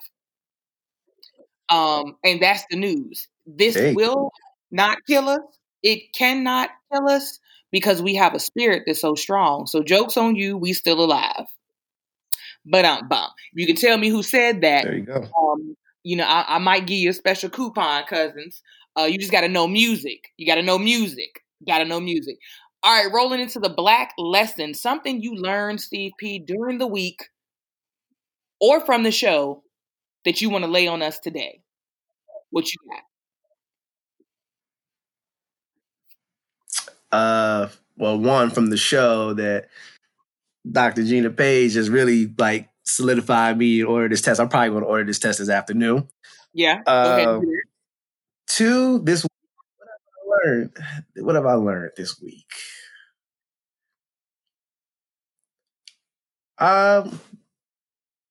Um, 1.70 2.16
and 2.24 2.42
that's 2.42 2.64
the 2.70 2.78
news. 2.78 3.28
This 3.46 3.76
will 3.96 4.32
not 4.72 5.00
kill 5.08 5.30
us. 5.30 5.42
It 5.82 6.14
cannot 6.14 6.70
kill 6.92 7.08
us 7.10 7.40
because 7.72 8.02
we 8.02 8.16
have 8.16 8.34
a 8.34 8.40
spirit 8.40 8.84
that's 8.86 9.02
so 9.02 9.16
strong. 9.16 9.66
So 9.68 9.84
jokes 9.84 10.18
on 10.18 10.36
you, 10.36 10.58
we 10.58 10.74
still 10.74 11.04
alive. 11.04 11.46
But 12.66 12.86
um, 12.86 13.08
bum. 13.08 13.30
You 13.54 13.68
can 13.68 13.76
tell 13.76 13.98
me 13.98 14.10
who 14.10 14.24
said 14.24 14.62
that. 14.62 14.84
There 14.84 14.96
you 14.96 15.06
go. 15.06 15.28
Um, 15.38 15.76
you 16.04 16.16
know, 16.16 16.26
I, 16.26 16.56
I 16.56 16.58
might 16.60 16.88
give 16.88 16.98
you 16.98 17.10
a 17.10 17.14
special 17.14 17.50
coupon, 17.50 18.04
cousins. 18.06 18.62
Uh, 18.98 19.04
you 19.04 19.18
just 19.18 19.32
got 19.32 19.42
to 19.42 19.48
know 19.48 19.68
music. 19.68 20.32
You 20.38 20.48
got 20.48 20.56
to 20.56 20.64
know 20.64 20.78
music. 20.78 21.42
Got 21.68 21.80
to 21.80 21.86
know 21.86 22.00
music. 22.00 22.38
All 22.84 23.04
right, 23.04 23.12
rolling 23.12 23.40
into 23.40 23.60
the 23.60 23.70
black 23.70 24.14
lesson. 24.18 24.74
Something 24.76 25.22
you 25.22 25.36
learned, 25.36 25.82
Steve 25.82 26.12
P, 26.20 26.38
during 26.38 26.78
the 26.78 26.88
week 26.88 27.30
or 28.66 28.86
from 28.86 29.04
the 29.04 29.12
show 29.12 29.64
that 30.24 30.42
you 30.42 30.50
want 30.50 30.66
to 30.66 30.72
lay 30.72 30.88
on 30.88 31.02
us 31.02 31.20
today. 31.20 31.62
What 32.50 32.66
you 32.66 32.78
got? 32.90 33.04
uh, 37.16 37.70
well, 37.98 38.18
one 38.18 38.50
from 38.50 38.70
the 38.70 38.78
show 38.78 39.34
that 39.34 39.68
Dr. 40.70 41.04
Gina 41.04 41.30
Paige 41.30 41.76
has 41.76 41.90
really 41.90 42.34
like 42.38 42.70
solidified 42.84 43.58
me 43.58 43.80
to 43.80 43.86
order 43.86 44.10
this 44.10 44.22
test. 44.22 44.40
I'm 44.40 44.50
probably 44.50 44.70
going 44.70 44.84
to 44.84 44.90
order 44.90 45.06
this 45.06 45.20
test 45.20 45.40
this 45.40 45.50
afternoon. 45.50 46.08
Yeah. 46.54 46.82
Uh, 46.86 47.42
two, 48.48 49.00
this 49.00 49.24
week, 49.24 49.32
what 49.78 49.88
have 49.88 50.06
I 50.18 50.48
learned? 50.48 50.72
What 51.18 51.36
have 51.36 51.46
I 51.46 51.54
learned 51.54 51.92
this 51.96 52.20
week? 52.22 52.46
Um, 56.58 57.20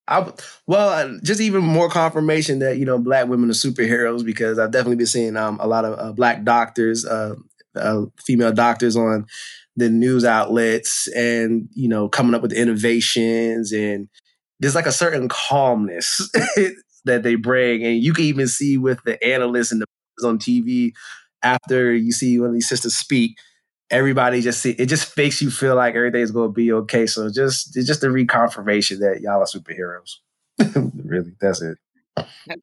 I 0.06 0.32
well, 0.66 1.18
just 1.22 1.40
even 1.40 1.62
more 1.62 1.88
confirmation 1.88 2.58
that 2.58 2.78
you 2.78 2.84
know 2.84 2.98
black 2.98 3.26
women 3.26 3.50
are 3.50 3.54
superheroes 3.54 4.24
because 4.24 4.58
I've 4.58 4.70
definitely 4.70 4.96
been 4.96 5.06
seeing 5.06 5.36
um, 5.36 5.58
a 5.60 5.66
lot 5.66 5.84
of 5.84 5.98
uh, 5.98 6.12
black 6.12 6.44
doctors, 6.44 7.06
uh, 7.06 7.36
uh, 7.74 8.02
female 8.24 8.52
doctors 8.52 8.96
on 8.96 9.26
the 9.76 9.88
news 9.88 10.24
outlets 10.24 11.08
and 11.08 11.68
you 11.72 11.88
know 11.88 12.08
coming 12.08 12.34
up 12.34 12.42
with 12.42 12.52
innovations 12.52 13.72
and 13.72 14.08
there's 14.60 14.74
like 14.74 14.86
a 14.86 14.92
certain 14.92 15.28
calmness 15.28 16.30
that 17.04 17.22
they 17.22 17.34
bring. 17.34 17.84
And 17.84 18.02
you 18.02 18.12
can 18.12 18.24
even 18.24 18.46
see 18.48 18.78
with 18.78 19.02
the 19.04 19.22
analysts 19.24 19.72
and 19.72 19.82
the 19.82 19.86
on 20.26 20.38
TV 20.38 20.92
after 21.42 21.92
you 21.92 22.12
see 22.12 22.38
one 22.38 22.48
of 22.48 22.54
these 22.54 22.68
sisters 22.68 22.96
speak 22.96 23.36
everybody 23.94 24.40
just 24.40 24.60
see 24.60 24.70
it 24.72 24.86
just 24.86 25.16
makes 25.16 25.40
you 25.40 25.50
feel 25.50 25.76
like 25.76 25.94
everything's 25.94 26.30
going 26.30 26.48
to 26.48 26.52
be 26.52 26.72
okay 26.72 27.06
so 27.06 27.30
just 27.30 27.76
it's 27.76 27.86
just 27.86 28.04
a 28.04 28.08
reconfirmation 28.08 28.98
that 28.98 29.20
y'all 29.22 29.40
are 29.40 29.46
superheroes 29.46 30.16
really 31.04 31.32
that's 31.40 31.62
it 31.62 31.78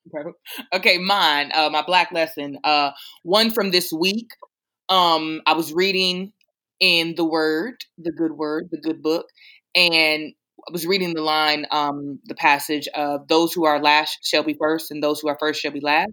okay 0.74 0.98
mine 0.98 1.52
uh, 1.54 1.70
my 1.70 1.82
black 1.82 2.12
lesson 2.12 2.58
uh, 2.64 2.92
one 3.24 3.52
from 3.52 3.72
this 3.72 3.92
week 3.92 4.28
um, 4.92 5.42
I 5.46 5.54
was 5.54 5.74
reading 5.74 6.34
in 6.82 7.16
the 7.16 7.24
Word, 7.24 7.76
the 7.98 8.12
Good 8.12 8.34
Word, 8.34 8.68
the 8.72 8.82
Good 8.82 9.02
Book, 9.02 9.26
and 9.74 10.34
I 10.68 10.72
was 10.72 10.86
reading 10.86 11.14
the 11.14 11.22
line, 11.22 11.66
um, 11.72 12.20
the 12.26 12.36
passage 12.36 12.88
of 12.90 13.28
"Those 13.30 13.54
who 13.54 13.66
are 13.66 13.82
last 13.82 14.20
shall 14.24 14.44
be 14.44 14.54
first, 14.54 14.92
and 14.92 15.02
those 15.02 15.22
who 15.22 15.30
are 15.30 15.38
first 15.40 15.62
shall 15.62 15.72
be 15.72 15.80
last." 15.80 16.12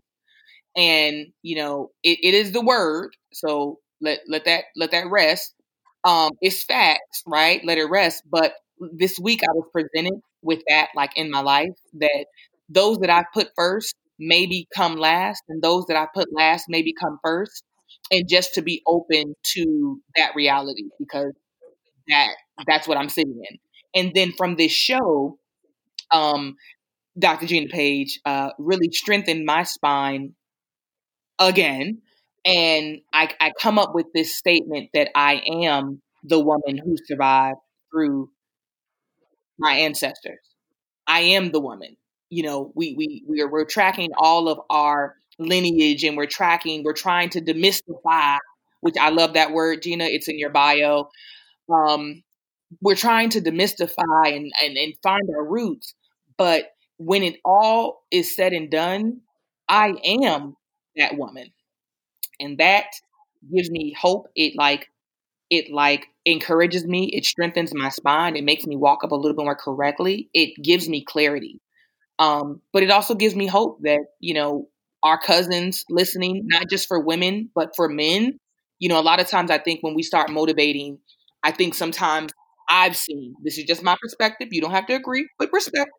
And 0.76 1.28
you 1.42 1.56
know, 1.56 1.90
it, 2.04 2.18
it 2.22 2.34
is 2.34 2.52
the 2.52 2.64
Word, 2.64 3.16
so 3.32 3.80
let 4.00 4.20
let 4.28 4.44
that 4.44 4.64
let 4.76 4.90
that 4.92 5.06
rest. 5.10 5.54
Um, 6.04 6.30
it's 6.40 6.64
facts, 6.64 7.22
right? 7.26 7.60
Let 7.64 7.78
it 7.78 7.84
rest. 7.86 8.22
But 8.30 8.54
this 8.92 9.18
week, 9.18 9.42
I 9.42 9.52
was 9.52 9.68
presented 9.72 10.20
with 10.42 10.62
that, 10.68 10.88
like 10.94 11.10
in 11.16 11.30
my 11.30 11.40
life, 11.40 11.74
that 11.94 12.26
those 12.68 12.98
that 12.98 13.10
I 13.10 13.24
put 13.34 13.50
first 13.56 13.94
maybe 14.18 14.66
come 14.74 14.96
last, 14.96 15.42
and 15.48 15.62
those 15.62 15.86
that 15.86 15.96
I 15.96 16.06
put 16.14 16.28
last 16.32 16.66
maybe 16.68 16.92
come 17.00 17.18
first 17.24 17.62
and 18.10 18.28
just 18.28 18.54
to 18.54 18.62
be 18.62 18.82
open 18.86 19.34
to 19.54 20.00
that 20.16 20.34
reality 20.34 20.84
because 20.98 21.32
that 22.08 22.28
that's 22.66 22.88
what 22.88 22.98
I'm 22.98 23.08
sitting 23.08 23.40
in. 23.50 23.58
And 23.94 24.14
then 24.14 24.32
from 24.32 24.56
this 24.56 24.72
show, 24.72 25.38
um, 26.12 26.56
Dr. 27.18 27.46
Gina 27.46 27.68
Paige 27.68 28.20
uh, 28.24 28.50
really 28.58 28.90
strengthened 28.92 29.44
my 29.46 29.64
spine 29.64 30.34
again. 31.38 32.02
And 32.48 33.00
I, 33.12 33.30
I 33.40 33.52
come 33.60 33.78
up 33.78 33.94
with 33.94 34.06
this 34.14 34.34
statement 34.34 34.90
that 34.94 35.10
I 35.14 35.42
am 35.64 36.00
the 36.24 36.40
woman 36.40 36.78
who 36.82 36.96
survived 37.06 37.58
through 37.92 38.30
my 39.58 39.72
ancestors. 39.72 40.40
I 41.06 41.20
am 41.20 41.52
the 41.52 41.60
woman. 41.60 41.96
You 42.30 42.44
know, 42.44 42.72
we 42.74 42.94
we 42.96 43.24
we 43.28 43.42
are 43.42 43.50
we're 43.50 43.66
tracking 43.66 44.10
all 44.18 44.48
of 44.48 44.60
our 44.70 45.16
lineage 45.38 46.04
and 46.04 46.16
we're 46.16 46.26
tracking, 46.26 46.84
we're 46.84 46.94
trying 46.94 47.30
to 47.30 47.40
demystify, 47.42 48.38
which 48.80 48.96
I 49.00 49.10
love 49.10 49.34
that 49.34 49.52
word, 49.52 49.82
Gina. 49.82 50.04
It's 50.04 50.28
in 50.28 50.38
your 50.38 50.50
bio. 50.50 51.10
Um, 51.72 52.22
we're 52.82 52.96
trying 52.96 53.30
to 53.30 53.40
demystify 53.40 54.36
and, 54.36 54.52
and, 54.62 54.76
and 54.76 54.94
find 55.02 55.22
our 55.36 55.46
roots. 55.46 55.94
But 56.38 56.64
when 56.98 57.24
it 57.24 57.36
all 57.44 58.02
is 58.12 58.36
said 58.36 58.52
and 58.54 58.70
done, 58.70 59.22
I 59.68 59.94
am 60.04 60.56
that 60.96 61.16
woman. 61.16 61.48
And 62.40 62.58
that 62.58 62.86
gives 63.54 63.70
me 63.70 63.94
hope. 63.98 64.28
It 64.36 64.54
like 64.56 64.88
it 65.50 65.72
like 65.72 66.06
encourages 66.26 66.86
me, 66.86 67.10
it 67.14 67.24
strengthens 67.24 67.74
my 67.74 67.88
spine, 67.90 68.36
it 68.36 68.44
makes 68.44 68.66
me 68.66 68.76
walk 68.76 69.04
up 69.04 69.12
a 69.12 69.16
little 69.16 69.36
bit 69.36 69.44
more 69.44 69.56
correctly. 69.56 70.30
It 70.34 70.52
gives 70.62 70.88
me 70.88 71.04
clarity. 71.04 71.60
Um, 72.18 72.60
but 72.72 72.82
it 72.82 72.90
also 72.90 73.14
gives 73.14 73.36
me 73.36 73.46
hope 73.46 73.78
that, 73.82 74.00
you 74.20 74.34
know, 74.34 74.68
our 75.02 75.18
cousins 75.18 75.84
listening, 75.90 76.42
not 76.46 76.68
just 76.68 76.88
for 76.88 77.00
women, 77.00 77.50
but 77.54 77.70
for 77.76 77.88
men. 77.88 78.38
You 78.80 78.88
know, 78.88 79.00
a 79.00 79.02
lot 79.02 79.20
of 79.20 79.28
times 79.28 79.50
I 79.50 79.58
think 79.58 79.80
when 79.82 79.94
we 79.94 80.02
start 80.02 80.30
motivating, 80.30 80.98
I 81.44 81.52
think 81.52 81.74
sometimes 81.74 82.32
I've 82.68 82.96
seen, 82.96 83.34
this 83.44 83.58
is 83.58 83.64
just 83.64 83.82
my 83.82 83.96
perspective. 84.02 84.48
You 84.52 84.60
don't 84.60 84.72
have 84.72 84.86
to 84.86 84.94
agree, 84.94 85.28
but 85.38 85.50
perspective. 85.50 85.92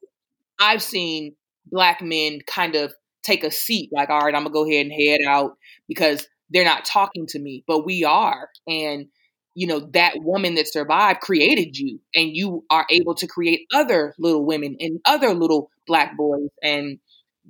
I've 0.59 0.81
seen 0.83 1.35
black 1.71 2.01
men 2.01 2.39
kind 2.47 2.75
of 2.75 2.93
take 3.23 3.43
a 3.43 3.51
seat, 3.51 3.89
like, 3.91 4.09
all 4.09 4.21
right, 4.21 4.35
I'm 4.35 4.43
gonna 4.43 4.53
go 4.53 4.65
ahead 4.65 4.85
and 4.85 4.93
head 4.93 5.21
out 5.27 5.57
because 5.87 6.27
they're 6.49 6.65
not 6.65 6.85
talking 6.85 7.27
to 7.27 7.39
me, 7.39 7.63
but 7.67 7.85
we 7.85 8.03
are. 8.03 8.49
And, 8.67 9.07
you 9.55 9.67
know, 9.67 9.79
that 9.93 10.15
woman 10.17 10.55
that 10.55 10.67
survived 10.67 11.21
created 11.21 11.77
you, 11.77 11.99
and 12.15 12.35
you 12.35 12.63
are 12.69 12.85
able 12.89 13.13
to 13.15 13.27
create 13.27 13.61
other 13.73 14.15
little 14.17 14.45
women 14.45 14.75
and 14.79 14.99
other 15.05 15.33
little 15.33 15.69
black 15.85 16.17
boys. 16.17 16.49
And 16.63 16.99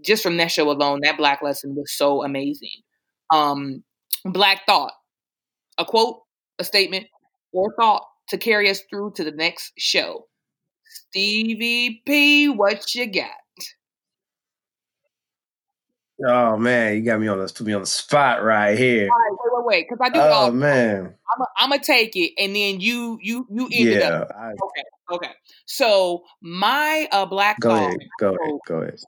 just 0.01 0.23
from 0.23 0.37
that 0.37 0.51
show 0.51 0.69
alone, 0.69 0.99
that 1.03 1.17
black 1.17 1.41
lesson 1.41 1.75
was 1.75 1.91
so 1.91 2.23
amazing. 2.23 2.81
Um, 3.31 3.83
black 4.25 4.65
thought, 4.65 4.93
a 5.77 5.85
quote, 5.85 6.21
a 6.57 6.63
statement, 6.63 7.05
or 7.53 7.73
thought 7.79 8.03
to 8.29 8.37
carry 8.37 8.69
us 8.69 8.81
through 8.89 9.13
to 9.15 9.23
the 9.23 9.31
next 9.31 9.73
show. 9.77 10.27
Stevie 10.83 12.01
P, 12.05 12.49
what 12.49 12.93
you 12.95 13.11
got? 13.11 13.31
Oh 16.25 16.57
man, 16.57 16.95
you 16.95 17.01
got 17.01 17.19
me 17.19 17.27
on 17.27 17.39
the 17.39 17.45
put 17.47 17.65
me 17.65 17.73
on 17.73 17.81
the 17.81 17.87
spot 17.87 18.43
right 18.43 18.77
here. 18.77 19.09
All 19.09 19.17
right, 19.17 19.31
wait, 19.31 19.51
wait, 19.53 19.65
wait, 19.65 19.87
because 19.89 19.99
I 20.01 20.09
do. 20.09 20.19
Oh 20.19 20.31
all, 20.31 20.51
man, 20.51 21.15
I'm 21.57 21.69
gonna 21.69 21.81
take 21.81 22.15
it, 22.15 22.33
and 22.37 22.55
then 22.55 22.81
you 22.81 23.19
you 23.21 23.45
you 23.49 23.63
end 23.65 23.89
yeah, 23.89 23.97
it 23.97 24.03
up. 24.03 24.31
I, 24.35 24.51
okay, 24.51 24.83
okay. 25.11 25.33
So 25.65 26.23
my 26.41 27.07
uh 27.11 27.25
black 27.25 27.59
go 27.59 27.75
ahead, 27.75 27.97
go 28.19 28.27
ahead, 28.27 28.59
go 28.67 28.81
ahead. 28.81 28.99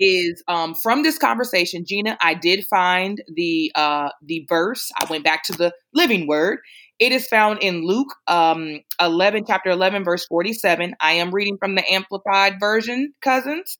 Is 0.00 0.42
um 0.46 0.74
from 0.74 1.02
this 1.02 1.18
conversation, 1.18 1.84
Gina. 1.86 2.16
I 2.20 2.34
did 2.34 2.66
find 2.68 3.22
the 3.34 3.72
uh 3.74 4.10
the 4.22 4.44
verse. 4.48 4.90
I 4.98 5.06
went 5.08 5.24
back 5.24 5.44
to 5.44 5.52
the 5.52 5.72
Living 5.94 6.26
Word. 6.26 6.58
It 6.98 7.12
is 7.12 7.26
found 7.28 7.62
in 7.62 7.86
Luke 7.86 8.14
um 8.26 8.80
11, 9.00 9.44
chapter 9.46 9.70
11, 9.70 10.04
verse 10.04 10.26
47. 10.26 10.94
I 11.00 11.12
am 11.12 11.32
reading 11.32 11.56
from 11.58 11.76
the 11.76 11.90
Amplified 11.90 12.60
Version, 12.60 13.14
cousins. 13.22 13.78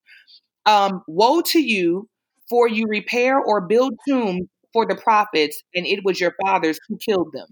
Um, 0.67 1.03
woe 1.07 1.41
to 1.43 1.61
you 1.61 2.09
for 2.49 2.69
you 2.69 2.87
repair 2.89 3.39
or 3.39 3.67
build 3.67 3.95
tombs 4.09 4.47
for 4.73 4.87
the 4.87 4.97
prophets, 4.97 5.63
and 5.75 5.87
it 5.87 6.05
was 6.05 6.21
your 6.21 6.35
fathers 6.45 6.79
who 6.89 6.99
killed 6.99 7.29
them. 7.33 7.49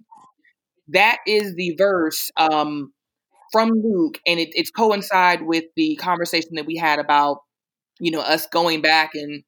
That 0.89 1.19
is 1.27 1.55
the 1.55 1.75
verse 1.77 2.31
um, 2.37 2.93
from 3.53 3.71
Luke, 3.71 4.19
and 4.27 4.39
it, 4.39 4.51
it's 4.53 4.71
coincide 4.71 5.43
with 5.43 5.65
the 5.77 5.97
conversation 5.97 6.51
that 6.55 6.67
we 6.67 6.77
had 6.77 6.99
about, 6.99 7.39
you 7.99 8.11
know, 8.11 8.21
us 8.21 8.47
going 8.47 8.83
back 8.83 9.11
and 9.15 9.43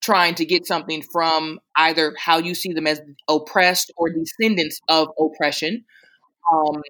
trying 0.00 0.34
to 0.36 0.44
get 0.44 0.66
something 0.66 1.02
from 1.12 1.58
either 1.76 2.14
how 2.18 2.38
you 2.38 2.54
see 2.54 2.72
them 2.72 2.86
as 2.86 3.00
oppressed 3.28 3.92
or 3.96 4.08
descendants 4.10 4.80
of 4.88 5.08
oppression. 5.18 5.84
Um, 6.52 6.82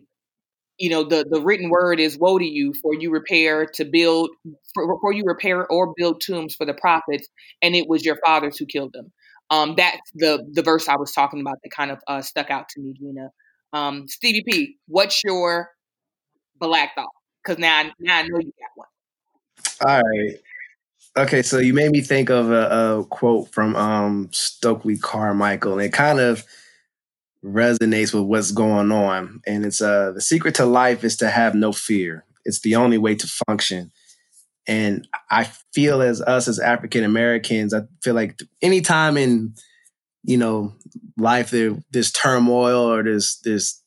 you 0.79 0.89
know 0.89 1.05
the 1.05 1.27
the 1.29 1.41
written 1.41 1.71
word 1.71 2.01
is 2.01 2.19
woe 2.19 2.39
to 2.39 2.45
you 2.45 2.73
for 2.81 2.95
you 2.95 3.11
repair 3.11 3.67
to 3.67 3.85
build 3.85 4.31
for, 4.75 4.99
for 5.01 5.13
you 5.13 5.25
repair 5.27 5.67
or 5.67 5.93
build 5.97 6.21
tombs 6.21 6.55
for 6.55 6.65
the 6.65 6.75
prophets 6.75 7.29
and 7.63 7.75
it 7.75 7.89
was 7.89 8.05
your 8.05 8.17
fathers 8.25 8.57
who 8.57 8.67
killed 8.67 8.93
them. 8.93 9.13
Um 9.51 9.75
that's 9.77 10.11
the 10.15 10.45
the 10.53 10.63
verse 10.63 10.89
i 10.89 10.97
was 10.97 11.13
talking 11.13 11.41
about 11.41 11.57
that 11.63 11.71
kind 11.71 11.91
of 11.91 11.99
uh, 12.07 12.23
stuck 12.23 12.51
out 12.51 12.69
to 12.71 12.81
me 12.81 12.95
gina. 12.99 13.31
Um 13.73 14.07
stevie 14.09 14.45
p 14.47 14.77
what's 14.87 15.23
your 15.25 15.71
black 16.59 16.95
thought? 16.95 17.09
Because 17.45 17.59
now 17.59 17.91
now 17.99 18.19
i 18.19 18.23
know 18.23 18.39
you 18.39 18.53
got 18.59 18.71
one. 18.75 18.89
All 19.85 20.03
right 20.03 20.39
okay 21.17 21.43
so 21.43 21.59
you 21.59 21.75
made 21.75 21.91
me 21.91 22.01
think 22.01 22.31
of 22.31 22.51
a, 22.51 22.99
a 22.99 23.05
quote 23.07 23.51
from 23.53 23.75
um 23.77 24.29
stokely 24.33 24.97
carmichael 24.97 25.73
and 25.73 25.83
it 25.83 25.93
kind 25.93 26.21
of 26.21 26.45
resonates 27.45 28.13
with 28.13 28.25
what's 28.25 28.51
going 28.51 28.91
on. 28.91 29.41
And 29.47 29.65
it's 29.65 29.81
uh 29.81 30.13
the 30.13 30.21
secret 30.21 30.55
to 30.57 30.67
life 30.67 31.05
is 31.05 31.17
to 31.19 31.31
have 31.31 31.55
no 31.55 31.73
fear. 31.73 32.25
It's 32.45 32.61
the 32.61 32.77
only 32.77 32.99
way 32.99 33.15
to 33.15 33.27
function. 33.47 33.93
And 34.67 35.09
I 35.31 35.45
feel 35.73 36.03
as 36.03 36.21
us 36.21 36.49
as 36.49 36.59
African 36.59 37.05
Americans, 37.05 37.73
I 37.73 37.83
feel 38.03 38.15
like 38.15 38.39
anytime 38.61 39.17
in 39.17 39.55
you 40.25 40.37
know 40.37 40.75
life 41.17 41.51
there 41.51 41.77
this 41.91 42.11
turmoil 42.11 42.93
or 42.93 43.03
this 43.03 43.39
this 43.41 43.83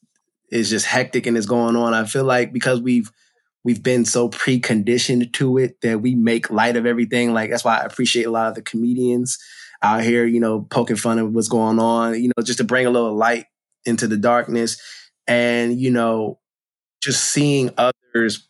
is 0.52 0.70
just 0.70 0.86
hectic 0.86 1.26
and 1.26 1.38
is 1.38 1.45
going 1.45 1.76
on. 1.76 1.93
I 1.93 2.06
feel 2.06 2.24
like 2.24 2.54
because 2.54 2.82
we've 2.82 3.12
we've 3.64 3.84
been 3.84 4.06
so 4.06 4.30
preconditioned 4.30 5.34
to 5.34 5.58
it 5.58 5.80
that 5.82 6.02
we 6.02 6.16
make 6.16 6.49
light 6.49 6.76
of 6.78 6.86
everything. 6.86 7.34
Like 7.34 7.49
that's 7.49 7.64
why 7.64 7.78
I 7.78 7.86
appreciate 7.86 8.26
a 8.26 8.32
lot 8.32 8.47
of 8.47 8.56
the 8.56 8.62
comedians 8.62 9.38
out 9.84 10.03
here, 10.03 10.25
you 10.25 10.39
know, 10.39 10.61
poking 10.69 10.95
fun 10.95 11.19
of 11.19 11.34
what's 11.34 11.47
going 11.47 11.79
on, 11.79 12.21
you 12.21 12.29
know, 12.29 12.43
just 12.43 12.59
to 12.59 12.63
bring 12.63 12.86
a 12.86 12.91
little 12.91 13.15
light 13.15 13.45
into 13.86 14.07
the 14.07 14.17
darkness 14.17 14.79
and, 15.27 15.79
you 15.79 15.91
know, 15.91 16.39
just 17.01 17.23
seeing 17.25 17.71
others 17.77 18.47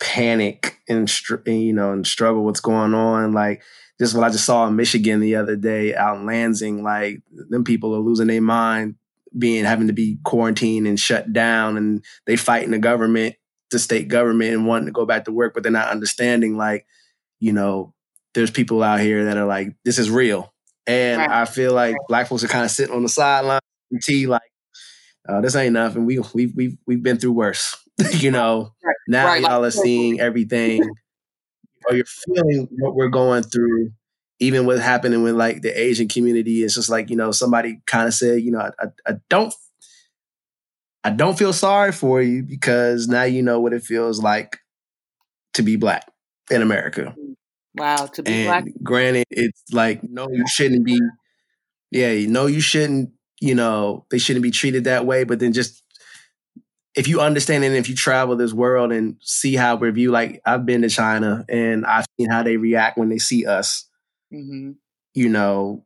panic 0.00 0.78
and, 0.88 1.10
and, 1.46 1.62
you 1.62 1.72
know, 1.72 1.92
and 1.92 2.06
struggle 2.06 2.42
with 2.42 2.52
what's 2.52 2.60
going 2.60 2.94
on. 2.94 3.32
Like, 3.32 3.62
just 3.98 4.14
what 4.14 4.24
I 4.24 4.30
just 4.30 4.44
saw 4.44 4.66
in 4.66 4.76
Michigan 4.76 5.20
the 5.20 5.36
other 5.36 5.56
day 5.56 5.94
out 5.94 6.18
in 6.18 6.26
Lansing, 6.26 6.82
like, 6.82 7.20
them 7.30 7.64
people 7.64 7.94
are 7.94 8.00
losing 8.00 8.28
their 8.28 8.42
mind 8.42 8.96
being 9.36 9.64
having 9.64 9.88
to 9.88 9.92
be 9.92 10.18
quarantined 10.24 10.86
and 10.86 10.98
shut 10.98 11.32
down 11.32 11.76
and 11.76 12.04
they 12.26 12.36
fighting 12.36 12.70
the 12.70 12.78
government 12.78 13.34
the 13.70 13.78
state 13.78 14.08
government 14.08 14.54
and 14.54 14.66
wanting 14.66 14.86
to 14.86 14.92
go 14.92 15.04
back 15.04 15.24
to 15.24 15.32
work 15.32 15.52
but 15.52 15.62
they're 15.62 15.72
not 15.72 15.90
understanding 15.90 16.56
like 16.56 16.86
you 17.40 17.52
know 17.52 17.92
there's 18.34 18.50
people 18.50 18.82
out 18.82 19.00
here 19.00 19.26
that 19.26 19.36
are 19.36 19.46
like 19.46 19.76
this 19.84 19.98
is 19.98 20.10
real 20.10 20.52
and 20.88 21.20
right. 21.20 21.30
I 21.30 21.44
feel 21.44 21.74
like 21.74 21.94
black 22.08 22.26
folks 22.26 22.42
are 22.42 22.48
kind 22.48 22.64
of 22.64 22.70
sitting 22.70 22.94
on 22.94 23.02
the 23.02 23.08
sideline 23.08 23.60
and 23.90 24.02
T 24.02 24.26
like, 24.26 24.42
uh, 25.28 25.42
this 25.42 25.54
ain't 25.54 25.74
nothing. 25.74 26.06
We 26.06 26.18
we 26.34 26.46
we 26.46 26.78
we've 26.86 27.02
been 27.02 27.18
through 27.18 27.32
worse. 27.32 27.76
you 28.12 28.30
know. 28.30 28.72
Right. 28.82 28.96
Now 29.06 29.26
right. 29.26 29.42
y'all 29.42 29.64
are 29.64 29.70
seeing 29.70 30.20
everything. 30.20 30.82
or 31.88 31.94
you're 31.94 32.06
feeling 32.06 32.68
what 32.78 32.94
we're 32.94 33.08
going 33.08 33.42
through. 33.42 33.92
Even 34.40 34.66
what's 34.66 34.80
happening 34.80 35.22
with 35.22 35.34
like 35.34 35.62
the 35.62 35.78
Asian 35.78 36.08
community, 36.08 36.62
it's 36.62 36.76
just 36.76 36.88
like 36.88 37.10
you 37.10 37.16
know 37.16 37.32
somebody 37.32 37.80
kind 37.86 38.06
of 38.06 38.14
said, 38.14 38.40
you 38.40 38.52
know, 38.52 38.60
I, 38.60 38.70
I, 38.80 39.12
I 39.12 39.12
don't 39.28 39.52
I 41.04 41.10
don't 41.10 41.38
feel 41.38 41.52
sorry 41.52 41.92
for 41.92 42.22
you 42.22 42.42
because 42.42 43.08
now 43.08 43.24
you 43.24 43.42
know 43.42 43.60
what 43.60 43.72
it 43.72 43.82
feels 43.82 44.22
like 44.22 44.58
to 45.54 45.62
be 45.62 45.76
black 45.76 46.10
in 46.50 46.62
America. 46.62 47.14
Wow, 47.78 48.06
to 48.06 48.22
be 48.22 48.32
and 48.32 48.46
black. 48.46 48.64
Granted, 48.82 49.26
it's 49.30 49.62
like 49.72 50.02
no, 50.02 50.28
you 50.30 50.46
shouldn't 50.48 50.84
be. 50.84 51.00
Yeah, 51.90 52.12
you 52.12 52.28
know 52.28 52.46
you 52.46 52.60
shouldn't. 52.60 53.10
You 53.40 53.54
know 53.54 54.06
they 54.10 54.18
shouldn't 54.18 54.42
be 54.42 54.50
treated 54.50 54.84
that 54.84 55.06
way. 55.06 55.24
But 55.24 55.38
then 55.38 55.52
just 55.52 55.82
if 56.94 57.06
you 57.06 57.20
understand 57.20 57.62
and 57.62 57.76
if 57.76 57.88
you 57.88 57.94
travel 57.94 58.34
this 58.36 58.52
world 58.52 58.92
and 58.92 59.16
see 59.20 59.54
how 59.54 59.76
we're 59.76 59.92
viewed, 59.92 60.12
like 60.12 60.40
I've 60.44 60.66
been 60.66 60.82
to 60.82 60.88
China 60.88 61.44
and 61.48 61.86
I've 61.86 62.06
seen 62.18 62.28
how 62.28 62.42
they 62.42 62.56
react 62.56 62.98
when 62.98 63.08
they 63.08 63.18
see 63.18 63.46
us. 63.46 63.88
Mm-hmm. 64.32 64.72
You 65.14 65.28
know, 65.28 65.84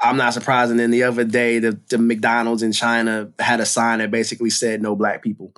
I'm 0.00 0.16
not 0.16 0.34
surprised. 0.34 0.70
And 0.70 0.80
then 0.80 0.90
the 0.90 1.04
other 1.04 1.24
day, 1.24 1.58
the, 1.58 1.80
the 1.88 1.98
McDonald's 1.98 2.62
in 2.62 2.72
China 2.72 3.30
had 3.38 3.60
a 3.60 3.66
sign 3.66 4.00
that 4.00 4.10
basically 4.10 4.50
said 4.50 4.82
"No 4.82 4.96
black 4.96 5.22
people." 5.22 5.52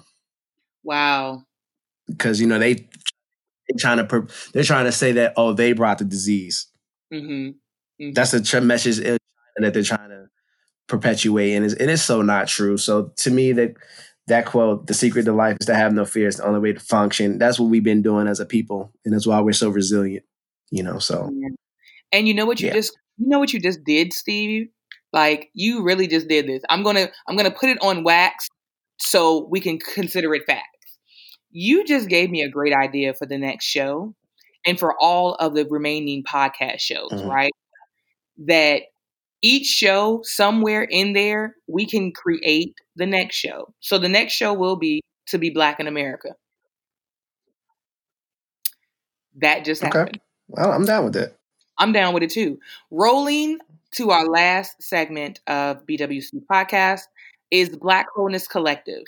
Wow. 0.84 1.44
Because 2.06 2.40
you 2.40 2.46
know 2.46 2.58
they 2.58 2.88
trying 3.76 4.06
to 4.06 4.26
they're 4.52 4.64
trying 4.64 4.86
to 4.86 4.92
say 4.92 5.12
that 5.12 5.34
oh 5.36 5.52
they 5.52 5.72
brought 5.72 5.98
the 5.98 6.04
disease. 6.04 6.66
Mm-hmm. 7.12 7.50
Mm-hmm. 8.02 8.12
That's 8.12 8.54
a 8.54 8.60
message 8.60 8.98
that 8.98 9.74
they're 9.74 9.82
trying 9.82 10.10
to 10.10 10.26
perpetuate, 10.88 11.54
and 11.54 11.64
it 11.64 11.80
is 11.80 12.02
so 12.02 12.22
not 12.22 12.48
true. 12.48 12.76
So 12.76 13.12
to 13.16 13.30
me, 13.30 13.52
that 13.52 13.74
that 14.28 14.46
quote, 14.46 14.86
"The 14.86 14.94
secret 14.94 15.24
to 15.24 15.32
life 15.32 15.56
is 15.60 15.66
to 15.66 15.74
have 15.74 15.92
no 15.92 16.04
fear. 16.04 16.28
It's 16.28 16.38
the 16.38 16.46
only 16.46 16.60
way 16.60 16.72
to 16.72 16.80
function." 16.80 17.38
That's 17.38 17.58
what 17.58 17.70
we've 17.70 17.82
been 17.82 18.02
doing 18.02 18.28
as 18.28 18.40
a 18.40 18.46
people, 18.46 18.92
and 19.04 19.14
that's 19.14 19.26
why 19.26 19.40
we're 19.40 19.52
so 19.52 19.70
resilient. 19.70 20.24
You 20.70 20.82
know, 20.82 20.98
so. 20.98 21.32
And 22.12 22.28
you 22.28 22.34
know 22.34 22.46
what 22.46 22.60
you 22.60 22.68
yeah. 22.68 22.74
just 22.74 22.96
you 23.18 23.28
know 23.28 23.38
what 23.38 23.52
you 23.52 23.60
just 23.60 23.84
did, 23.84 24.12
Steve? 24.12 24.68
Like 25.12 25.50
you 25.54 25.82
really 25.82 26.06
just 26.06 26.28
did 26.28 26.46
this. 26.46 26.62
I'm 26.68 26.82
gonna 26.82 27.08
I'm 27.26 27.36
gonna 27.36 27.50
put 27.50 27.70
it 27.70 27.78
on 27.82 28.04
wax 28.04 28.48
so 28.98 29.46
we 29.50 29.60
can 29.60 29.78
consider 29.78 30.34
it 30.34 30.42
fact 30.46 30.77
you 31.50 31.84
just 31.84 32.08
gave 32.08 32.30
me 32.30 32.42
a 32.42 32.48
great 32.48 32.74
idea 32.74 33.14
for 33.14 33.26
the 33.26 33.38
next 33.38 33.64
show 33.64 34.14
and 34.66 34.78
for 34.78 34.94
all 35.00 35.34
of 35.34 35.54
the 35.54 35.66
remaining 35.66 36.24
podcast 36.24 36.80
shows, 36.80 37.10
mm-hmm. 37.10 37.28
right? 37.28 37.52
That 38.38 38.82
each 39.42 39.66
show, 39.66 40.20
somewhere 40.24 40.82
in 40.82 41.12
there, 41.12 41.54
we 41.66 41.86
can 41.86 42.12
create 42.12 42.74
the 42.96 43.06
next 43.06 43.36
show. 43.36 43.72
So 43.80 43.98
the 43.98 44.08
next 44.08 44.32
show 44.32 44.52
will 44.52 44.76
be 44.76 45.00
to 45.28 45.38
be 45.38 45.50
Black 45.50 45.80
in 45.80 45.86
America. 45.86 46.30
That 49.36 49.64
just 49.64 49.84
okay. 49.84 49.96
happened. 49.96 50.20
Well, 50.48 50.72
I'm 50.72 50.84
down 50.84 51.04
with 51.04 51.16
it. 51.16 51.36
I'm 51.78 51.92
down 51.92 52.12
with 52.14 52.24
it 52.24 52.30
too. 52.30 52.58
Rolling 52.90 53.58
to 53.92 54.10
our 54.10 54.26
last 54.26 54.82
segment 54.82 55.40
of 55.46 55.86
BWC 55.86 56.44
podcast 56.50 57.02
is 57.50 57.68
Black 57.70 58.06
Wholeness 58.14 58.48
Collective. 58.48 59.04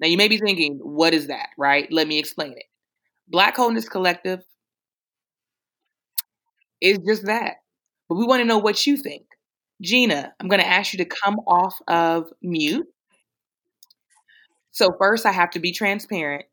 Now, 0.00 0.08
you 0.08 0.16
may 0.16 0.28
be 0.28 0.38
thinking, 0.38 0.78
what 0.82 1.14
is 1.14 1.28
that, 1.28 1.48
right? 1.56 1.90
Let 1.90 2.06
me 2.06 2.18
explain 2.18 2.52
it. 2.52 2.64
Black 3.28 3.56
Wholeness 3.56 3.88
Collective 3.88 4.42
is 6.80 6.98
just 6.98 7.26
that. 7.26 7.56
But 8.08 8.16
we 8.16 8.24
want 8.26 8.40
to 8.40 8.44
know 8.46 8.58
what 8.58 8.86
you 8.86 8.96
think. 8.96 9.24
Gina, 9.82 10.32
I'm 10.40 10.48
going 10.48 10.60
to 10.60 10.66
ask 10.66 10.92
you 10.92 10.98
to 10.98 11.04
come 11.04 11.36
off 11.46 11.74
of 11.88 12.30
mute. 12.42 12.86
So 14.70 14.90
first, 14.98 15.26
I 15.26 15.32
have 15.32 15.50
to 15.50 15.60
be 15.60 15.72
transparent. 15.72 16.44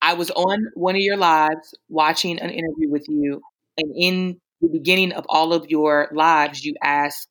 I 0.00 0.14
was 0.14 0.30
on 0.30 0.58
one 0.74 0.94
of 0.94 1.00
your 1.00 1.16
lives 1.16 1.74
watching 1.88 2.38
an 2.40 2.50
interview 2.50 2.88
with 2.90 3.04
you, 3.08 3.42
and 3.76 3.92
in 3.96 4.40
the 4.60 4.68
beginning 4.68 5.12
of 5.12 5.26
all 5.28 5.52
of 5.52 5.66
your 5.68 6.08
lives, 6.12 6.64
you 6.64 6.74
ask 6.82 7.28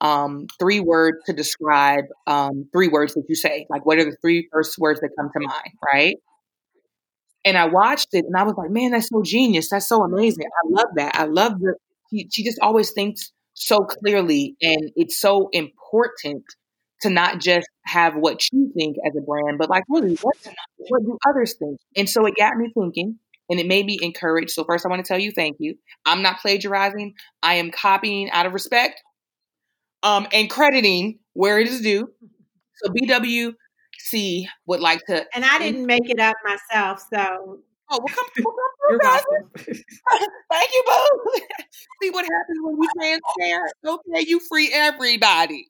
um, 0.00 0.46
three 0.58 0.80
words 0.80 1.18
to 1.26 1.32
describe 1.32 2.04
um, 2.26 2.68
three 2.72 2.88
words 2.88 3.14
that 3.14 3.24
you 3.28 3.34
say. 3.34 3.66
Like, 3.70 3.86
what 3.86 3.98
are 3.98 4.04
the 4.04 4.16
three 4.20 4.48
first 4.52 4.78
words 4.78 5.00
that 5.00 5.10
come 5.18 5.30
to 5.32 5.46
mind, 5.46 5.72
right? 5.92 6.16
And 7.44 7.58
I 7.58 7.66
watched 7.66 8.08
it, 8.12 8.24
and 8.24 8.36
I 8.36 8.42
was 8.42 8.54
like, 8.56 8.70
man, 8.70 8.92
that's 8.92 9.08
so 9.08 9.22
genius. 9.22 9.70
That's 9.70 9.88
so 9.88 10.02
amazing. 10.02 10.46
I 10.46 10.68
love 10.68 10.88
that. 10.96 11.14
I 11.14 11.24
love 11.24 11.58
that. 11.60 11.76
She, 12.10 12.28
she 12.30 12.44
just 12.44 12.58
always 12.60 12.92
thinks 12.92 13.32
so 13.54 13.80
clearly, 13.80 14.56
and 14.62 14.90
it's 14.96 15.18
so 15.20 15.48
important 15.52 16.44
to 17.02 17.10
not 17.10 17.40
just 17.40 17.68
have 17.84 18.14
what 18.16 18.40
you 18.50 18.72
think 18.74 18.96
as 19.06 19.12
a 19.16 19.20
brand, 19.20 19.58
but 19.58 19.68
like 19.68 19.84
really, 19.88 20.16
what 20.22 20.36
what 20.88 21.02
do 21.02 21.18
others 21.28 21.54
think? 21.58 21.78
And 21.96 22.08
so 22.08 22.24
it 22.26 22.34
got 22.36 22.56
me 22.56 22.70
thinking 22.72 23.18
and 23.50 23.60
it 23.60 23.66
made 23.66 23.84
me 23.84 23.98
encouraged. 24.00 24.50
So 24.50 24.64
first 24.64 24.86
I 24.86 24.88
want 24.88 25.04
to 25.04 25.08
tell 25.08 25.18
you 25.18 25.30
thank 25.30 25.56
you. 25.58 25.76
I'm 26.06 26.22
not 26.22 26.40
plagiarizing. 26.40 27.14
I 27.42 27.54
am 27.54 27.70
copying 27.70 28.30
out 28.30 28.46
of 28.46 28.54
respect 28.54 29.02
um, 30.04 30.28
and 30.32 30.48
crediting 30.48 31.18
where 31.32 31.58
it 31.58 31.66
is 31.66 31.80
due. 31.80 32.08
So 32.76 32.92
BWC 32.92 34.46
would 34.66 34.80
like 34.80 35.04
to 35.06 35.24
And 35.34 35.44
I 35.44 35.58
didn't 35.58 35.86
make 35.86 36.08
it 36.08 36.20
up 36.20 36.36
myself, 36.44 37.04
so 37.12 37.58
Oh, 37.90 37.98
well, 37.98 38.14
come, 38.14 38.26
come, 38.42 38.52
You're 38.90 38.98
welcome. 39.02 39.50
Thank 40.50 40.70
you, 40.72 40.84
Boo. 40.86 41.32
See 42.02 42.10
what 42.10 42.24
happens 42.24 42.58
when 42.62 42.76
you 42.80 42.88
transparent. 42.98 43.72
Okay, 43.86 44.24
you 44.26 44.40
free 44.40 44.70
everybody. 44.72 45.68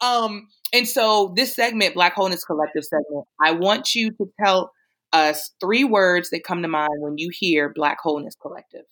Um, 0.00 0.46
and 0.72 0.86
so 0.86 1.32
this 1.36 1.54
segment, 1.54 1.94
Black 1.94 2.14
Wholeness 2.14 2.44
Collective 2.44 2.84
segment, 2.84 3.26
I 3.42 3.52
want 3.52 3.94
you 3.94 4.10
to 4.12 4.30
tell 4.42 4.70
us 5.12 5.52
three 5.60 5.84
words 5.84 6.30
that 6.30 6.44
come 6.44 6.62
to 6.62 6.68
mind 6.68 7.00
when 7.00 7.18
you 7.18 7.30
hear 7.32 7.72
Black 7.74 7.98
Wholeness 8.00 8.36
Collective. 8.40 8.84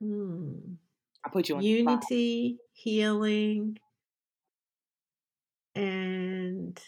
Hmm. 0.00 0.67
I 1.24 1.30
put 1.30 1.48
you 1.48 1.56
on 1.56 1.62
unity, 1.62 2.58
healing, 2.72 3.78
and 5.74 6.80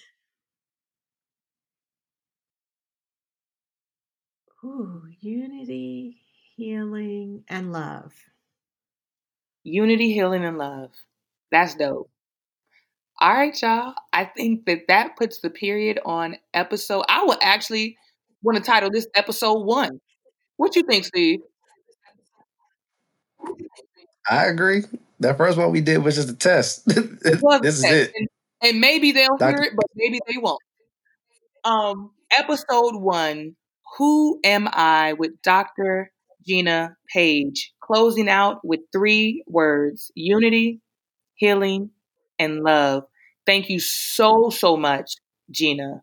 ooh, 4.64 5.06
unity, 5.20 6.22
healing, 6.56 7.44
and 7.48 7.72
love. 7.72 8.14
Unity, 9.64 10.12
healing, 10.12 10.44
and 10.44 10.58
love. 10.58 10.92
That's 11.50 11.74
dope. 11.74 12.10
All 13.20 13.34
right, 13.34 13.60
y'all. 13.62 13.94
I 14.12 14.24
think 14.24 14.64
that 14.66 14.88
that 14.88 15.16
puts 15.16 15.38
the 15.40 15.50
period 15.50 16.00
on 16.04 16.36
episode. 16.54 17.04
I 17.08 17.22
will 17.24 17.36
actually 17.42 17.96
want 18.42 18.56
to 18.58 18.64
title 18.64 18.90
this 18.90 19.06
episode 19.14 19.60
one. 19.64 20.00
What 20.56 20.76
you 20.76 20.82
think, 20.84 21.04
Steve? 21.06 21.40
I 24.28 24.46
agree. 24.46 24.84
That 25.20 25.36
first 25.36 25.58
one 25.58 25.70
we 25.70 25.80
did 25.80 25.98
was 25.98 26.16
just 26.16 26.30
a 26.30 26.34
test. 26.34 26.84
this 26.86 27.78
is 27.78 27.84
it. 27.84 28.12
And, 28.14 28.28
and 28.62 28.80
maybe 28.80 29.12
they'll 29.12 29.36
Dr. 29.36 29.50
hear 29.50 29.62
it, 29.62 29.72
but 29.76 29.86
maybe 29.94 30.20
they 30.26 30.38
won't. 30.38 30.62
Um, 31.64 32.10
episode 32.36 32.96
one. 32.96 33.56
Who 33.98 34.38
am 34.44 34.68
I 34.70 35.14
with 35.14 35.42
Dr. 35.42 36.12
Gina 36.46 36.96
Paige? 37.12 37.72
Closing 37.82 38.28
out 38.28 38.60
with 38.64 38.80
three 38.92 39.42
words: 39.46 40.10
unity, 40.14 40.80
healing, 41.34 41.90
and 42.38 42.62
love. 42.62 43.04
Thank 43.46 43.68
you 43.68 43.80
so, 43.80 44.48
so 44.48 44.76
much, 44.76 45.14
Gina, 45.50 46.02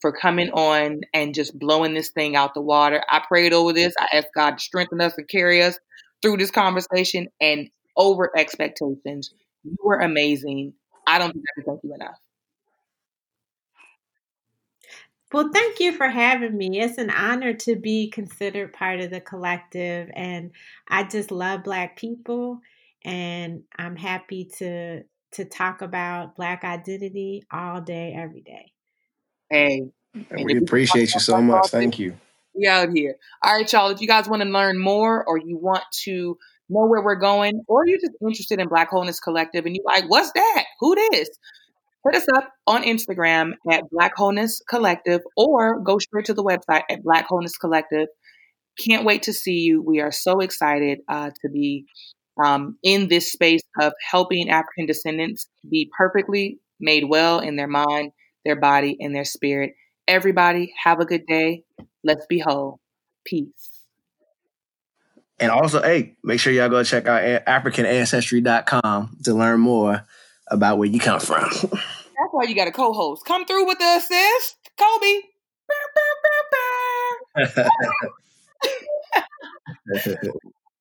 for 0.00 0.12
coming 0.12 0.50
on 0.50 1.02
and 1.14 1.34
just 1.34 1.56
blowing 1.56 1.94
this 1.94 2.10
thing 2.10 2.34
out 2.34 2.54
the 2.54 2.60
water. 2.60 3.02
I 3.08 3.22
prayed 3.26 3.52
over 3.52 3.72
this. 3.72 3.94
I 3.98 4.16
asked 4.16 4.30
God 4.34 4.58
to 4.58 4.62
strengthen 4.62 5.00
us 5.00 5.14
and 5.16 5.28
carry 5.28 5.62
us 5.62 5.78
through 6.22 6.36
this 6.36 6.50
conversation 6.50 7.28
and 7.40 7.70
over 7.96 8.30
expectations. 8.36 9.32
You 9.64 9.76
were 9.82 9.98
amazing. 9.98 10.74
I 11.06 11.18
don't 11.18 11.32
think 11.32 11.44
I 11.48 11.60
can 11.60 11.64
thank 11.64 11.80
you 11.84 11.94
enough. 11.94 12.18
Well, 15.32 15.50
thank 15.52 15.78
you 15.80 15.92
for 15.92 16.08
having 16.08 16.56
me. 16.56 16.80
It's 16.80 16.96
an 16.96 17.10
honor 17.10 17.52
to 17.52 17.76
be 17.76 18.08
considered 18.08 18.72
part 18.72 19.00
of 19.00 19.10
the 19.10 19.20
collective. 19.20 20.08
And 20.14 20.52
I 20.88 21.04
just 21.04 21.30
love 21.30 21.64
Black 21.64 21.96
people. 21.96 22.60
And 23.04 23.64
I'm 23.76 23.96
happy 23.96 24.46
to 24.58 25.02
to 25.32 25.44
talk 25.44 25.82
about 25.82 26.36
Black 26.36 26.64
identity 26.64 27.42
all 27.52 27.82
day, 27.82 28.14
every 28.16 28.40
day. 28.40 28.72
Hey, 29.50 29.88
we 30.42 30.56
appreciate 30.56 31.12
you 31.12 31.20
so 31.20 31.42
much. 31.42 31.68
Thank 31.68 31.98
you. 31.98 32.16
We 32.58 32.66
out 32.66 32.88
here. 32.92 33.16
All 33.42 33.54
right, 33.54 33.72
y'all. 33.72 33.90
If 33.90 34.00
you 34.00 34.08
guys 34.08 34.28
want 34.28 34.42
to 34.42 34.48
learn 34.48 34.78
more 34.78 35.24
or 35.24 35.38
you 35.38 35.56
want 35.56 35.84
to 36.04 36.36
know 36.68 36.86
where 36.86 37.02
we're 37.02 37.16
going, 37.16 37.62
or 37.68 37.86
you're 37.86 38.00
just 38.00 38.16
interested 38.20 38.60
in 38.60 38.68
Black 38.68 38.90
Wholeness 38.90 39.20
Collective 39.20 39.64
and 39.64 39.76
you're 39.76 39.84
like, 39.84 40.08
what's 40.08 40.32
that? 40.32 40.64
Who 40.80 40.94
this? 40.94 41.28
Hit 42.04 42.22
us 42.22 42.26
up 42.34 42.50
on 42.66 42.82
Instagram 42.82 43.52
at 43.70 43.84
Black 43.90 44.16
Wholeness 44.16 44.60
Collective 44.68 45.20
or 45.36 45.80
go 45.80 45.98
straight 45.98 46.26
to 46.26 46.34
the 46.34 46.44
website 46.44 46.82
at 46.90 47.02
Black 47.02 47.26
Wholeness 47.28 47.56
Collective. 47.56 48.08
Can't 48.78 49.04
wait 49.04 49.24
to 49.24 49.32
see 49.32 49.58
you. 49.58 49.82
We 49.82 50.00
are 50.00 50.12
so 50.12 50.40
excited 50.40 50.98
uh, 51.08 51.30
to 51.42 51.48
be 51.48 51.86
um, 52.42 52.78
in 52.82 53.08
this 53.08 53.32
space 53.32 53.62
of 53.80 53.92
helping 54.10 54.50
African 54.50 54.86
descendants 54.86 55.48
be 55.68 55.90
perfectly 55.96 56.58
made 56.80 57.04
well 57.08 57.40
in 57.40 57.56
their 57.56 57.68
mind, 57.68 58.12
their 58.44 58.58
body, 58.58 58.96
and 59.00 59.14
their 59.14 59.24
spirit. 59.24 59.72
Everybody, 60.06 60.72
have 60.82 61.00
a 61.00 61.04
good 61.04 61.26
day. 61.26 61.64
Let's 62.08 62.24
be 62.24 62.38
whole. 62.38 62.80
Peace. 63.26 63.68
And 65.38 65.50
also, 65.50 65.82
hey, 65.82 66.16
make 66.24 66.40
sure 66.40 66.50
y'all 66.54 66.70
go 66.70 66.82
check 66.82 67.06
out 67.06 67.22
AfricanAncestry.com 67.44 69.18
to 69.24 69.34
learn 69.34 69.60
more 69.60 70.06
about 70.50 70.78
where 70.78 70.88
you 70.88 70.98
come 70.98 71.20
from. 71.20 71.42
That's 71.70 72.32
why 72.32 72.44
you 72.44 72.54
got 72.54 72.66
a 72.66 72.72
co-host. 72.72 73.26
Come 73.26 73.44
through 73.44 73.66
with 73.66 73.78
the 73.78 73.96
assist, 73.98 74.56
Kobe. 74.78 75.20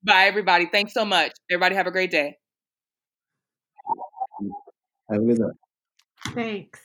Bye, 0.06 0.28
everybody. 0.28 0.68
Thanks 0.72 0.94
so 0.94 1.04
much. 1.04 1.34
Everybody 1.52 1.76
have 1.76 1.88
a 1.88 1.92
great 1.92 2.10
day. 2.10 2.38
Have 5.10 5.22
a 5.22 5.26
good 5.26 5.40
night. 5.40 5.56
Thanks. 6.34 6.80